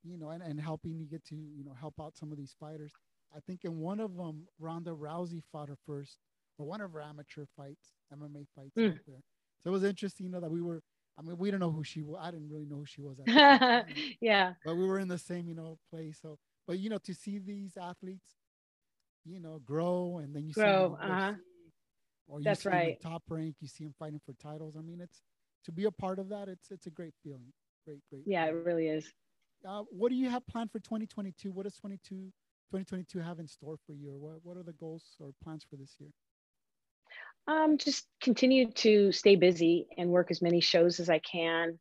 you 0.03 0.17
know, 0.17 0.29
and, 0.29 0.43
and 0.43 0.59
helping 0.59 0.95
you 0.95 1.05
get 1.05 1.23
to 1.25 1.35
you 1.35 1.63
know 1.63 1.73
help 1.79 1.95
out 2.01 2.15
some 2.15 2.31
of 2.31 2.37
these 2.37 2.55
fighters. 2.59 2.91
I 3.35 3.39
think 3.39 3.65
in 3.65 3.79
one 3.79 3.99
of 3.99 4.15
them, 4.15 4.43
Ronda 4.59 4.91
Rousey 4.91 5.41
fought 5.51 5.69
her 5.69 5.77
first, 5.85 6.17
or 6.57 6.65
one 6.65 6.81
of 6.81 6.93
her 6.93 7.01
amateur 7.01 7.45
fights, 7.55 7.93
MMA 8.13 8.47
fights 8.55 8.77
mm. 8.77 8.89
out 8.89 8.99
there. 9.05 9.21
So 9.63 9.69
it 9.69 9.73
was 9.73 9.83
interesting, 9.83 10.27
you 10.27 10.31
know, 10.31 10.39
that 10.39 10.51
we 10.51 10.61
were. 10.61 10.81
I 11.19 11.23
mean, 11.23 11.37
we 11.39 11.49
don't 11.49 11.59
know 11.59 11.71
who 11.71 11.83
she 11.83 12.03
was. 12.03 12.19
I 12.21 12.29
didn't 12.29 12.49
really 12.49 12.67
know 12.67 12.75
who 12.75 12.85
she 12.85 13.01
was. 13.01 13.17
yeah. 14.21 14.53
But 14.63 14.75
we 14.75 14.85
were 14.85 14.99
in 14.99 15.07
the 15.07 15.17
same, 15.17 15.47
you 15.47 15.55
know, 15.55 15.79
place. 15.89 16.19
So, 16.21 16.37
but 16.67 16.77
you 16.77 16.91
know, 16.91 16.99
to 16.99 17.13
see 17.15 17.39
these 17.39 17.75
athletes, 17.75 18.35
you 19.25 19.39
know, 19.39 19.59
grow 19.65 20.19
and 20.21 20.35
then 20.35 20.45
you 20.45 20.53
grow, 20.53 20.95
see 20.99 21.07
uh-huh. 21.07 21.33
or 22.27 22.39
you 22.39 22.43
That's 22.43 22.61
see 22.61 22.69
right. 22.69 23.01
top 23.01 23.23
rank, 23.29 23.55
you 23.59 23.67
see 23.67 23.85
them 23.85 23.95
fighting 23.97 24.21
for 24.25 24.33
titles. 24.33 24.75
I 24.77 24.81
mean, 24.81 25.01
it's 25.01 25.23
to 25.65 25.71
be 25.71 25.85
a 25.85 25.91
part 25.91 26.19
of 26.19 26.29
that. 26.29 26.47
It's 26.49 26.71
it's 26.71 26.85
a 26.85 26.91
great 26.91 27.13
feeling. 27.23 27.51
Great, 27.85 27.99
great. 28.09 28.23
Yeah, 28.25 28.45
feeling. 28.45 28.61
it 28.61 28.65
really 28.65 28.87
is. 28.87 29.11
Uh, 29.65 29.83
what 29.89 30.09
do 30.09 30.15
you 30.15 30.29
have 30.29 30.45
planned 30.47 30.71
for 30.71 30.79
2022? 30.79 31.51
What 31.51 31.63
does 31.63 31.75
22, 31.75 32.15
2022 32.71 33.19
have 33.19 33.39
in 33.39 33.47
store 33.47 33.77
for 33.85 33.93
you? 33.93 34.11
Or 34.11 34.17
what, 34.17 34.33
what 34.43 34.57
are 34.57 34.63
the 34.63 34.73
goals 34.73 35.03
or 35.19 35.31
plans 35.43 35.65
for 35.69 35.75
this 35.75 35.95
year? 35.99 36.09
Um, 37.47 37.77
just 37.77 38.05
continue 38.21 38.71
to 38.71 39.11
stay 39.11 39.35
busy 39.35 39.87
and 39.97 40.09
work 40.09 40.31
as 40.31 40.41
many 40.41 40.59
shows 40.59 40.99
as 40.99 41.09
I 41.09 41.19
can, 41.19 41.79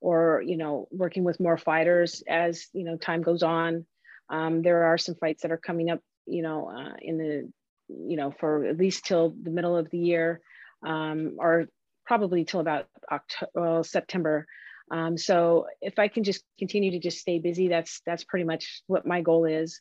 or 0.00 0.42
you 0.44 0.58
know, 0.58 0.88
working 0.90 1.24
with 1.24 1.40
more 1.40 1.56
fighters 1.56 2.22
as 2.28 2.66
you 2.74 2.84
know 2.84 2.96
time 2.96 3.22
goes 3.22 3.42
on. 3.42 3.86
Um, 4.28 4.62
there 4.62 4.84
are 4.84 4.98
some 4.98 5.14
fights 5.14 5.42
that 5.42 5.52
are 5.52 5.56
coming 5.56 5.90
up, 5.90 6.00
you 6.26 6.42
know, 6.42 6.68
uh, 6.68 6.94
in 7.00 7.16
the, 7.16 7.50
you 7.88 8.16
know, 8.16 8.30
for 8.38 8.66
at 8.66 8.76
least 8.76 9.06
till 9.06 9.34
the 9.40 9.50
middle 9.50 9.76
of 9.76 9.88
the 9.90 9.98
year, 9.98 10.40
um, 10.84 11.36
or 11.38 11.66
probably 12.04 12.44
till 12.44 12.60
about 12.60 12.86
October, 13.10 13.50
well, 13.54 13.84
September. 13.84 14.46
Um, 14.90 15.18
so 15.18 15.66
if 15.80 15.98
I 15.98 16.08
can 16.08 16.24
just 16.24 16.44
continue 16.58 16.92
to 16.92 16.98
just 16.98 17.18
stay 17.18 17.38
busy, 17.38 17.68
that's 17.68 18.00
that's 18.06 18.24
pretty 18.24 18.44
much 18.44 18.82
what 18.86 19.06
my 19.06 19.20
goal 19.20 19.44
is. 19.44 19.80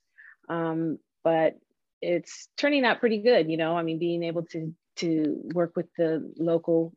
Um, 0.50 1.00
but 1.24 1.56
it's 2.02 2.50
turning 2.58 2.86
out 2.86 3.00
pretty 3.00 3.20
good, 3.20 3.50
you 3.50 3.58
know. 3.58 3.78
I 3.78 3.84
mean, 3.84 4.00
being 4.00 4.24
able 4.24 4.44
to 4.48 4.74
to 4.98 5.42
work 5.54 5.74
with 5.76 5.88
the 5.98 6.32
local 6.38 6.94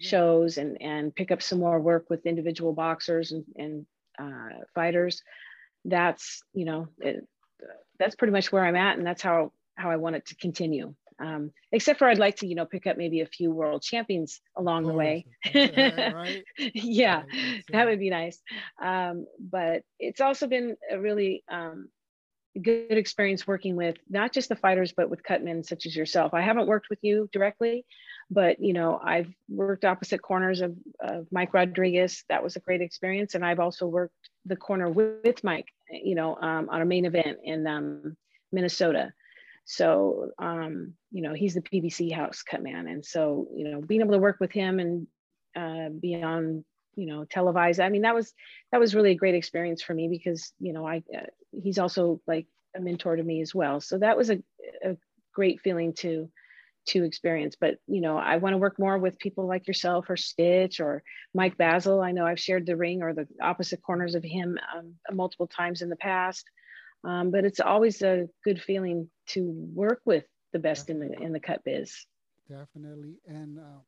shows 0.00 0.58
and 0.58 0.80
and 0.80 1.14
pick 1.14 1.30
up 1.30 1.42
some 1.42 1.60
more 1.60 1.80
work 1.80 2.06
with 2.10 2.26
individual 2.26 2.72
boxers 2.72 3.32
and, 3.32 3.44
and 3.56 3.86
uh, 4.18 4.64
fighters 4.74 5.22
that's 5.84 6.42
you 6.52 6.64
know 6.64 6.88
it, 7.00 7.26
that's 7.98 8.16
pretty 8.16 8.32
much 8.32 8.50
where 8.50 8.64
i'm 8.64 8.76
at 8.76 8.96
and 8.96 9.06
that's 9.06 9.22
how 9.22 9.52
how 9.76 9.90
i 9.90 9.96
want 9.96 10.16
it 10.16 10.26
to 10.26 10.34
continue 10.36 10.94
um, 11.20 11.52
except 11.72 11.98
for 11.98 12.08
i'd 12.08 12.18
like 12.18 12.36
to 12.36 12.46
you 12.46 12.54
know 12.54 12.66
pick 12.66 12.86
up 12.86 12.96
maybe 12.96 13.20
a 13.20 13.26
few 13.26 13.50
world 13.50 13.82
champions 13.82 14.40
along 14.56 14.84
the 14.84 14.92
way. 14.92 15.26
right? 15.54 16.44
yeah 16.74 17.22
that 17.70 17.86
would 17.86 17.98
be 17.98 18.10
nice. 18.10 18.40
Um, 18.82 19.26
but 19.38 19.82
it's 19.98 20.20
also 20.20 20.46
been 20.46 20.76
a 20.90 20.98
really 20.98 21.44
um, 21.48 21.88
good 22.60 22.98
experience 22.98 23.46
working 23.46 23.76
with 23.76 23.96
not 24.08 24.32
just 24.32 24.48
the 24.48 24.56
fighters 24.56 24.92
but 24.96 25.10
with 25.10 25.22
cutmen 25.22 25.64
such 25.64 25.86
as 25.86 25.96
yourself. 25.96 26.34
I 26.34 26.40
haven't 26.40 26.66
worked 26.66 26.90
with 26.90 26.98
you 27.02 27.28
directly 27.32 27.84
but 28.30 28.58
you 28.58 28.72
know 28.72 28.98
i've 29.04 29.28
worked 29.50 29.84
opposite 29.84 30.22
corners 30.22 30.60
of, 30.60 30.74
of 31.00 31.26
mike 31.30 31.52
rodriguez. 31.54 32.24
That 32.28 32.42
was 32.42 32.56
a 32.56 32.60
great 32.60 32.80
experience. 32.80 33.34
And 33.34 33.44
i've 33.44 33.60
also 33.60 33.86
worked 33.86 34.30
the 34.46 34.56
corner 34.56 34.88
with, 34.88 35.22
with 35.24 35.44
mike 35.44 35.68
you 35.90 36.14
know 36.14 36.36
um, 36.36 36.68
on 36.70 36.82
a 36.82 36.86
main 36.86 37.04
event 37.04 37.38
in 37.44 37.66
um, 37.66 38.16
minnesota 38.52 39.12
so 39.64 40.30
um, 40.38 40.94
you 41.10 41.22
know 41.22 41.34
he's 41.34 41.54
the 41.54 41.62
pbc 41.62 42.12
house 42.12 42.42
cut 42.42 42.62
man. 42.62 42.86
And 42.86 43.04
so 43.04 43.48
you 43.54 43.70
know 43.70 43.80
being 43.80 44.00
able 44.00 44.12
to 44.12 44.18
work 44.18 44.38
with 44.40 44.52
him 44.52 44.78
and 44.78 45.06
uh, 45.56 45.88
be 45.90 46.22
on 46.22 46.64
you 46.96 47.06
know 47.06 47.24
televised 47.24 47.80
i 47.80 47.88
mean 47.88 48.02
that 48.02 48.14
was 48.14 48.32
that 48.70 48.78
was 48.78 48.94
really 48.94 49.10
a 49.10 49.16
great 49.16 49.34
experience 49.34 49.82
for 49.82 49.94
me 49.94 50.06
because 50.06 50.52
you 50.60 50.72
know 50.72 50.86
i 50.86 50.98
uh, 51.16 51.26
he's 51.50 51.78
also 51.78 52.20
like 52.28 52.46
a 52.74 52.80
mentor 52.80 53.16
to 53.16 53.22
me 53.22 53.40
as 53.40 53.54
well. 53.54 53.80
So 53.80 53.98
that 53.98 54.16
was 54.16 54.30
a, 54.30 54.42
a 54.84 54.96
great 55.32 55.60
feeling 55.60 55.92
to 55.94 56.30
to 56.86 57.04
experience. 57.04 57.56
But 57.58 57.76
you 57.86 58.00
know 58.00 58.18
i 58.18 58.36
want 58.36 58.52
to 58.52 58.58
work 58.58 58.78
more 58.78 58.98
with 58.98 59.18
people 59.18 59.46
like 59.46 59.66
yourself 59.66 60.10
or 60.10 60.16
stitch 60.16 60.80
or 60.80 61.02
mike 61.32 61.56
Bazzel. 61.56 62.04
I 62.04 62.12
know 62.12 62.26
i've 62.26 62.40
shared 62.40 62.66
the 62.66 62.76
ring 62.76 63.02
or 63.02 63.14
the 63.14 63.26
opposite 63.40 63.82
corners 63.82 64.14
of 64.14 64.22
him 64.22 64.58
um, 64.76 64.94
multiple 65.12 65.46
times 65.46 65.82
in 65.82 65.88
the 65.88 65.96
past 65.96 66.44
um, 67.04 67.30
but 67.30 67.44
it's 67.44 67.60
always 67.60 68.02
a 68.02 68.26
good 68.44 68.60
feeling 68.60 69.08
to 69.26 69.52
work 69.74 70.00
with 70.04 70.24
the 70.52 70.58
best 70.58 70.90
in 70.90 71.00
the 71.00 71.12
in 71.20 71.32
the 71.32 71.40
cut 71.40 71.62
biz 71.64 72.06
definitely 72.48 73.16
and 73.26 73.58
uh, 73.58 73.80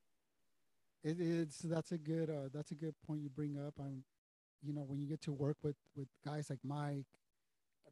it 1.06 1.20
is 1.20 1.58
that's 1.64 1.92
a 1.92 1.98
good 1.98 2.30
uh, 2.30 2.48
that's 2.52 2.72
a 2.72 2.74
good 2.74 2.94
point 3.06 3.22
you 3.22 3.30
bring 3.30 3.56
up. 3.58 3.74
I'm, 3.78 4.02
you 4.62 4.74
know, 4.74 4.82
when 4.82 5.00
you 5.00 5.06
get 5.06 5.20
to 5.22 5.32
work 5.32 5.56
with 5.62 5.76
with 5.96 6.08
guys 6.24 6.50
like 6.50 6.58
Mike, 6.64 7.06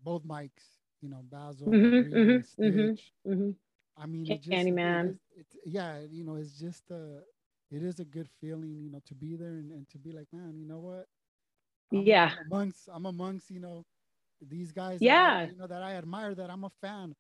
both 0.03 0.25
Mikes, 0.25 0.65
you 1.01 1.09
know, 1.09 1.23
Bazzel, 1.31 1.69
mm-hmm, 1.69 2.13
mm-hmm, 2.17 2.43
Stitch. 2.43 3.13
Mm-hmm, 3.25 3.33
mm-hmm. 3.33 3.51
I 3.97 4.07
mean, 4.07 4.27
it 4.31 4.43
just, 4.43 4.51
Candyman. 4.51 5.17
It 5.37 5.47
is, 5.47 5.47
yeah, 5.65 6.01
you 6.11 6.25
know, 6.25 6.37
it's 6.37 6.59
just 6.59 6.91
a, 6.91 7.21
it 7.71 7.83
is 7.83 8.01
a 8.01 8.05
good 8.05 8.29
feeling, 8.41 8.81
you 8.83 8.91
know, 8.91 9.01
to 9.07 9.15
be 9.15 9.37
there 9.37 9.55
and, 9.63 9.71
and 9.71 9.89
to 9.91 9.99
be 9.99 10.13
like, 10.13 10.27
man, 10.33 10.59
you 10.59 10.67
know 10.67 10.81
what? 10.81 11.07
I'm, 11.93 12.03
yeah. 12.05 12.33
Amongst, 12.51 12.89
I'm 12.93 13.07
amongst, 13.07 13.51
you 13.51 13.61
know, 13.61 13.85
these 14.41 14.73
guys. 14.73 14.99
Yeah. 15.01 15.15
That 15.15 15.37
I, 15.37 15.51
you 15.51 15.59
know, 15.59 15.67
that 15.67 15.83
I 15.83 15.95
admire. 15.95 16.35
That 16.35 16.51
I'm 16.51 16.65
a 16.65 16.71
fan. 16.81 17.15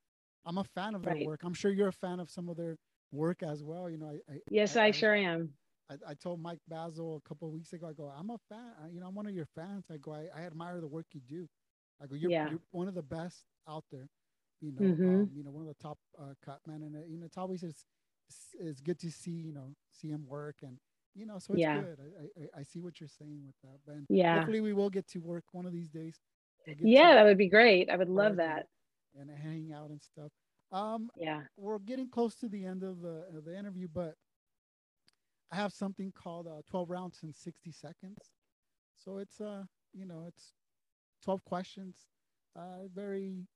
I'm 0.46 0.58
a 0.58 0.64
fan 0.74 0.94
of 0.94 1.02
their 1.02 1.14
right. 1.14 1.26
work. 1.26 1.40
I'm 1.44 1.54
sure 1.54 1.70
you're 1.70 1.88
a 1.88 1.92
fan 1.92 2.20
of 2.20 2.30
some 2.30 2.48
of 2.48 2.56
their 2.56 2.76
work 3.12 3.42
as 3.42 3.62
well. 3.62 3.88
You 3.88 3.98
know, 3.98 4.08
I, 4.08 4.32
I 4.32 4.38
yes, 4.50 4.76
I, 4.76 4.86
I 4.86 4.90
sure 4.90 5.14
am. 5.14 5.54
I, 5.90 5.94
I 6.10 6.14
told 6.14 6.40
Mike 6.40 6.60
Bazzel 6.70 7.18
a 7.18 7.28
couple 7.28 7.48
of 7.48 7.54
weeks 7.54 7.72
ago, 7.72 7.86
I 7.88 7.92
go, 7.92 8.12
I'm 8.16 8.30
a 8.30 8.38
fan, 8.48 8.90
you 8.92 9.00
know, 9.00 9.06
I'm 9.06 9.14
one 9.14 9.26
of 9.26 9.34
your 9.34 9.46
fans. 9.54 9.84
I 9.92 9.98
go, 9.98 10.12
I, 10.12 10.28
I 10.34 10.46
admire 10.46 10.80
the 10.80 10.86
work 10.86 11.06
you 11.12 11.20
do. 11.28 11.46
I 12.02 12.06
go, 12.06 12.14
you're, 12.14 12.30
yeah. 12.30 12.50
you're 12.50 12.60
one 12.70 12.88
of 12.88 12.94
the 12.94 13.02
best 13.02 13.44
out 13.68 13.84
there, 13.92 14.08
you 14.60 14.72
know, 14.72 14.80
mm-hmm. 14.80 15.04
um, 15.04 15.30
you 15.34 15.44
know, 15.44 15.50
one 15.50 15.62
of 15.62 15.68
the 15.68 15.82
top 15.82 15.98
uh, 16.18 16.32
cut 16.44 16.60
men. 16.66 16.82
And, 16.82 16.96
uh, 16.96 17.00
you 17.06 17.18
know, 17.18 17.26
it's 17.26 17.36
always, 17.38 17.62
it's, 17.62 17.84
it's 18.58 18.80
good 18.80 18.98
to 19.00 19.10
see, 19.10 19.30
you 19.30 19.52
know, 19.52 19.74
see 19.92 20.08
him 20.08 20.24
work 20.26 20.56
and, 20.62 20.78
you 21.14 21.26
know, 21.26 21.38
so 21.38 21.52
it's 21.52 21.60
yeah. 21.60 21.80
good. 21.80 21.98
I, 22.00 22.40
I, 22.40 22.60
I, 22.60 22.62
see 22.64 22.80
what 22.80 22.98
you're 22.98 23.08
saying 23.08 23.42
with 23.46 23.54
that. 23.62 23.78
But 23.86 23.96
yeah. 24.08 24.36
hopefully 24.36 24.60
we 24.60 24.72
will 24.72 24.90
get 24.90 25.06
to 25.08 25.18
work 25.20 25.44
one 25.52 25.66
of 25.66 25.72
these 25.72 25.88
days. 25.88 26.18
Yeah, 26.80 27.14
that 27.14 27.24
would 27.24 27.38
be 27.38 27.48
great. 27.48 27.90
I 27.90 27.96
would 27.96 28.08
love 28.08 28.36
that. 28.36 28.66
And, 29.18 29.30
and 29.30 29.38
hang 29.38 29.72
out 29.74 29.90
and 29.90 30.00
stuff. 30.00 30.30
Um, 30.72 31.08
yeah, 31.16 31.42
we're 31.56 31.78
getting 31.78 32.08
close 32.08 32.34
to 32.36 32.48
the 32.48 32.64
end 32.64 32.82
of 32.82 33.00
the, 33.00 33.24
of 33.36 33.44
the 33.44 33.56
interview, 33.56 33.86
but 33.92 34.14
I 35.52 35.56
have 35.56 35.72
something 35.72 36.12
called 36.12 36.48
uh, 36.48 36.62
12 36.68 36.90
rounds 36.90 37.20
in 37.22 37.32
60 37.32 37.70
seconds. 37.70 38.18
So 38.96 39.18
it's 39.18 39.40
uh, 39.40 39.64
you 39.92 40.06
know, 40.06 40.24
it's 40.26 40.52
12 41.24 41.44
questions. 41.44 41.96
Uh, 42.56 42.86
very, 42.94 43.46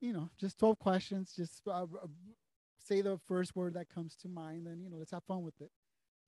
you 0.00 0.12
know, 0.12 0.30
just 0.38 0.58
12 0.58 0.78
questions. 0.78 1.32
Just 1.36 1.62
uh, 1.70 1.86
say 2.78 3.02
the 3.02 3.18
first 3.28 3.54
word 3.54 3.74
that 3.74 3.88
comes 3.88 4.16
to 4.22 4.28
mind, 4.28 4.66
and 4.66 4.82
you 4.82 4.90
know, 4.90 4.96
let's 4.96 5.12
have 5.12 5.24
fun 5.24 5.42
with 5.42 5.60
it. 5.60 5.70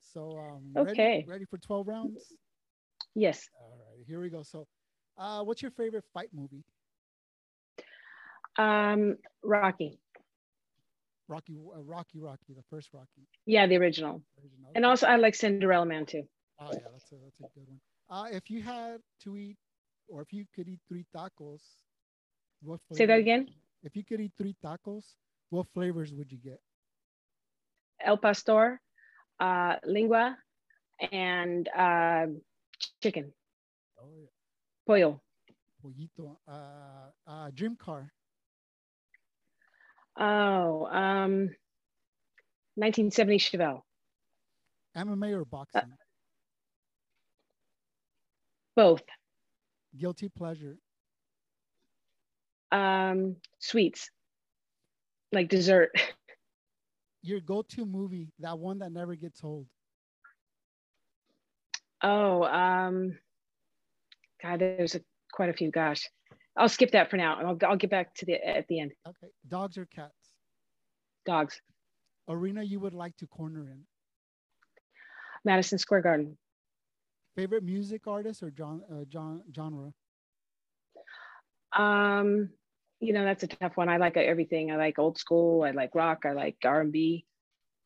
So, 0.01 0.39
um, 0.39 0.73
okay, 0.77 1.25
ready, 1.25 1.25
ready 1.27 1.45
for 1.47 1.59
12 1.59 1.89
rounds? 1.89 2.33
Yes. 3.15 3.49
All 3.61 3.79
right, 3.79 4.05
here 4.07 4.21
we 4.21 4.29
go. 4.29 4.43
So, 4.43 4.67
uh, 5.19 5.43
what's 5.43 5.63
your 5.63 5.71
favorite 5.71 6.05
fight 6.13 6.29
movie? 6.35 6.65
Um, 8.59 9.17
Rocky. 9.43 9.99
Rocky, 11.29 11.57
uh, 11.75 11.83
Rocky, 11.83 12.19
Rocky, 12.21 12.55
the 12.55 12.63
first 12.71 12.91
Rocky. 12.93 13.27
Yeah, 13.47 13.67
the 13.67 13.77
original. 13.77 14.23
original. 14.39 14.71
And 14.75 14.85
also, 14.85 15.07
I 15.07 15.17
like 15.17 15.35
Cinderella 15.35 15.79
Man 15.79 15.99
too. 15.99 16.17
Oh 16.53 16.63
yeah, 16.65 16.79
that's 16.93 17.05
a 17.05 17.11
that's 17.17 17.41
a 17.41 17.49
good 17.59 17.67
one. 17.67 17.81
Uh, 18.09 18.27
if 18.31 18.51
you 18.51 18.63
had 18.63 19.01
to 19.23 19.37
eat, 19.37 19.57
or 20.09 20.23
if 20.23 20.33
you 20.33 20.45
could 20.55 20.69
eat 20.69 20.81
three 20.89 21.05
tacos, 21.15 21.61
what? 22.63 22.81
Flavors, 22.89 22.99
Say 22.99 23.07
that 23.07 23.19
again. 23.19 23.49
If 23.83 23.97
you 23.97 24.05
could 24.05 24.21
eat 24.21 24.33
three 24.39 24.57
tacos, 24.65 25.15
what 25.51 25.67
flavors 25.75 26.13
would 26.15 26.31
you 26.31 26.39
get? 26.39 26.61
El 28.01 28.19
pastor, 28.19 28.81
uh, 29.41 29.77
lengua, 29.85 30.37
and 31.01 31.69
uh, 31.69 32.27
chicken. 33.03 33.33
Oh, 33.99 34.09
yeah. 34.21 34.29
Pollo. 34.87 35.21
Pollito. 35.83 36.37
Uh, 36.47 37.11
uh, 37.27 37.51
dream 37.55 37.77
car. 37.77 38.13
Oh, 40.17 40.87
um, 40.87 41.51
1970 42.77 43.39
Chevelle. 43.39 43.83
MMA 44.97 45.33
or 45.33 45.45
boxing? 45.45 45.83
Uh, 45.83 45.97
both. 48.77 49.03
Guilty 49.97 50.29
pleasure. 50.29 50.77
Um, 52.73 53.37
sweets, 53.61 54.11
like 55.33 55.49
dessert. 55.49 55.91
Your 57.23 57.41
go-to 57.41 57.87
movie, 57.87 58.33
that 58.41 58.59
one 58.59 58.81
that 58.81 58.93
never 58.93 59.15
gets 59.15 59.43
old. 59.43 59.67
Oh, 62.03 62.43
um, 62.43 63.17
God, 64.45 64.61
there's 64.61 64.95
a, 64.95 65.01
quite 65.33 65.49
a 65.49 65.55
few. 65.55 65.71
Gosh, 65.71 66.09
I'll 66.57 66.69
skip 66.69 66.91
that 66.93 67.11
for 67.11 67.17
now, 67.17 67.39
and 67.39 67.49
I'll 67.49 67.59
I'll 67.67 67.77
get 67.77 67.91
back 67.91 68.15
to 68.17 68.27
the 68.27 68.35
at 68.47 68.69
the 68.69 68.81
end. 68.81 68.93
Okay, 69.09 69.33
dogs 69.49 69.79
or 69.79 69.87
cats? 69.87 70.13
Dogs. 71.25 71.61
Arena 72.29 72.63
you 72.63 72.81
would 72.81 72.95
like 72.95 73.17
to 73.19 73.27
corner 73.27 73.61
in? 73.71 73.81
Madison 75.45 75.79
Square 75.79 76.03
Garden. 76.03 76.39
Favorite 77.37 77.65
music 77.65 78.07
artist 78.07 78.43
or 78.43 78.51
John 78.51 78.83
uh, 78.93 79.05
John 79.09 79.43
genre? 79.55 79.93
Um, 81.77 82.51
you 83.01 83.13
know 83.13 83.25
that's 83.25 83.43
a 83.43 83.47
tough 83.47 83.77
one. 83.77 83.89
I 83.89 83.97
like 83.97 84.17
everything. 84.17 84.71
I 84.71 84.77
like 84.77 84.99
old 84.99 85.19
school. 85.19 85.63
I 85.63 85.71
like 85.71 85.95
rock. 85.95 86.25
I 86.27 86.33
like 86.33 86.57
R 86.65 86.83
and 86.83 86.93
B. 86.93 87.25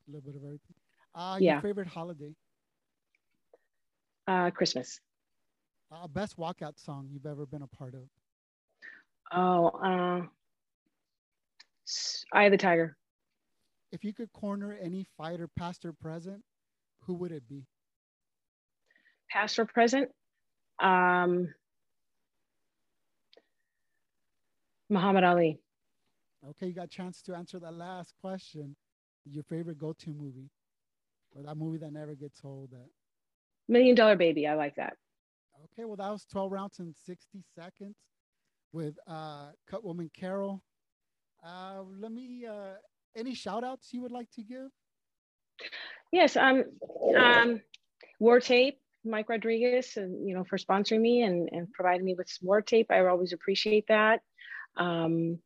A 0.09 0.11
little 0.11 0.29
bit 0.29 0.37
of 0.37 0.45
everything. 0.45 0.75
Uh, 1.15 1.39
yeah. 1.41 1.55
Your 1.55 1.63
favorite 1.63 1.89
holiday? 1.89 2.35
Uh, 4.27 4.51
Christmas. 4.51 5.01
Uh, 5.91 6.07
best 6.07 6.37
walkout 6.37 6.79
song 6.79 7.09
you've 7.11 7.27
ever 7.27 7.47
been 7.47 7.63
a 7.63 7.67
part 7.67 7.95
of? 7.95 8.03
Oh, 9.33 9.69
uh, 9.69 10.27
Eye 12.33 12.45
of 12.45 12.53
the 12.53 12.59
Tiger. 12.59 12.97
If 13.91 14.05
you 14.05 14.13
could 14.13 14.31
corner 14.33 14.77
any 14.81 15.07
fighter, 15.17 15.49
past 15.57 15.85
or 15.87 15.95
present, 15.95 16.43
who 17.05 17.15
would 17.15 17.33
it 17.33 17.49
be? 17.49 17.65
Past 19.31 19.59
or 19.59 19.65
present? 19.65 20.11
Um, 20.79 21.55
Muhammad 24.91 25.25
Ali. 25.25 25.59
Okay, 26.51 26.67
you 26.67 26.75
got 26.75 26.85
a 26.85 26.89
chance 26.89 27.23
to 27.23 27.35
answer 27.35 27.59
that 27.59 27.73
last 27.73 28.15
question. 28.21 28.77
Your 29.25 29.43
favorite 29.45 29.79
go-to 29.79 30.11
movie, 30.11 30.51
or 31.35 31.43
that 31.43 31.57
movie 31.57 31.79
that 31.79 31.93
never 31.93 32.15
gets 32.15 32.41
old? 32.45 32.71
That 32.73 32.89
Million 33.69 33.95
Dollar 33.95 34.17
Baby. 34.17 34.47
I 34.47 34.55
like 34.55 34.77
that. 34.77 34.95
Okay, 35.65 35.85
well 35.85 35.97
that 35.97 36.11
was 36.11 36.25
12 36.31 36.53
rounds 36.53 36.79
in 36.79 36.95
60 37.07 37.43
seconds 37.55 37.97
with 38.73 38.95
uh, 39.07 39.49
Cutwoman 39.71 40.13
Carol. 40.13 40.63
Uh, 41.45 41.83
let 42.01 42.13
me. 42.13 42.47
Uh, 42.47 42.75
any 43.17 43.35
shout 43.35 43.65
outs 43.65 43.89
you 43.93 44.03
would 44.03 44.13
like 44.13 44.31
to 44.33 44.43
give? 44.43 44.69
Yes. 46.13 46.37
Um. 46.37 46.65
Um. 47.17 47.61
War 48.19 48.41
Tape. 48.41 48.81
Mike 49.05 49.29
Rodriguez, 49.29 49.97
and 49.97 50.29
you 50.29 50.35
know, 50.35 50.45
for 50.45 50.59
sponsoring 50.59 51.01
me 51.01 51.23
and, 51.23 51.49
and 51.53 51.73
providing 51.73 52.05
me 52.05 52.15
with 52.15 52.29
some 52.29 52.47
war 52.47 52.61
tape. 52.61 52.91
I 52.91 53.07
always 53.07 53.33
appreciate 53.33 53.87
that. 53.89 54.21
Um, 54.77 55.39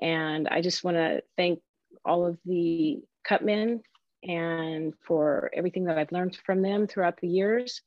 and 0.00 0.48
I 0.48 0.60
just 0.60 0.82
want 0.82 0.96
to 0.96 1.22
thank 1.36 1.60
all 2.04 2.26
of 2.26 2.38
the 2.44 3.00
cutmen 3.28 3.80
and 4.22 4.94
for 5.06 5.50
everything 5.54 5.84
that 5.84 5.98
I've 5.98 6.10
learned 6.10 6.36
from 6.44 6.62
them 6.62 6.86
throughout 6.86 7.20
the 7.20 7.28
years 7.28 7.82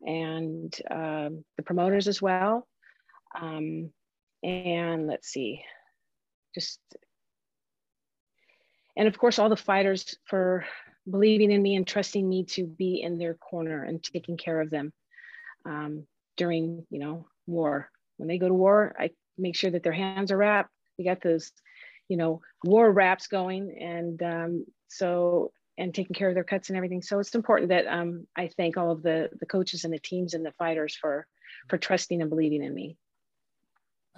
and 0.00 0.74
um, 0.90 1.44
the 1.56 1.62
promoters 1.64 2.08
as 2.08 2.22
well. 2.22 2.66
Um, 3.40 3.90
and 4.42 5.06
let's 5.06 5.28
see, 5.28 5.62
just, 6.54 6.80
and 8.96 9.08
of 9.08 9.18
course, 9.18 9.38
all 9.38 9.48
the 9.48 9.56
fighters 9.56 10.16
for 10.24 10.64
believing 11.08 11.50
in 11.50 11.62
me 11.62 11.76
and 11.76 11.86
trusting 11.86 12.28
me 12.28 12.44
to 12.44 12.66
be 12.66 13.00
in 13.02 13.18
their 13.18 13.34
corner 13.34 13.82
and 13.84 14.02
taking 14.02 14.36
care 14.36 14.60
of 14.60 14.70
them 14.70 14.92
um, 15.64 16.06
during, 16.36 16.86
you 16.90 16.98
know, 16.98 17.26
war. 17.46 17.90
When 18.16 18.28
they 18.28 18.38
go 18.38 18.48
to 18.48 18.54
war, 18.54 18.94
I 18.98 19.10
make 19.36 19.56
sure 19.56 19.70
that 19.70 19.82
their 19.82 19.92
hands 19.92 20.30
are 20.32 20.36
wrapped. 20.36 20.70
We 20.98 21.04
got 21.04 21.22
those, 21.22 21.52
you 22.08 22.16
know, 22.16 22.40
war 22.64 22.90
wraps 22.90 23.28
going. 23.28 23.76
And 23.80 24.22
um, 24.22 24.66
so, 24.88 25.52
and 25.78 25.94
taking 25.94 26.14
care 26.14 26.28
of 26.28 26.34
their 26.34 26.44
cuts 26.44 26.68
and 26.68 26.76
everything. 26.76 27.00
So 27.00 27.20
it's 27.20 27.34
important 27.34 27.70
that 27.70 27.86
um, 27.86 28.26
I 28.36 28.50
thank 28.56 28.76
all 28.76 28.90
of 28.90 29.02
the, 29.02 29.30
the 29.38 29.46
coaches 29.46 29.84
and 29.84 29.94
the 29.94 29.98
teams 29.98 30.34
and 30.34 30.44
the 30.44 30.52
fighters 30.52 30.96
for, 31.00 31.26
for 31.68 31.78
trusting 31.78 32.20
and 32.20 32.28
believing 32.28 32.62
in 32.62 32.74
me. 32.74 32.96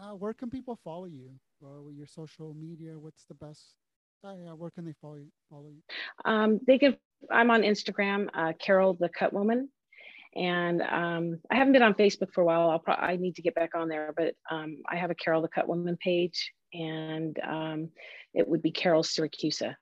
Uh, 0.00 0.14
where 0.14 0.32
can 0.32 0.48
people 0.48 0.78
follow 0.82 1.04
you? 1.04 1.30
Your 1.62 2.06
social 2.06 2.54
media, 2.54 2.98
what's 2.98 3.24
the 3.26 3.34
best? 3.34 3.74
Uh, 4.24 4.34
yeah, 4.42 4.52
where 4.52 4.70
can 4.70 4.86
they 4.86 4.94
follow 5.00 5.16
you? 5.16 5.28
Follow 5.50 5.68
you? 5.68 5.82
Um, 6.24 6.60
they 6.66 6.78
can. 6.78 6.96
I'm 7.30 7.50
on 7.50 7.62
Instagram, 7.62 8.28
uh, 8.32 8.54
Carol 8.58 8.94
the 8.94 9.10
Cut 9.10 9.34
Woman, 9.34 9.68
and 10.34 10.80
um, 10.80 11.38
I 11.50 11.56
haven't 11.56 11.74
been 11.74 11.82
on 11.82 11.92
Facebook 11.94 12.32
for 12.32 12.40
a 12.40 12.44
while. 12.44 12.70
I'll 12.70 12.78
pro- 12.78 12.94
I 12.94 13.16
need 13.16 13.36
to 13.36 13.42
get 13.42 13.54
back 13.54 13.74
on 13.74 13.88
there, 13.88 14.14
but 14.16 14.34
um, 14.50 14.78
I 14.88 14.96
have 14.96 15.10
a 15.10 15.14
Carol 15.14 15.42
the 15.42 15.48
Cut 15.48 15.68
Woman 15.68 15.98
page, 16.02 16.50
and 16.72 17.38
um, 17.46 17.90
it 18.32 18.48
would 18.48 18.62
be 18.62 18.70
Carol 18.70 19.02
Siracusa 19.02 19.74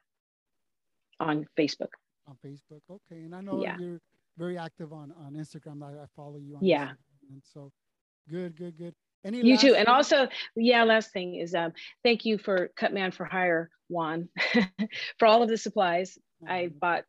on 1.20 1.46
Facebook. 1.58 1.92
On 2.26 2.36
Facebook, 2.44 2.82
okay. 2.90 3.22
And 3.22 3.34
I 3.34 3.40
know 3.40 3.62
yeah. 3.62 3.76
you're 3.78 4.00
very 4.36 4.58
active 4.58 4.92
on 4.92 5.12
on 5.24 5.34
Instagram. 5.34 5.82
I, 5.82 6.02
I 6.02 6.06
follow 6.14 6.38
you 6.38 6.56
on. 6.56 6.64
Yeah. 6.64 6.84
Instagram, 6.84 7.30
and 7.30 7.42
so, 7.52 7.72
good, 8.30 8.56
good, 8.56 8.78
good. 8.78 8.94
Any 9.24 9.42
you 9.42 9.58
too. 9.58 9.72
Thing? 9.72 9.80
And 9.80 9.88
also, 9.88 10.28
yeah, 10.54 10.84
last 10.84 11.12
thing 11.12 11.34
is 11.34 11.54
um, 11.54 11.72
thank 12.04 12.24
you 12.24 12.38
for 12.38 12.70
Cutman 12.76 13.10
for 13.10 13.24
Hire, 13.24 13.70
Juan, 13.88 14.28
for 15.18 15.26
all 15.26 15.42
of 15.42 15.48
the 15.48 15.58
supplies. 15.58 16.18
Mm-hmm. 16.44 16.52
I 16.52 16.68
bought 16.68 17.04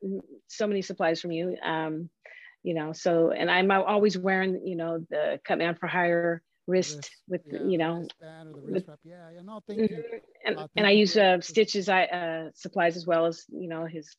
so 0.47 0.65
many 0.65 0.81
supplies 0.81 1.21
from 1.21 1.31
you. 1.31 1.55
Um, 1.63 2.09
you 2.63 2.73
know 2.73 2.91
so 2.91 3.31
and 3.31 3.49
i'm 3.49 3.71
always 3.71 4.17
wearing 4.17 4.61
you 4.65 4.75
know 4.75 4.99
the 5.09 5.39
cutman 5.45 5.75
for 5.75 5.87
hire 5.87 6.41
wrist, 6.69 6.95
wrist 6.95 7.09
with 7.27 7.41
yeah, 7.51 7.63
you 7.63 7.77
know 7.77 8.07
with, 8.67 8.89
yeah, 9.03 9.29
yeah 9.33 9.41
no 9.41 9.61
thank 9.67 9.79
you. 9.79 9.87
Mm-hmm. 9.87 10.17
and, 10.45 10.57
uh, 10.57 10.67
and 10.75 10.85
i 10.87 10.91
use 10.91 11.17
uh, 11.17 11.39
stitches 11.41 11.89
i 11.89 12.03
uh, 12.05 12.49
supplies 12.53 12.95
as 12.95 13.05
well 13.05 13.25
as 13.25 13.45
you 13.49 13.67
know 13.67 13.85
his 13.85 14.15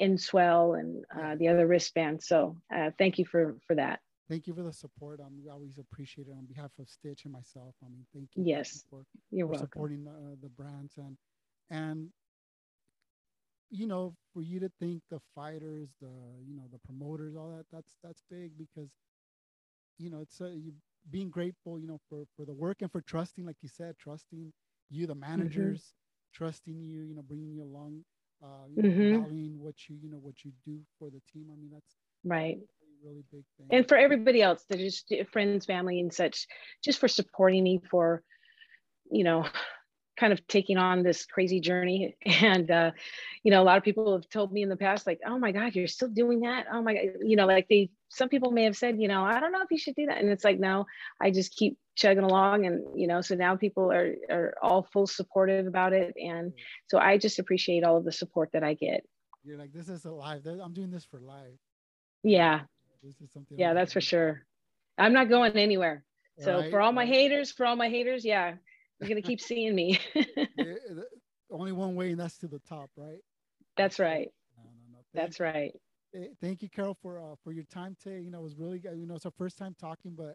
Enswell 0.00 0.78
and 0.78 1.04
uh, 1.16 1.36
the 1.36 1.46
other 1.46 1.68
wristband. 1.68 2.20
So 2.20 2.56
uh, 2.74 2.90
thank 2.98 3.18
you 3.18 3.24
for 3.24 3.56
for 3.66 3.76
that. 3.76 4.00
Thank 4.28 4.46
you 4.46 4.54
for 4.54 4.62
the 4.62 4.72
support. 4.72 5.20
Um, 5.20 5.32
we 5.40 5.48
always 5.50 5.78
appreciate 5.78 6.26
it 6.26 6.34
on 6.36 6.46
behalf 6.46 6.70
of 6.80 6.88
stitch 6.88 7.24
and 7.24 7.32
myself. 7.32 7.74
I 7.84 7.88
mean 7.88 8.04
thank 8.12 8.28
you 8.34 8.44
yes. 8.44 8.84
for, 8.90 9.04
you're 9.30 9.46
for 9.46 9.52
welcome. 9.52 9.68
supporting 9.72 10.04
the, 10.04 10.10
uh, 10.10 10.36
the 10.42 10.48
brands 10.48 10.94
and 10.96 11.16
and 11.70 12.08
you 13.70 13.86
know, 13.86 14.14
for 14.32 14.40
you 14.40 14.60
to 14.60 14.70
think 14.80 15.02
the 15.10 15.20
fighters, 15.34 15.88
the 16.00 16.08
you 16.46 16.56
know, 16.56 16.64
the 16.72 16.78
promoters, 16.86 17.34
all 17.36 17.50
that, 17.50 17.66
that's 17.72 17.96
that's 18.02 18.22
big 18.30 18.52
because, 18.56 18.90
you 19.98 20.10
know, 20.10 20.20
it's 20.20 20.40
a, 20.40 20.48
you 20.48 20.72
being 21.10 21.30
grateful, 21.30 21.78
you 21.78 21.86
know, 21.86 22.00
for 22.08 22.24
for 22.36 22.44
the 22.44 22.54
work 22.54 22.78
and 22.80 22.90
for 22.90 23.00
trusting, 23.02 23.44
like 23.44 23.56
you 23.62 23.68
said, 23.68 23.94
trusting 23.98 24.52
you, 24.90 25.06
the 25.06 25.12
mm-hmm. 25.12 25.20
managers, 25.20 25.80
mm-hmm. 25.80 26.44
trusting 26.44 26.74
you, 26.74 27.04
you 27.04 27.14
know, 27.14 27.22
bringing 27.22 27.52
you 27.52 27.62
along, 27.62 28.04
uh, 28.42 28.66
you 28.74 28.82
mm-hmm. 28.82 29.12
know, 29.12 29.64
what 29.64 29.74
you, 29.88 29.96
you 30.02 30.10
know, 30.10 30.18
what 30.18 30.34
you 30.44 30.52
do 30.64 30.78
for 30.98 31.10
the 31.10 31.20
team. 31.32 31.46
I 31.52 31.56
mean, 31.56 31.70
that's 31.72 31.96
right. 32.24 32.58
Really 33.04 33.24
big 33.30 33.44
thing. 33.58 33.66
And 33.70 33.86
for 33.86 33.96
everybody 33.98 34.40
else, 34.40 34.64
that 34.70 34.80
is 34.80 35.04
friends, 35.30 35.66
family, 35.66 36.00
and 36.00 36.12
such, 36.12 36.46
just 36.82 36.98
for 36.98 37.08
supporting 37.08 37.62
me, 37.62 37.80
for 37.90 38.22
you 39.10 39.24
know, 39.24 39.46
kind 40.16 40.32
of 40.32 40.46
taking 40.46 40.76
on 40.76 41.02
this 41.02 41.26
crazy 41.26 41.60
journey. 41.60 42.16
And 42.42 42.70
uh, 42.70 42.90
you 43.42 43.50
know 43.50 43.62
a 43.62 43.64
lot 43.64 43.78
of 43.78 43.84
people 43.84 44.12
have 44.12 44.28
told 44.28 44.52
me 44.52 44.62
in 44.62 44.68
the 44.68 44.76
past 44.76 45.06
like 45.06 45.20
oh 45.26 45.38
my 45.38 45.52
god 45.52 45.74
you're 45.74 45.86
still 45.86 46.08
doing 46.08 46.40
that? 46.40 46.66
Oh 46.72 46.82
my 46.82 46.94
god 46.94 47.02
you 47.22 47.36
know 47.36 47.46
like 47.46 47.68
they 47.68 47.90
some 48.08 48.28
people 48.28 48.50
may 48.50 48.64
have 48.64 48.76
said 48.76 49.00
you 49.00 49.08
know 49.08 49.24
i 49.24 49.40
don't 49.40 49.52
know 49.52 49.62
if 49.62 49.70
you 49.70 49.78
should 49.78 49.94
do 49.94 50.06
that. 50.06 50.18
And 50.18 50.28
it's 50.28 50.44
like 50.44 50.58
no 50.58 50.86
i 51.20 51.30
just 51.30 51.54
keep 51.54 51.78
chugging 51.96 52.24
along 52.24 52.66
and 52.66 52.82
you 52.98 53.06
know 53.06 53.20
so 53.20 53.34
now 53.34 53.56
people 53.56 53.92
are 53.92 54.14
are 54.30 54.54
all 54.62 54.82
full 54.92 55.06
supportive 55.06 55.66
about 55.66 55.92
it. 55.92 56.14
And 56.16 56.52
so 56.88 56.98
i 56.98 57.18
just 57.18 57.38
appreciate 57.38 57.84
all 57.84 57.96
of 57.96 58.04
the 58.04 58.12
support 58.12 58.50
that 58.52 58.64
i 58.64 58.74
get. 58.74 59.04
You're 59.44 59.58
like 59.58 59.72
this 59.72 59.88
is 59.88 60.04
a 60.04 60.12
life. 60.12 60.42
I'm 60.46 60.72
doing 60.72 60.90
this 60.90 61.04
for 61.04 61.20
life. 61.20 61.58
Yeah. 62.22 62.62
This 63.02 63.20
is 63.20 63.32
something 63.32 63.58
yeah 63.58 63.74
that's 63.74 63.92
for 63.92 64.00
sure. 64.00 64.44
I'm 64.96 65.12
not 65.12 65.28
going 65.28 65.52
anywhere. 65.52 66.04
So 66.40 66.60
right, 66.60 66.70
for 66.70 66.80
all 66.80 66.92
my 66.92 67.06
haters 67.06 67.52
for 67.52 67.64
all 67.64 67.76
my 67.76 67.88
haters 67.88 68.24
yeah 68.24 68.54
you're 69.00 69.08
gonna 69.08 69.22
keep 69.22 69.40
seeing 69.40 69.74
me. 69.74 69.98
Only 71.50 71.72
one 71.72 71.94
way, 71.94 72.10
and 72.10 72.20
that's 72.20 72.38
to 72.38 72.48
the 72.48 72.60
top, 72.60 72.90
right? 72.96 73.18
That's 73.76 73.98
right. 73.98 74.28
No, 74.56 74.64
no, 74.64 74.98
no. 74.98 74.98
That's 75.14 75.38
you. 75.38 75.44
right. 75.44 75.72
Thank 76.40 76.62
you, 76.62 76.68
Carol, 76.68 76.96
for 77.02 77.18
uh, 77.18 77.34
for 77.42 77.52
your 77.52 77.64
time 77.64 77.96
today. 78.00 78.20
You 78.20 78.30
know, 78.30 78.40
it 78.40 78.44
was 78.44 78.56
really 78.56 78.78
good. 78.78 78.96
You 78.96 79.06
know, 79.06 79.16
it's 79.16 79.26
our 79.26 79.32
first 79.36 79.58
time 79.58 79.74
talking, 79.80 80.16
but 80.16 80.34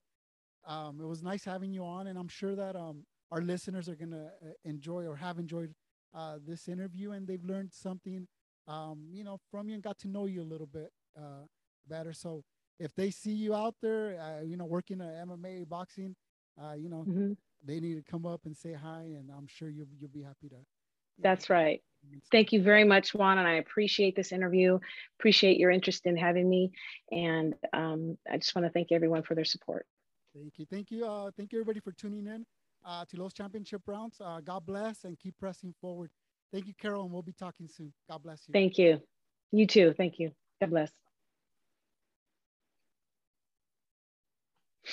um, 0.72 0.99
it 1.01 1.07
was 1.07 1.24
nice 1.24 1.43
having 1.43 1.72
you 1.72 1.84
on, 1.84 2.07
and 2.07 2.18
I'm 2.18 2.28
sure 2.28 2.55
that 2.55 2.76
um, 2.76 3.03
our 3.32 3.41
listeners 3.41 3.88
are 3.88 3.95
gonna 3.95 4.32
uh, 4.43 4.51
enjoy 4.66 5.05
or 5.05 5.16
have 5.16 5.39
enjoyed 5.39 5.74
uh, 6.14 6.38
this 6.45 6.68
interview, 6.68 7.12
and 7.12 7.28
they've 7.28 7.43
learned 7.43 7.72
something, 7.74 8.28
um, 8.68 9.07
you 9.12 9.24
know, 9.24 9.38
from 9.49 9.70
you 9.70 9.76
and 9.76 9.84
got 9.84 9.97
to 9.99 10.07
know 10.07 10.26
you 10.26 10.41
a 10.41 10.43
little 10.43 10.68
bit 10.68 10.91
uh, 11.18 11.45
better. 11.88 12.14
So 12.14 12.43
if 12.80 12.93
they 12.95 13.12
see 13.12 13.32
you 13.32 13.53
out 13.53 13.76
there, 13.82 14.20
uh, 14.20 14.43
you 14.43 14.57
know, 14.57 14.66
working 14.66 15.01
at 15.01 15.28
MMA 15.28 15.68
boxing, 15.68 16.16
uh, 16.62 16.74
you 16.74 16.89
know, 16.89 17.05
mm-hmm. 17.07 17.34
They 17.66 17.80
need 17.80 17.95
to 17.95 18.12
come 18.12 18.26
up 18.26 18.41
and 18.45 18.55
say 18.55 18.74
hi, 18.74 19.01
and 19.01 19.30
I'm 19.36 19.47
sure 19.47 19.70
you'll 19.70 19.88
you'll 19.99 20.10
be 20.10 20.24
happy 20.24 20.49
to. 20.49 20.55
That's 21.22 21.49
right. 21.49 21.82
Thank 22.32 22.53
you 22.53 22.62
very 22.62 22.86
much, 22.86 23.14
Juan, 23.14 23.38
and 23.38 23.47
I 23.47 23.55
appreciate 23.55 24.16
this 24.16 24.32
interview. 24.32 24.80
Appreciate 25.20 25.57
your 25.57 25.70
interest 25.70 26.05
in 26.05 26.16
having 26.16 26.49
me, 26.49 26.72
and 27.12 27.53
um, 27.74 28.18
I 28.32 28.38
just 28.38 28.55
want 28.55 28.66
to 28.66 28.72
thank 28.72 28.91
everyone 28.91 29.24
for 29.24 29.36
their 29.36 29.45
support. 29.45 29.86
Thank 30.34 30.53
you, 30.57 30.66
thank 30.72 30.91
you, 30.91 31.05
uh, 31.05 31.32
thank 31.36 31.51
you, 31.51 31.60
everybody, 31.60 31.82
for 31.82 31.91
tuning 31.91 32.28
in 32.28 32.45
uh, 32.86 33.03
to 33.10 33.22
Los 33.22 33.34
Championship 33.34 33.82
Rounds. 33.86 34.22
Uh, 34.24 34.39
God 34.43 34.66
bless 34.66 35.03
and 35.03 35.20
keep 35.20 35.38
pressing 35.38 35.74
forward. 35.82 36.10
Thank 36.53 36.68
you, 36.68 36.74
Carol, 36.80 37.03
and 37.03 37.12
we'll 37.12 37.22
be 37.22 37.34
talking 37.34 37.68
soon. 37.68 37.93
God 38.10 38.24
bless 38.24 38.47
you. 38.47 38.53
Thank 38.53 38.78
you. 38.78 39.01
You 39.51 39.68
too. 39.68 39.93
Thank 39.97 40.20
you. 40.20 40.32
God 40.62 40.70
bless. 40.70 40.91